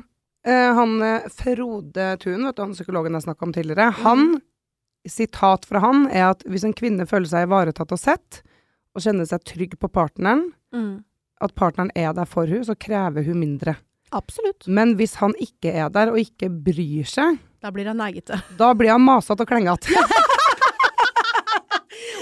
Uh, 0.47 0.73
han 0.75 1.01
eh, 1.01 1.27
Frode 1.31 2.17
Thun, 2.19 2.45
vet 2.45 2.55
du, 2.55 2.61
han 2.61 2.73
psykologen 2.73 3.13
jeg 3.13 3.23
snakka 3.23 3.43
om 3.43 3.53
tidligere, 3.53 3.91
Mm. 3.91 4.03
han 4.03 4.41
Sitat 5.07 5.65
fra 5.65 5.79
han 5.79 6.07
er 6.07 6.29
at 6.29 6.43
hvis 6.47 6.63
en 6.63 6.73
kvinne 6.73 7.05
føler 7.05 7.27
seg 7.27 7.47
ivaretatt 7.47 7.91
og 7.91 7.99
sett, 7.99 8.41
og 8.95 9.01
kjenner 9.01 9.25
seg 9.27 9.43
trygg 9.43 9.73
på 9.77 9.89
partneren, 9.91 10.53
at 11.43 11.55
partneren 11.57 11.91
er 11.95 12.13
der 12.15 12.29
for 12.29 12.49
hun, 12.49 12.63
så 12.65 12.75
krever 12.79 13.25
hun 13.27 13.39
mindre. 13.41 13.75
Absolutt. 14.13 14.67
Men 14.67 14.93
hvis 14.99 15.17
han 15.21 15.33
ikke 15.41 15.73
er 15.73 15.89
der, 15.93 16.13
og 16.13 16.21
ikke 16.21 16.49
bryr 16.49 17.07
seg, 17.09 17.41
Da 17.63 17.71
blir 17.71 17.87
han 17.87 17.97
neigete. 17.97 18.35
da 18.59 18.73
blir 18.75 18.91
han 18.91 19.03
masete 19.03 19.45
og 19.45 19.49
klengete. 19.49 19.93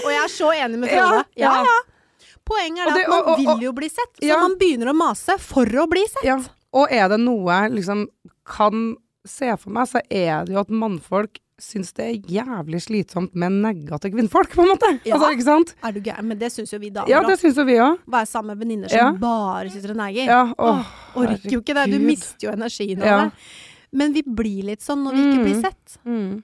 Og 0.02 0.10
jeg 0.10 0.22
er 0.22 0.30
så 0.30 0.52
enig 0.54 0.78
med 0.82 0.90
Frode. 0.92 1.24
Ja, 1.38 1.50
ja. 1.50 1.64
ja. 1.66 2.28
Poenget 2.46 2.86
er 2.86 2.96
det 2.96 3.04
at 3.06 3.12
man 3.12 3.38
vil 3.38 3.68
jo 3.68 3.72
bli 3.76 3.88
sett, 3.90 4.18
så 4.18 4.38
man 4.40 4.56
begynner 4.58 4.90
å 4.90 4.96
mase 4.98 5.36
for 5.42 5.68
å 5.78 5.86
bli 5.90 6.02
sett. 6.08 6.26
Ja. 6.26 6.40
Og 6.74 6.90
er 6.90 7.06
det 7.12 7.20
noe 7.22 7.46
jeg 7.54 7.74
liksom 7.76 8.06
kan 8.48 8.96
se 9.28 9.52
for 9.60 9.70
meg, 9.74 9.86
så 9.90 10.02
er 10.10 10.46
det 10.46 10.56
jo 10.56 10.62
at 10.64 10.72
mannfolk 10.74 11.38
syns 11.62 11.92
det 11.96 12.04
er 12.08 12.16
jævlig 12.34 12.80
slitsomt 12.82 13.34
med 13.38 13.52
negative 13.62 14.12
kvinnfolk, 14.16 14.50
på 14.56 14.64
en 14.64 14.72
måte. 14.74 14.88
Ja. 15.06 15.14
Altså, 15.16 15.30
ikke 15.36 15.46
sant? 15.46 15.74
Er 15.86 15.92
du 15.94 16.00
gæren? 16.02 16.26
Men 16.28 16.38
det 16.40 16.50
syns 16.52 16.72
jo 16.74 16.78
vi 16.82 16.90
damer 16.90 17.08
Ja, 17.08 17.20
òg. 17.22 17.28
det 17.30 17.38
syns 17.40 17.56
jo 17.56 17.64
vi 17.68 17.76
òg. 17.78 17.98
Være 18.06 18.26
sammen 18.26 18.52
med 18.56 18.58
venninner 18.66 18.90
som 18.90 18.98
Ja. 18.98 19.12
bare 19.22 19.70
sitter 19.70 19.90
og 19.94 19.96
neger. 20.02 20.24
Ja, 20.26 20.40
åh, 20.58 20.84
Orker 21.16 21.50
jo 21.50 21.60
ikke 21.62 21.74
det. 21.78 21.90
Du 21.92 21.98
mister 22.02 22.48
jo 22.48 22.52
energien 22.52 23.00
av 23.02 23.06
Ja. 23.06 23.24
det. 23.24 23.32
Men 23.92 24.12
vi 24.12 24.22
blir 24.22 24.64
litt 24.64 24.80
sånn 24.80 25.04
når 25.04 25.12
vi 25.12 25.22
ikke 25.22 25.38
Mm. 25.38 25.44
blir 25.44 25.60
sett. 25.62 25.98
Mm. 26.06 26.42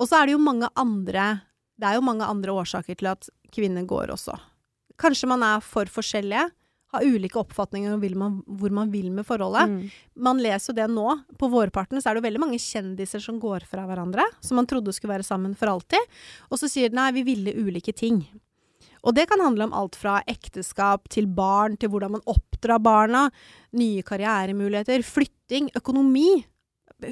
Og 0.00 0.08
så 0.08 0.22
er 0.22 0.26
det 0.26 0.32
jo 0.32 0.38
mange 0.38 0.68
andre 0.76 1.42
Det 1.80 1.88
er 1.88 1.94
jo 1.96 2.02
mange 2.02 2.22
andre 2.22 2.52
årsaker 2.52 2.94
til 2.96 3.08
at 3.08 3.28
kvinner 3.50 3.84
går 3.84 4.08
også. 4.12 4.38
Kanskje 4.98 5.26
man 5.26 5.42
er 5.42 5.58
for 5.60 5.84
forskjellige. 5.86 6.50
Har 6.92 7.06
ulike 7.08 7.40
oppfatninger 7.40 7.94
om 7.94 8.36
hvor 8.46 8.74
man 8.74 8.90
vil 8.92 9.10
med 9.14 9.24
forholdet. 9.24 9.70
Mm. 9.70 9.90
Man 10.28 10.42
leser 10.44 10.72
jo 10.72 10.76
det 10.76 10.88
nå. 10.92 11.08
På 11.40 11.48
vårparten 11.52 12.02
så 12.02 12.10
er 12.10 12.14
det 12.14 12.22
jo 12.22 12.28
veldig 12.28 12.42
mange 12.42 12.60
kjendiser 12.60 13.22
som 13.24 13.40
går 13.40 13.64
fra 13.68 13.86
hverandre, 13.88 14.26
som 14.44 14.60
man 14.60 14.68
trodde 14.68 14.92
skulle 14.92 15.14
være 15.14 15.26
sammen 15.26 15.56
for 15.58 15.72
alltid. 15.72 16.12
Og 16.50 16.60
så 16.60 16.68
sier 16.68 16.92
de 16.92 17.00
nei, 17.00 17.10
vi 17.16 17.24
ville 17.26 17.56
ulike 17.56 17.96
ting. 17.96 18.26
Og 19.02 19.16
det 19.16 19.26
kan 19.30 19.40
handle 19.42 19.66
om 19.66 19.74
alt 19.74 19.96
fra 19.98 20.20
ekteskap 20.30 21.08
til 21.10 21.26
barn, 21.26 21.74
til 21.80 21.90
hvordan 21.90 22.14
man 22.16 22.26
oppdrar 22.30 22.82
barna, 22.82 23.26
nye 23.74 24.04
karrieremuligheter, 24.06 25.02
flytting, 25.06 25.72
økonomi. 25.78 26.44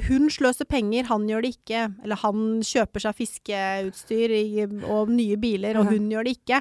Hun 0.09 0.29
sløser 0.31 0.67
penger, 0.71 1.05
han 1.11 1.27
gjør 1.29 1.43
det 1.47 1.51
ikke. 1.57 1.83
Eller 2.05 2.21
han 2.23 2.61
kjøper 2.67 3.03
seg 3.05 3.17
fiskeutstyr 3.19 4.35
og 4.87 5.11
nye 5.13 5.37
biler, 5.41 5.79
og 5.81 5.91
hun 5.91 6.09
gjør 6.13 6.25
det 6.29 6.37
ikke. 6.39 6.61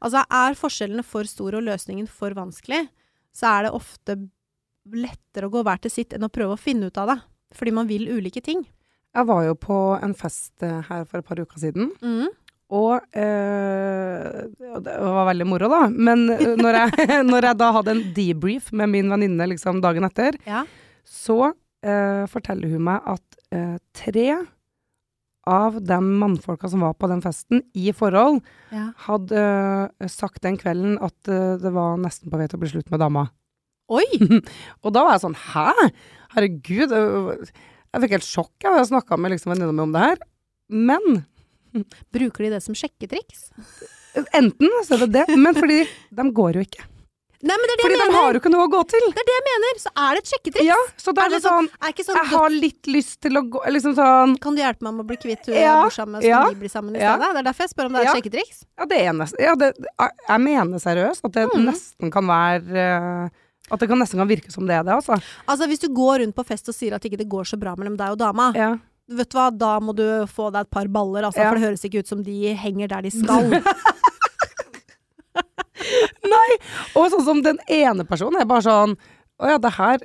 Altså, 0.00 0.24
er 0.30 0.58
forskjellene 0.58 1.04
for 1.06 1.28
store 1.28 1.60
og 1.60 1.66
løsningen 1.68 2.08
for 2.08 2.34
vanskelig, 2.38 2.86
så 3.36 3.46
er 3.52 3.66
det 3.68 3.74
ofte 3.76 4.16
lettere 4.90 5.46
å 5.46 5.52
gå 5.52 5.62
hver 5.66 5.78
til 5.84 5.92
sitt 5.92 6.14
enn 6.16 6.24
å 6.26 6.32
prøve 6.32 6.56
å 6.56 6.60
finne 6.60 6.88
ut 6.90 6.98
av 6.98 7.12
det. 7.12 7.18
Fordi 7.54 7.72
man 7.74 7.88
vil 7.90 8.08
ulike 8.14 8.40
ting. 8.42 8.62
Jeg 9.14 9.26
var 9.26 9.42
jo 9.44 9.56
på 9.58 9.76
en 10.02 10.14
fest 10.14 10.62
eh, 10.62 10.80
her 10.86 11.04
for 11.04 11.18
et 11.20 11.26
par 11.26 11.40
uker 11.42 11.58
siden, 11.58 11.90
Mm. 12.00 12.28
og 12.70 13.02
øh, 13.18 14.46
det 14.84 14.94
var 15.02 15.26
veldig 15.32 15.46
moro, 15.50 15.68
da. 15.72 15.80
Men 15.90 16.28
eh, 16.30 16.54
når 16.58 16.78
jeg, 16.78 17.08
når 17.32 17.48
jeg 17.48 17.58
da 17.58 17.70
hadde 17.74 17.94
en 17.96 18.04
debrief 18.14 18.70
med 18.72 18.92
min 18.92 19.10
venninne 19.10 19.48
liksom 19.50 19.80
dagen 19.82 20.06
etter, 20.06 20.38
Ja. 20.46 20.62
så 21.04 21.52
eh, 21.86 22.24
forteller 22.30 22.72
hun 22.74 22.84
meg 22.88 23.06
at 23.08 23.38
eh, 23.54 23.76
tre 23.96 24.26
av 25.50 25.78
de 25.82 25.96
mannfolka 26.04 26.68
som 26.70 26.82
var 26.84 26.92
på 27.00 27.08
den 27.10 27.22
festen, 27.24 27.62
i 27.74 27.90
forhold, 27.96 28.42
ja. 28.74 28.90
hadde 29.06 29.40
eh, 29.40 30.10
sagt 30.12 30.42
den 30.44 30.58
kvelden 30.60 30.98
at 31.02 31.30
eh, 31.32 31.56
det 31.62 31.72
var 31.74 31.96
nesten 31.98 32.30
på 32.30 32.38
vei 32.38 32.46
til 32.50 32.60
å 32.60 32.62
bli 32.64 32.70
slutt 32.74 32.90
med 32.92 33.00
dama. 33.02 33.26
Oi! 33.90 34.04
Og 34.84 34.92
da 34.94 35.02
var 35.02 35.16
jeg 35.16 35.24
sånn 35.24 35.38
Hæ? 35.48 35.72
Herregud. 36.36 36.92
øh, 36.94 37.48
Jeg 37.90 38.04
fikk 38.04 38.12
helt 38.14 38.28
sjokk. 38.28 38.52
Jeg 38.62 38.86
snakka 38.92 39.18
med 39.18 39.32
liksom 39.34 39.50
venninna 39.50 39.74
mi 39.74 39.82
om 39.88 39.96
det 39.96 40.04
her. 40.04 40.20
Men 40.70 41.24
Bruker 42.14 42.46
de 42.46 42.52
det 42.54 42.62
som 42.62 42.76
sjekketriks? 42.78 43.48
enten 44.34 44.70
så 44.86 44.96
er 44.96 45.04
det 45.06 45.10
det, 45.20 45.36
men 45.38 45.54
fordi 45.54 45.80
de 46.18 46.24
går 46.34 46.56
jo 46.58 46.62
ikke. 46.66 46.86
Nei, 47.40 47.56
men 47.56 47.62
det 47.64 47.72
er 47.72 47.78
det 47.80 47.84
Fordi 47.86 47.96
jeg 47.96 48.10
de 48.10 48.16
har 48.20 48.32
jo 48.34 48.40
ikke 48.42 48.50
noe 48.52 48.64
å 48.66 48.70
gå 48.72 48.80
til. 48.92 49.04
Det 49.16 49.20
er 49.22 49.28
det 49.30 49.34
jeg 49.36 49.44
mener! 49.48 49.78
Så 49.80 49.90
er 49.96 50.10
det 50.12 50.20
et 50.20 50.30
sjekketriks. 50.30 50.66
Ja, 50.68 50.76
så 51.00 51.14
da 51.16 51.22
Er 51.22 51.24
er 51.24 51.30
det 51.32 51.38
sånn- 51.44 51.68
sånn 51.72 51.88
ikke 51.94 52.04
sånn 52.04 52.18
Jeg 52.20 52.28
har 52.34 52.50
litt 52.50 52.90
lyst 52.92 53.20
til 53.24 53.32
å 53.40 53.42
gå 53.54 53.62
Liksom 53.72 53.94
sånn 53.96 54.34
Kan 54.44 54.54
du 54.58 54.60
hjelpe 54.60 54.82
meg 54.84 54.92
med 54.98 55.04
å 55.04 55.08
bli 55.08 55.16
kvitt 55.16 55.46
hun 55.48 55.54
Ja, 55.56 55.62
jeg 55.62 55.86
bor 55.88 55.94
sammen 55.96 56.12
med, 56.18 56.22
så 56.22 56.28
ja, 56.28 56.40
kan 56.44 56.54
vi 56.54 56.60
bli 56.60 56.68
sammen 56.68 56.96
i 56.96 57.00
ja. 57.00 57.14
stedet? 57.16 57.30
Det 57.32 57.40
er 57.40 57.46
derfor 57.48 57.64
jeg 57.64 57.72
spør 57.72 57.86
om 57.88 57.92
det 57.96 58.00
er 58.00 58.04
et 58.10 58.16
sjekketriks. 58.18 58.60
Ja, 58.76 58.84
det 58.92 58.98
er 59.06 59.12
nesten 59.16 59.40
ja, 59.46 59.54
det, 59.56 59.70
Jeg 60.28 60.40
mener 60.44 60.78
seriøst 60.84 61.24
at 61.24 61.32
det 61.32 61.46
Mm. 61.50 61.64
nesten 61.70 62.12
kan 62.12 62.26
være 62.28 62.84
øh, 62.84 63.30
At 63.72 63.80
det 63.80 63.88
kan 63.88 63.98
nesten 64.04 64.18
kan 64.20 64.28
virke 64.28 64.52
som 64.52 64.66
det 64.66 64.74
er 64.76 64.82
det, 64.84 64.92
altså. 65.00 65.16
Altså, 65.48 65.66
hvis 65.70 65.80
du 65.80 65.88
går 65.88 66.20
rundt 66.20 66.34
på 66.36 66.44
fest 66.44 66.68
og 66.68 66.74
sier 66.76 66.92
at 66.94 67.02
ikke 67.08 67.16
det 67.24 67.28
går 67.30 67.44
så 67.48 67.56
bra 67.58 67.72
mellom 67.76 67.96
deg 67.96 68.10
og 68.12 68.18
dama, 68.18 68.52
Ja. 68.54 68.76
vet 69.08 69.30
du 69.30 69.38
hva, 69.38 69.48
da 69.56 69.78
må 69.80 69.94
du 69.94 70.04
få 70.26 70.50
deg 70.52 70.66
et 70.66 70.70
par 70.70 70.86
baller, 70.88 71.22
altså, 71.24 71.38
Ja. 71.40 71.48
for 71.50 71.58
det 71.58 71.64
høres 71.68 71.84
ikke 71.86 72.00
ut 72.04 72.06
som 72.08 72.22
de 72.22 72.52
henger 72.54 72.88
der 72.88 73.02
de 73.02 73.10
skal. 73.10 73.48
Nei! 76.28 76.56
Og 76.98 77.10
sånn 77.14 77.24
som 77.24 77.42
den 77.42 77.58
ene 77.68 78.04
personen 78.08 78.40
er 78.42 78.48
bare 78.50 78.62
sånn 78.66 78.96
Å 79.40 79.48
ja, 79.54 79.58
det 79.58 79.70
her 79.78 79.98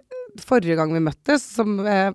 Forrige 0.45 0.75
gang 0.79 0.91
vi 0.95 0.99
møttes, 1.03 1.43
som 1.55 1.77
er 1.87 2.13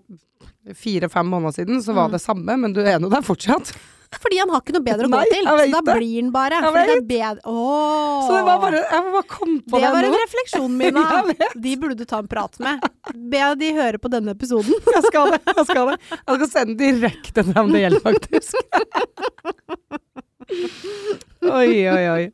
fire-fem 0.76 1.24
måneder 1.32 1.54
siden, 1.56 1.78
så 1.82 1.94
var 1.96 2.08
Mm. 2.10 2.12
det 2.12 2.20
samme, 2.20 2.56
men 2.60 2.72
du 2.76 2.80
er 2.84 2.98
nå 3.00 3.08
der 3.10 3.22
fortsatt. 3.24 3.70
Fordi 4.12 4.38
han 4.42 4.50
har 4.52 4.60
ikke 4.60 4.74
noe 4.74 4.82
bedre 4.84 5.06
å 5.06 5.10
Nei, 5.10 5.22
gå 5.24 5.30
til. 5.32 5.44
Så 5.46 5.70
da 5.72 5.80
det. 5.86 5.94
blir 5.96 6.20
han 6.20 6.30
bare. 6.34 6.58
Det 6.60 7.20
er 7.22 7.38
Så 7.40 8.32
det 8.34 8.44
var 8.44 8.58
bare 8.60 8.80
Jeg 8.82 9.02
bare 9.14 9.22
komme 9.30 9.60
på 9.64 9.78
det 9.78 9.86
det, 9.86 9.92
var 9.94 10.02
en 10.04 10.12
nå. 10.12 10.18
refleksjon, 10.20 10.76
Mina. 10.80 11.22
De 11.56 11.76
burde 11.80 11.96
du 11.96 12.04
ta 12.04 12.18
en 12.18 12.28
prat 12.28 12.58
med. 12.60 12.80
Be 13.30 13.40
de 13.56 13.72
høre 13.72 13.98
på 14.02 14.10
denne 14.12 14.34
episoden. 14.36 14.74
Jeg 14.96 15.02
skal 15.08 15.30
det. 15.32 15.40
Jeg 15.46 15.66
skal 15.70 15.86
det. 15.94 15.98
Jeg 16.12 16.36
skal 16.42 16.50
sende 16.50 16.76
direkte 16.76 17.32
til 17.40 17.54
dem 17.54 17.72
det 17.72 17.80
gjelder, 17.86 18.00
faktisk. 18.04 18.54
Oi, 21.40 21.88
oi, 21.88 22.05
oi. 22.11 22.31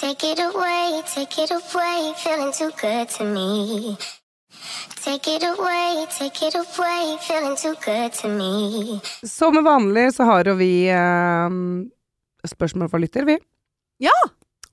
Take 0.00 0.32
it 0.32 0.38
away, 0.40 1.02
take 1.04 1.42
it 1.42 1.50
away, 1.50 2.14
feeling 2.16 2.52
too 2.52 2.70
good 2.80 3.08
to 3.18 3.24
me. 3.24 3.96
Take 5.04 5.28
it 5.36 5.44
away, 5.44 6.06
take 6.18 6.46
it 6.46 6.54
away, 6.54 7.18
feeling 7.20 7.56
too 7.60 7.74
good 7.84 8.12
to 8.22 8.28
me. 8.28 9.00
Som 9.28 9.60
vanlig 9.64 10.14
så 10.16 10.24
har 10.24 10.48
jo 10.48 10.54
vi 10.56 10.88
eh, 10.88 11.58
spørsmål 12.48 12.88
fra 12.88 13.02
lytter, 13.04 13.28
vi. 13.28 13.36
Ja! 14.00 14.16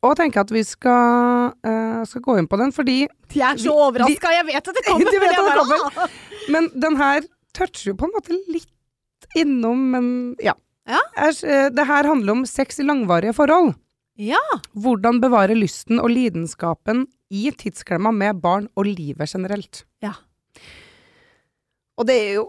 Og 0.01 0.15
tenker 0.17 0.45
at 0.45 0.55
vi 0.55 0.63
skal, 0.65 1.51
eh, 1.67 2.01
skal 2.07 2.23
gå 2.25 2.37
inn 2.39 2.47
på 2.47 2.57
den, 2.63 2.71
fordi 2.71 3.03
De 3.33 3.43
er 3.43 3.59
så 3.59 3.75
overraska. 3.89 4.31
Jeg 4.39 4.47
vet 4.47 4.71
at 4.71 4.79
det 4.79 4.87
kommer. 4.87 5.11
de 5.13 5.19
vet 5.19 5.35
at 5.35 5.51
det 5.51 5.59
kommer. 5.59 6.17
Men 6.55 6.71
den 6.79 6.97
her 6.97 7.27
toucher 7.53 7.91
jo 7.91 7.99
på 7.99 8.07
en 8.07 8.15
måte 8.15 8.39
litt 8.47 9.35
innom, 9.35 9.83
men 9.91 10.07
ja. 10.41 10.55
Ja. 10.89 11.01
Eh, 11.17 11.69
det 11.69 11.85
her 11.87 12.07
handler 12.09 12.39
om 12.39 12.45
sex 12.49 12.79
i 12.79 12.85
langvarige 12.87 13.33
forhold. 13.37 13.75
Ja. 14.19 14.41
Hvordan 14.73 15.21
bevare 15.21 15.55
lysten 15.57 16.01
og 16.01 16.11
lidenskapen 16.13 17.05
i 17.31 17.47
tidsklemma 17.55 18.11
med 18.11 18.41
barn 18.43 18.67
og 18.75 18.89
livet 18.89 19.31
generelt. 19.31 19.85
Ja. 20.03 20.13
Og 21.97 22.07
det 22.07 22.15
er 22.17 22.33
jo 22.39 22.47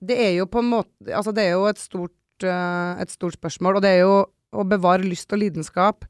Det 0.00 0.16
er 0.16 0.32
jo 0.38 0.46
på 0.46 0.62
en 0.62 0.70
måte 0.70 1.12
Altså, 1.12 1.32
det 1.32 1.44
er 1.44 1.50
jo 1.58 1.66
et 1.68 1.78
stort, 1.78 2.16
eh, 2.42 3.02
et 3.02 3.10
stort 3.10 3.34
spørsmål, 3.36 3.76
og 3.76 3.82
det 3.82 3.90
er 3.90 4.00
jo 4.00 4.26
å 4.52 4.64
bevare 4.64 5.04
lyst 5.04 5.30
og 5.32 5.38
lidenskap. 5.38 6.04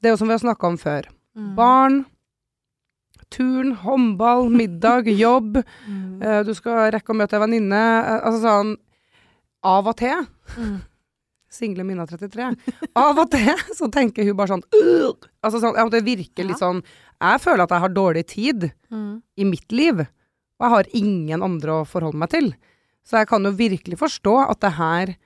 Det 0.00 0.08
er 0.08 0.12
jo 0.12 0.16
som 0.20 0.28
vi 0.28 0.36
har 0.36 0.42
snakka 0.44 0.66
om 0.68 0.76
før. 0.78 1.08
Mm. 1.34 1.54
Barn, 1.56 2.04
turn, 3.30 3.72
håndball, 3.72 4.48
middag, 4.50 5.08
jobb. 5.24 5.56
Mm. 5.88 6.22
eh, 6.22 6.42
du 6.44 6.52
skal 6.54 6.90
rekke 6.92 7.10
å 7.10 7.16
møte 7.16 7.38
ei 7.38 7.42
venninne. 7.42 7.82
altså 8.20 8.42
sånn 8.44 8.76
Av 9.66 9.86
og 9.86 9.96
til 10.00 10.26
Mm. 10.56 10.80
Single 11.50 11.82
Minna 11.84 12.04
33. 12.06 12.44
Av 12.96 13.18
og 13.18 13.30
til 13.32 13.48
så 13.74 13.88
tenker 13.90 14.24
hun 14.24 14.36
bare 14.38 14.52
sånn 14.54 14.62
«Ugh!» 14.70 15.26
Altså 15.42 15.60
sånn, 15.62 15.74
ja, 15.78 15.84
det 15.90 16.04
virker 16.06 16.46
litt 16.46 16.60
sånn 16.62 16.82
Jeg 17.20 17.40
føler 17.42 17.64
at 17.64 17.70
jeg 17.74 17.82
har 17.84 17.94
dårlig 17.96 18.26
tid 18.30 18.68
Mm. 18.90 19.22
i 19.36 19.44
mitt 19.44 19.70
liv, 19.72 19.98
og 20.00 20.62
jeg 20.64 20.70
har 20.70 20.86
ingen 20.94 21.42
andre 21.42 21.80
å 21.80 21.86
forholde 21.86 22.16
meg 22.18 22.30
til. 22.30 22.54
Så 23.04 23.18
jeg 23.18 23.28
kan 23.28 23.42
jo 23.44 23.50
virkelig 23.52 23.98
forstå 23.98 24.50
at 24.50 24.60
det 24.60 24.72
her 24.78 25.16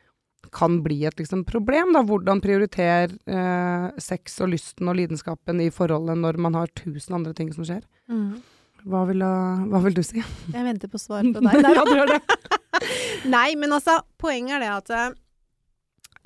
kan 0.52 0.82
bli 0.84 1.04
et 1.06 1.16
liksom, 1.16 1.44
problem, 1.44 1.92
da. 1.94 2.02
Hvordan 2.04 2.40
prioritere 2.44 3.16
eh, 3.26 3.90
sex 3.98 4.40
og 4.44 4.50
lysten 4.52 4.88
og 4.88 4.96
lidenskapen 4.96 5.60
i 5.64 5.70
forholdet 5.72 6.18
når 6.20 6.36
man 6.38 6.54
har 6.54 6.68
tusen 6.76 7.14
andre 7.16 7.32
ting 7.34 7.52
som 7.52 7.64
skjer. 7.64 7.82
Mm. 8.08 8.42
Hva 8.84 9.04
vil, 9.08 9.22
hva 9.24 9.80
vil 9.86 9.94
du 9.96 10.02
si? 10.04 10.20
Jeg 10.52 10.64
venter 10.66 10.90
på 10.92 10.98
svar 11.00 11.24
på 11.24 11.40
deg. 11.40 11.62
Ja, 11.64 11.84
du 11.86 11.94
gjør 11.96 12.10
det. 12.14 12.18
Nei, 13.34 13.54
men 13.56 13.72
altså, 13.72 13.98
poenget 14.20 14.58
er 14.58 14.64
det 14.64 14.72
at 14.74 14.90
eh, 14.92 15.14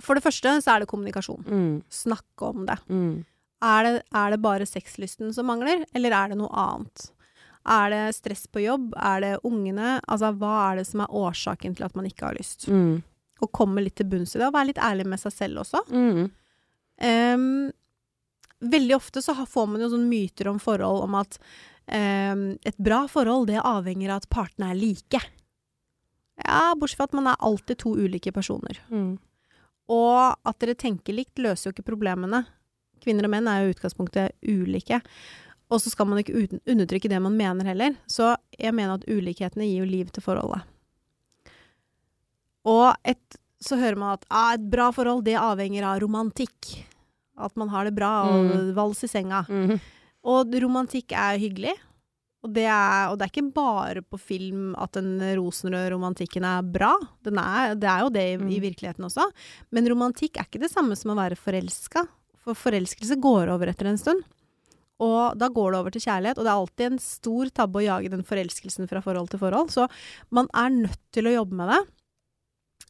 For 0.03 0.18
det 0.18 0.25
første 0.25 0.57
så 0.64 0.73
er 0.75 0.83
det 0.83 0.88
kommunikasjon. 0.90 1.44
Mm, 1.47 1.77
Snakke 1.92 2.49
om 2.49 2.64
det. 2.66 2.79
mm, 2.90 3.12
Er 3.68 3.87
det, 3.87 3.92
er 4.14 4.31
det 4.35 4.40
bare 4.42 4.66
sexlysten 4.66 5.31
som 5.35 5.47
mangler, 5.51 5.85
eller 5.94 6.14
er 6.18 6.33
det 6.35 6.38
noe 6.40 6.51
annet? 6.55 7.09
Er 7.68 7.90
det 7.92 8.03
stress 8.16 8.47
på 8.51 8.62
jobb? 8.64 8.90
Er 8.97 9.21
det 9.23 9.33
ungene? 9.44 9.99
Altså, 10.09 10.33
hva 10.40 10.53
er 10.73 10.81
det 10.81 10.87
som 10.88 11.03
er 11.05 11.14
årsaken 11.23 11.75
til 11.79 11.85
at 11.87 11.94
man 11.99 12.07
ikke 12.11 12.27
har 12.31 12.38
lyst? 12.38 12.66
mm, 12.71 12.97
Og 13.44 13.53
komme 13.55 13.83
litt 13.85 13.94
til 14.01 14.09
bunns 14.11 14.35
i 14.35 14.40
det, 14.40 14.47
og 14.49 14.55
være 14.57 14.71
litt 14.73 14.83
ærlig 14.83 15.07
med 15.07 15.21
seg 15.23 15.35
selv 15.37 15.62
også. 15.66 15.85
mm, 15.94 16.29
Um, 16.99 17.68
veldig 18.59 18.97
ofte 18.97 19.21
så 19.23 19.31
får 19.47 19.66
man 19.71 19.85
jo 19.85 19.88
sånne 19.92 20.09
myter 20.11 20.49
om 20.51 20.57
forhold 20.59 21.05
om 21.05 21.12
at 21.21 21.37
et 21.88 22.77
bra 22.77 23.07
forhold, 23.09 23.46
det 23.48 23.61
avhenger 23.64 24.11
av 24.12 24.22
at 24.22 24.29
partene 24.31 24.70
er 24.70 24.79
like. 24.79 25.20
Ja, 26.44 26.74
bortsett 26.79 26.98
fra 27.01 27.09
at 27.09 27.16
man 27.16 27.27
er 27.27 27.40
alltid 27.40 27.79
to 27.79 27.94
ulike 27.96 28.33
personer. 28.33 28.79
mm. 28.90 29.18
Og 29.88 30.37
at 30.44 30.59
dere 30.61 30.74
tenker 30.77 31.14
likt 31.16 31.38
løser 31.40 31.70
jo 31.70 31.72
ikke 31.72 31.87
problemene. 31.88 32.42
Kvinner 33.01 33.24
og 33.24 33.31
menn 33.33 33.46
er 33.48 33.62
jo 33.62 33.70
i 33.70 33.72
utgangspunktet 33.72 34.35
ulike. 34.44 34.98
Og 35.72 35.81
så 35.81 35.88
skal 35.88 36.07
man 36.11 36.18
ikke 36.20 36.61
undertrykke 36.68 37.09
det 37.09 37.20
man 37.24 37.33
mener 37.37 37.64
heller. 37.64 37.96
Så 38.07 38.35
jeg 38.59 38.74
mener 38.77 38.98
at 38.98 39.07
ulikhetene 39.09 39.64
gir 39.64 39.81
jo 39.81 39.88
liv 39.88 40.11
til 40.12 40.20
forholdet. 40.27 40.61
Og 42.68 42.92
et, 43.09 43.38
så 43.64 43.79
hører 43.81 43.96
man 43.96 44.12
at 44.18 44.27
ah, 44.29 44.53
et 44.59 44.66
bra 44.70 44.90
forhold, 44.92 45.24
det 45.24 45.38
avhenger 45.40 45.87
av 45.88 46.03
romantikk. 46.05 46.85
At 47.38 47.57
man 47.57 47.70
har 47.72 47.88
det 47.88 47.94
bra 47.96 48.12
og 48.29 48.44
Mm. 48.44 48.74
vals 48.77 49.05
i 49.05 49.09
senga. 49.09 49.44
Mm. 49.48 49.79
Og 50.29 50.53
romantikk 50.62 51.14
er 51.17 51.38
hyggelig. 51.41 51.75
Og 52.47 52.53
det 52.55 52.67
er, 52.71 53.09
og 53.11 53.17
det 53.19 53.27
er 53.27 53.33
ikke 53.33 53.51
bare 53.57 54.03
på 54.07 54.19
film 54.21 54.75
at 54.79 54.93
den 54.95 55.17
rosenrøde 55.41 55.91
romantikken 55.97 56.45
er 56.47 56.62
bra. 56.62 56.93
Den 57.27 57.41
er, 57.43 57.73
det 57.75 57.88
er 57.91 58.05
jo 58.05 58.11
det 58.14 58.23
i, 58.29 58.35
i 58.37 58.59
Mm. 58.61 58.62
virkeligheten 58.69 59.05
også. 59.09 59.25
Men 59.75 59.88
romantikk 59.91 60.37
er 60.38 60.47
ikke 60.47 60.61
det 60.62 60.71
samme 60.71 60.95
som 60.97 61.11
å 61.11 61.19
være 61.19 61.35
forelska. 61.41 62.05
For 62.45 62.55
forelskelse 62.55 63.19
går 63.21 63.51
over 63.51 63.73
etter 63.73 63.88
en 63.91 63.99
stund. 63.99 64.23
Og 65.03 65.35
da 65.38 65.49
går 65.49 65.73
det 65.73 65.79
over 65.81 65.91
til 65.95 66.05
kjærlighet. 66.07 66.38
Og 66.38 66.45
det 66.47 66.51
er 66.53 66.61
alltid 66.61 66.87
en 66.93 66.99
stor 67.03 67.51
tabbe 67.55 67.81
å 67.81 67.87
jage 67.87 68.11
den 68.11 68.23
forelskelsen 68.27 68.88
fra 68.91 69.03
forhold 69.03 69.31
til 69.31 69.38
forhold. 69.43 69.71
Så 69.75 69.88
man 70.31 70.49
er 70.55 70.71
nødt 70.71 71.01
til 71.14 71.27
å 71.27 71.35
jobbe 71.41 71.59
med 71.59 71.75
det. 71.75 71.83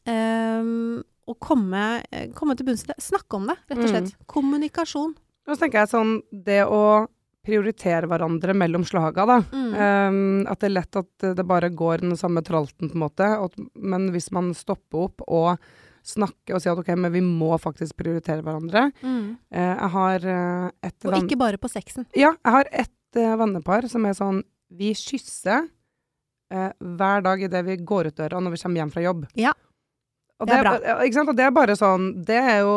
Um, 0.09 1.03
og 1.29 1.37
komme, 1.43 2.03
eh, 2.11 2.29
komme 2.33 2.55
til 2.57 2.65
bunns 2.65 2.83
i 2.85 2.89
det. 2.89 2.97
Snakke 3.03 3.37
om 3.37 3.45
det, 3.49 3.57
rett 3.69 3.83
og 3.83 3.89
slett. 3.91 4.13
Kommunikasjon. 4.27 5.13
Og 5.47 5.55
så 5.55 5.59
tenker 5.61 5.83
jeg 5.83 5.91
sånn, 5.91 6.15
det 6.33 6.63
å 6.65 7.07
prioritere 7.45 8.07
hverandre 8.09 8.53
mellom 8.57 8.83
slaga, 8.85 9.23
da. 9.25 9.37
Mm. 9.53 9.69
Um, 9.73 10.47
at 10.51 10.59
det 10.59 10.67
er 10.69 10.73
lett 10.75 10.97
at 10.99 11.27
det 11.37 11.45
bare 11.47 11.69
går 11.71 12.03
den 12.03 12.17
samme 12.19 12.41
tralten, 12.45 12.89
på 12.91 12.97
en 12.97 13.03
måte. 13.05 13.29
Og, 13.39 13.55
men 13.79 14.09
hvis 14.13 14.27
man 14.35 14.51
stopper 14.57 15.05
opp 15.07 15.23
og 15.27 15.55
snakker 16.09 16.55
og 16.57 16.61
sier 16.63 16.73
at 16.73 16.81
ok, 16.83 16.91
men 16.97 17.11
vi 17.13 17.21
må 17.23 17.51
faktisk 17.61 17.97
prioritere 17.99 18.43
hverandre. 18.45 18.85
Mm. 19.03 19.25
uh, 19.55 19.73
jeg 19.75 19.89
har 19.95 20.27
uh, 20.29 20.69
et 20.83 21.05
Og 21.05 21.11
venn- 21.15 21.25
ikke 21.27 21.39
bare 21.39 21.59
på 21.61 21.71
sexen. 21.71 22.07
Ja, 22.17 22.33
jeg 22.35 22.55
har 22.59 22.69
et 22.85 23.19
uh, 23.19 23.35
vennepar 23.41 23.87
som 23.91 24.05
er 24.09 24.15
sånn 24.17 24.43
Vi 24.69 24.91
kysser 24.97 25.67
uh, 26.53 26.71
hver 26.79 27.23
dag 27.25 27.41
idet 27.47 27.63
vi 27.67 27.75
går 27.81 28.11
ut 28.11 28.17
døra 28.19 28.39
når 28.41 28.55
vi 28.55 28.61
kommer 28.63 28.83
hjem 28.83 28.91
fra 28.95 29.03
jobb. 29.07 29.25
Ja. 29.39 29.53
Og 30.39 30.47
Det 30.47 30.55
er 30.55 30.63
bra. 30.63 30.75
ja, 30.87 30.97
Ikke 31.03 31.17
sant? 31.19 31.29
Og 31.33 31.35
det 31.35 31.43
er 31.43 31.51
bare 31.51 31.73
sånn 31.75 32.03
Det 32.23 32.37
er 32.39 32.59
jo 32.63 32.75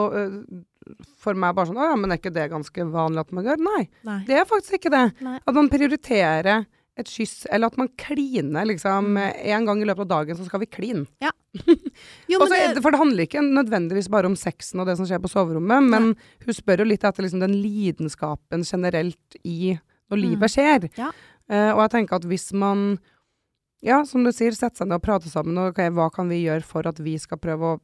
for 1.22 1.34
meg 1.38 1.54
bare 1.56 1.66
sånn 1.70 1.78
Å 1.80 1.90
ja, 1.90 1.96
men 1.96 2.12
er 2.12 2.18
ikke 2.20 2.32
det 2.34 2.50
ganske 2.52 2.86
vanlig 2.92 3.20
at 3.24 3.32
man 3.32 3.44
gjør? 3.48 3.58
Nei, 3.66 3.82
Nei. 4.08 4.20
det 4.28 4.38
er 4.40 4.44
faktisk 4.48 4.78
ikke 4.80 4.90
det. 4.94 5.04
Nei. 5.24 5.38
At 5.46 5.54
man 5.54 5.68
prioriterer 5.72 6.66
et 7.00 7.08
kyss, 7.08 7.46
eller 7.48 7.70
at 7.72 7.78
man 7.80 7.88
kliner 7.96 8.66
liksom 8.68 9.14
Mm. 9.16 9.20
en 9.56 9.64
gang 9.64 9.80
i 9.80 9.86
løpet 9.88 10.04
av 10.04 10.08
dagen, 10.10 10.36
så 10.36 10.44
skal 10.44 10.60
vi 10.60 10.66
kline. 10.66 11.06
Jo, 12.28 12.36
Og 12.40 12.48
men 12.48 12.48
så 12.48 12.56
er 12.58 12.74
det, 12.74 12.82
for 12.84 12.90
det 12.92 13.00
handler 13.00 13.24
ikke 13.26 13.40
nødvendigvis 13.44 14.08
bare 14.12 14.28
om 14.28 14.36
sexen 14.36 14.80
og 14.80 14.86
det 14.88 14.96
som 14.98 15.06
skjer 15.08 15.20
på 15.24 15.30
soverommet, 15.32 15.84
men 15.88 16.10
hun 16.44 16.54
spør 16.56 16.82
jo 16.84 16.88
litt 16.88 17.04
etter 17.04 17.24
liksom 17.24 17.40
den 17.40 17.56
lidenskapen 17.62 18.64
generelt 18.64 19.36
i 19.44 19.78
når 20.10 20.18
Mm. 20.18 20.22
livet 20.28 20.50
skjer. 20.52 20.90
Ja. 21.00 21.10
Uh, 21.50 21.72
og 21.74 21.80
jeg 21.86 21.90
tenker 21.96 22.16
at 22.20 22.24
hvis 22.28 22.52
man, 22.52 22.98
ja, 23.82 24.02
som 24.04 24.24
du 24.24 24.30
sier, 24.32 24.52
setter 24.52 24.82
seg 24.84 24.88
ned 24.88 25.00
og 25.00 25.02
prater 25.02 25.28
sammen, 25.32 25.56
og 25.58 25.72
okay, 25.72 25.88
hva 25.90 26.10
kan 26.12 26.28
vi 26.28 26.42
gjøre 26.44 26.62
for 26.62 26.86
at 26.86 27.00
vi 27.00 27.16
skal 27.18 27.38
prøve 27.40 27.72
å 27.76 27.80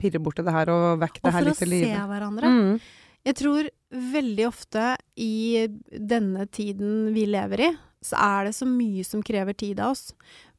pirre 0.00 0.20
borti 0.22 0.44
det 0.44 0.52
her 0.54 0.70
og 0.72 1.00
vekke 1.02 1.20
det 1.24 1.32
her 1.34 1.44
litt 1.48 1.58
til 1.60 1.68
live. 1.68 1.88
og 1.88 1.90
for 1.90 1.96
å 1.96 2.04
se 2.04 2.12
hverandre. 2.12 2.52
Mm. 2.54 2.80
Jeg 3.24 3.36
tror 3.40 3.68
veldig 4.12 4.46
ofte 4.48 4.86
i 5.16 5.66
denne 5.96 6.46
tiden 6.52 7.12
vi 7.14 7.24
lever 7.26 7.60
i, 7.70 7.70
så 8.04 8.18
er 8.20 8.44
det 8.50 8.54
så 8.58 8.66
mye 8.68 9.04
som 9.08 9.22
krever 9.24 9.56
tid 9.56 9.78
av 9.80 9.94
oss. 9.94 10.10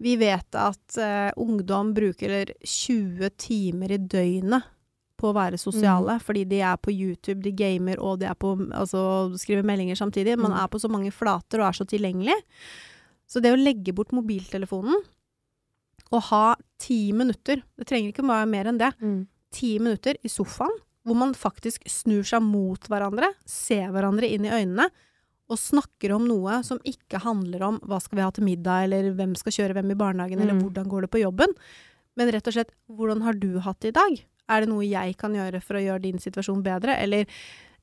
Vi 0.02 0.16
vet 0.18 0.56
at 0.58 0.98
eh, 0.98 1.30
ungdom 1.38 1.92
bruker 1.94 2.50
20 2.66 3.30
timer 3.38 3.92
i 3.94 4.00
døgnet 4.02 4.64
på 5.16 5.30
å 5.30 5.36
være 5.38 5.58
sosiale, 5.62 6.18
fordi 6.20 6.42
de 6.50 6.58
er 6.66 6.76
på 6.82 6.92
YouTube, 6.92 7.42
de 7.46 7.54
gamer 7.56 8.02
og 8.04 8.18
de 8.20 8.26
er 8.28 8.36
på, 8.36 8.56
altså, 8.76 9.30
skriver 9.40 9.64
meldinger 9.64 9.96
samtidig. 9.96 10.34
Man 10.38 10.52
Mm. 10.52 10.64
er 10.64 10.68
på 10.74 10.82
så 10.82 10.90
mange 10.92 11.12
flater 11.14 11.62
og 11.62 11.68
er 11.70 11.78
så 11.78 11.86
tilgjengelig. 11.88 12.36
Så 13.30 13.42
det 13.42 13.54
å 13.54 13.62
legge 13.62 13.94
bort 13.94 14.12
mobiltelefonen 14.12 15.06
og 16.12 16.22
ha 16.30 16.56
ti 16.80 17.12
minutter, 17.12 17.64
det 17.78 17.88
trenger 17.88 18.12
ikke 18.14 18.28
være 18.28 18.48
mer 18.50 18.66
enn 18.66 18.78
det, 18.78 18.94
Mm. 19.02 19.28
ti 19.52 19.80
minutter 19.80 20.16
i 20.24 20.28
sofaen, 20.30 20.76
hvor 21.06 21.16
man 21.16 21.34
faktisk 21.34 21.84
snur 21.88 22.24
seg 22.24 22.42
mot 22.42 22.80
hverandre, 22.90 23.34
ser 23.46 23.90
hverandre 23.92 24.30
inn 24.32 24.46
i 24.46 24.50
øynene, 24.50 24.90
og 25.50 25.58
snakker 25.58 26.12
om 26.16 26.28
noe 26.28 26.64
som 26.64 26.80
ikke 26.80 27.20
handler 27.22 27.62
om 27.62 27.80
hva 27.86 28.00
skal 28.02 28.16
vi 28.18 28.22
ha 28.24 28.32
til 28.32 28.44
middag, 28.46 28.84
eller 28.86 29.12
hvem 29.14 29.36
skal 29.38 29.52
kjøre 29.52 29.74
hvem 29.76 29.92
i 29.92 29.96
barnehagen, 29.96 30.40
eller 30.42 30.54
Mm. 30.56 30.62
hvordan 30.64 30.88
går 30.90 31.02
det 31.02 31.12
på 31.12 31.22
jobben, 31.22 31.54
men 32.18 32.32
rett 32.32 32.48
og 32.48 32.54
slett, 32.54 32.72
hvordan 32.90 33.22
har 33.22 33.34
du 33.34 33.60
hatt 33.60 33.80
det 33.82 33.90
i 33.90 34.00
dag? 34.00 34.26
Er 34.50 34.60
det 34.62 34.70
noe 34.70 34.82
jeg 34.86 35.18
kan 35.18 35.34
gjøre 35.34 35.62
for 35.62 35.76
å 35.76 35.84
gjøre 35.84 36.02
din 36.02 36.18
situasjon 36.18 36.64
bedre, 36.64 36.98
eller 37.00 37.26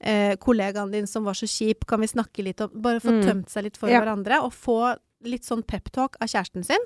eh, 0.05 0.35
kollegaen 0.35 0.91
din 0.91 1.07
som 1.07 1.23
var 1.23 1.35
så 1.35 1.47
kjip, 1.47 1.87
kan 1.87 2.01
vi 2.01 2.07
snakke 2.09 2.43
litt 2.43 2.61
om, 2.61 2.71
bare 2.75 2.99
få 2.99 3.13
Mm. 3.13 3.23
tømt 3.25 3.49
seg 3.51 3.63
litt 3.63 3.77
for 3.77 3.89
Ja. 3.89 4.01
hverandre, 4.01 4.43
og 4.43 4.51
få 4.53 4.99
litt 5.23 5.43
sånn 5.45 5.63
peptalk 5.65 6.17
av 6.21 6.27
kjæresten 6.27 6.65
sin, 6.65 6.81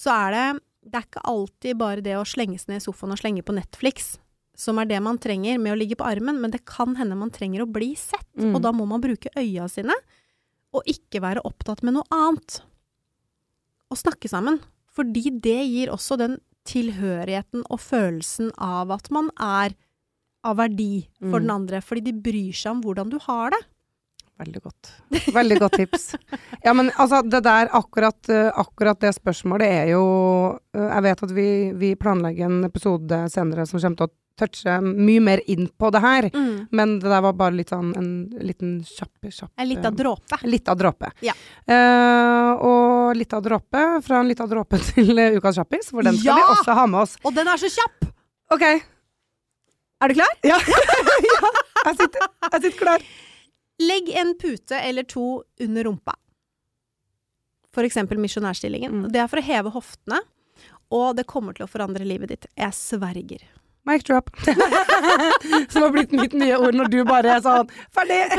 så 0.00 0.12
er 0.14 0.34
det, 0.36 0.44
det 0.90 0.96
er 1.00 1.06
ikke 1.06 1.22
alltid 1.28 1.78
bare 1.80 2.04
det 2.04 2.16
å 2.16 2.24
slenge 2.24 2.56
seg 2.60 2.72
ned 2.72 2.80
i 2.80 2.84
sofaen 2.86 3.12
og 3.12 3.20
slenge 3.20 3.44
på 3.44 3.52
Netflix, 3.56 4.14
som 4.56 4.78
er 4.80 4.88
det 4.88 5.00
man 5.04 5.18
trenger 5.20 5.60
med 5.60 5.74
å 5.74 5.78
ligge 5.80 5.96
på 6.00 6.06
armen, 6.08 6.40
men 6.40 6.52
det 6.54 6.62
kan 6.68 6.94
hende 6.96 7.16
man 7.20 7.30
trenger 7.32 7.64
å 7.66 7.70
bli 7.72 7.92
sett, 8.00 8.26
Mm. 8.36 8.54
og 8.56 8.62
da 8.64 8.72
må 8.72 8.86
man 8.88 9.00
bruke 9.04 9.28
øya 9.36 9.68
sine, 9.68 9.92
og 10.72 10.84
ikke 10.88 11.20
være 11.20 11.42
opptatt 11.44 11.82
med 11.82 11.94
noe 11.94 12.04
annet. 12.14 12.60
Og 13.90 13.98
snakke 13.98 14.28
sammen, 14.30 14.60
fordi 14.94 15.30
det 15.40 15.58
gir 15.68 15.88
også 15.92 16.16
den 16.20 16.38
tilhørigheten 16.64 17.64
og 17.70 17.80
følelsen 17.80 18.50
av 18.56 18.90
at 18.94 19.10
man 19.10 19.30
er 19.40 19.74
av 20.44 20.56
verdi 20.56 21.06
for 21.20 21.40
Mm. 21.40 21.42
den 21.42 21.50
andre, 21.50 21.80
fordi 21.82 22.04
de 22.04 22.12
bryr 22.12 22.52
seg 22.54 22.70
om 22.72 22.82
hvordan 22.82 23.10
du 23.10 23.18
har 23.18 23.50
det. 23.50 23.60
Veldig 24.40 24.60
godt. 24.62 24.90
Veldig 25.34 25.58
godt 25.60 25.76
tips. 25.76 26.14
Ja, 26.64 26.72
men 26.72 26.88
altså, 26.96 27.20
det 27.22 27.42
der, 27.44 27.68
akkurat, 27.76 28.28
eh, 28.32 28.48
akkurat 28.48 29.00
det 29.00 29.12
spørsmålet 29.18 29.68
er 29.68 29.90
jo 29.92 30.04
eh, 30.76 30.86
Jeg 30.86 31.04
vet 31.04 31.22
at 31.26 31.34
vi, 31.36 31.48
vi 31.76 31.90
planlegger 32.00 32.48
en 32.48 32.64
episode 32.64 33.20
senere 33.32 33.66
som 33.68 33.82
kommer 33.82 34.00
til 34.00 34.08
å 34.08 34.14
touche 34.40 34.76
mye 34.80 35.20
mer 35.20 35.42
inn 35.52 35.66
på 35.76 35.90
det 35.92 36.00
her, 36.00 36.28
men 36.72 36.94
det 37.02 37.10
der 37.10 37.24
var 37.26 37.34
bare 37.36 37.58
litt 37.58 37.72
sånn 37.74 37.90
en 37.98 38.08
liten 38.40 38.78
kjapp, 38.88 39.28
kjapp 39.28 39.50
En 39.60 39.68
lita 39.68 39.90
eh, 39.90 39.96
dråpe. 39.98 40.38
Lita 40.48 40.76
dråpe. 40.80 41.10
Ja. 41.26 41.34
Uh, 41.68 42.52
og 42.64 43.18
litt 43.20 43.36
av 43.36 43.44
dråpe, 43.44 43.82
fra 44.06 44.22
en 44.22 44.30
lita 44.30 44.48
dråpe 44.48 44.80
til 44.88 45.12
ukas 45.36 45.60
kjappis, 45.60 45.92
for 45.92 46.08
den 46.08 46.16
skal 46.16 46.40
vi 46.40 46.46
også 46.54 46.78
ha 46.78 46.86
med 46.88 47.02
oss. 47.02 47.18
Og 47.20 47.36
den 47.36 47.52
er 47.52 47.60
så 47.60 47.68
kjapp! 47.74 48.08
OK. 48.56 48.64
Er 50.00 50.08
du 50.08 50.16
klar? 50.16 50.38
Ja. 50.48 50.56
ja 51.28 51.40
jeg, 51.90 51.98
sitter, 52.00 52.30
jeg 52.46 52.62
sitter 52.62 52.78
klar. 52.80 53.10
Legg 53.80 54.10
en 54.20 54.34
pute 54.38 54.76
eller 54.76 55.06
to 55.08 55.40
under 55.60 55.84
rumpa. 55.88 56.14
For 57.74 57.82
eksempel 57.86 58.18
misjonærstillingen. 58.20 58.92
Mm. 58.92 59.08
Det 59.14 59.20
er 59.22 59.28
for 59.30 59.38
å 59.40 59.46
heve 59.46 59.70
hoftene, 59.72 60.20
og 60.90 61.16
det 61.16 61.28
kommer 61.30 61.52
til 61.56 61.64
å 61.64 61.70
forandre 61.70 62.04
livet 62.04 62.28
ditt. 62.32 62.46
Jeg 62.58 62.72
sverger. 62.76 63.42
Mic 63.88 64.04
drop. 64.04 64.28
Som 65.72 65.82
har 65.86 65.92
blitt 65.94 66.12
mitt 66.12 66.34
nye 66.36 66.58
ord 66.60 66.76
når 66.76 66.90
du 66.92 66.98
bare 67.08 67.38
er 67.38 67.44
sånn 67.44 67.70
Ferdig! 67.96 68.20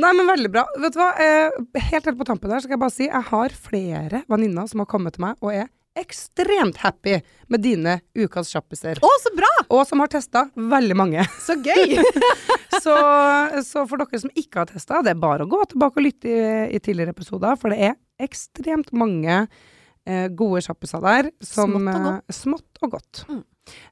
Nei, 0.00 0.10
men 0.16 0.26
veldig 0.26 0.50
bra. 0.50 0.64
Vet 0.82 0.94
du 0.94 0.98
hva? 0.98 1.10
Eh, 1.22 1.50
helt 1.90 2.06
helt 2.08 2.18
på 2.18 2.26
tampen 2.26 2.50
her 2.50 2.60
skal 2.62 2.74
jeg 2.74 2.82
bare 2.82 2.94
si 2.94 3.06
jeg 3.06 3.24
har 3.30 3.50
flere 3.54 4.22
venninner 4.30 4.66
som 4.70 4.82
har 4.82 4.88
kommet 4.90 5.14
til 5.16 5.22
meg 5.28 5.34
og 5.44 5.50
er 5.54 5.68
ekstremt 6.00 6.80
happy 6.82 7.18
med 7.50 7.64
dine 7.64 7.98
ukas 8.16 8.52
kjappiser. 8.54 9.00
Å, 9.04 9.10
så 9.22 9.32
bra! 9.36 9.50
Og 9.70 9.84
som 9.88 10.02
har 10.02 10.10
testa 10.12 10.46
veldig 10.56 10.96
mange. 10.98 11.26
Så 11.44 11.58
gøy! 11.60 11.98
Så, 12.80 12.94
så 13.66 13.82
for 13.90 14.00
dere 14.00 14.18
som 14.22 14.30
ikke 14.38 14.62
har 14.62 14.68
testa, 14.70 15.00
det 15.04 15.10
er 15.12 15.18
bare 15.20 15.44
å 15.44 15.50
gå 15.50 15.58
tilbake 15.68 15.98
og 16.00 16.04
lytte 16.06 16.30
i, 16.30 16.38
i 16.72 16.78
tidligere 16.80 17.12
episoder, 17.12 17.58
for 17.60 17.74
det 17.74 17.90
er 17.90 17.96
ekstremt 18.22 18.92
mange 18.96 19.34
eh, 20.06 20.28
gode 20.38 20.62
sjappiser 20.64 21.02
der. 21.04 21.28
Som, 21.44 21.74
Smått 21.76 21.90
og 21.90 22.06
godt. 22.06 22.36
smått 22.38 22.80
og 22.86 22.94
godt. 22.94 23.22
Mm. 23.28 23.42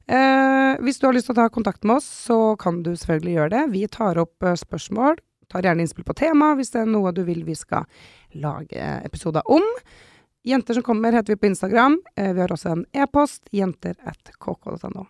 Eh, 0.09 0.73
hvis 0.83 0.99
du 0.99 1.07
har 1.07 1.15
lyst 1.15 1.29
til 1.29 1.35
å 1.35 1.41
ta 1.43 1.47
kontakt 1.53 1.85
med 1.85 1.99
oss, 1.99 2.07
så 2.29 2.55
kan 2.59 2.81
du 2.85 2.93
selvfølgelig 2.95 3.35
gjøre 3.35 3.53
det. 3.55 3.63
Vi 3.75 3.83
tar 3.91 4.19
opp 4.21 4.47
eh, 4.47 4.57
spørsmål, 4.59 5.19
tar 5.49 5.65
gjerne 5.65 5.85
innspill 5.85 6.07
på 6.07 6.17
tema 6.17 6.53
hvis 6.57 6.73
det 6.73 6.83
er 6.83 6.91
noe 6.91 7.13
du 7.15 7.23
vil 7.27 7.43
vi 7.47 7.55
skal 7.57 7.85
lage 8.37 8.89
episoder 9.05 9.45
om. 9.49 9.65
Jenter 10.43 10.73
som 10.73 10.83
kommer 10.83 11.13
heter 11.13 11.33
vi 11.33 11.37
på 11.37 11.45
Instagram. 11.45 12.01
Eh, 12.15 12.33
vi 12.33 12.41
har 12.41 12.51
også 12.51 12.69
en 12.69 12.85
e-post, 12.93 13.47
jenter.kk.no. 13.51 15.05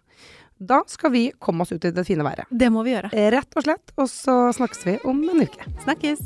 Da 0.59 0.83
skal 0.87 1.11
vi 1.11 1.31
komme 1.39 1.63
oss 1.63 1.71
ut 1.71 1.85
i 1.85 1.91
det 1.91 2.03
fine 2.03 2.23
været. 2.23 2.49
Det 2.49 2.69
må 2.73 2.83
vi 2.83 2.91
gjøre. 2.91 3.13
Rett 3.31 3.55
og 3.55 3.63
slett. 3.63 3.93
Og 3.95 4.09
så 4.11 4.51
snakkes 4.57 4.85
vi 4.85 4.97
om 5.07 5.23
en 5.29 5.45
uke. 5.45 5.69
Snakkes! 5.85 6.19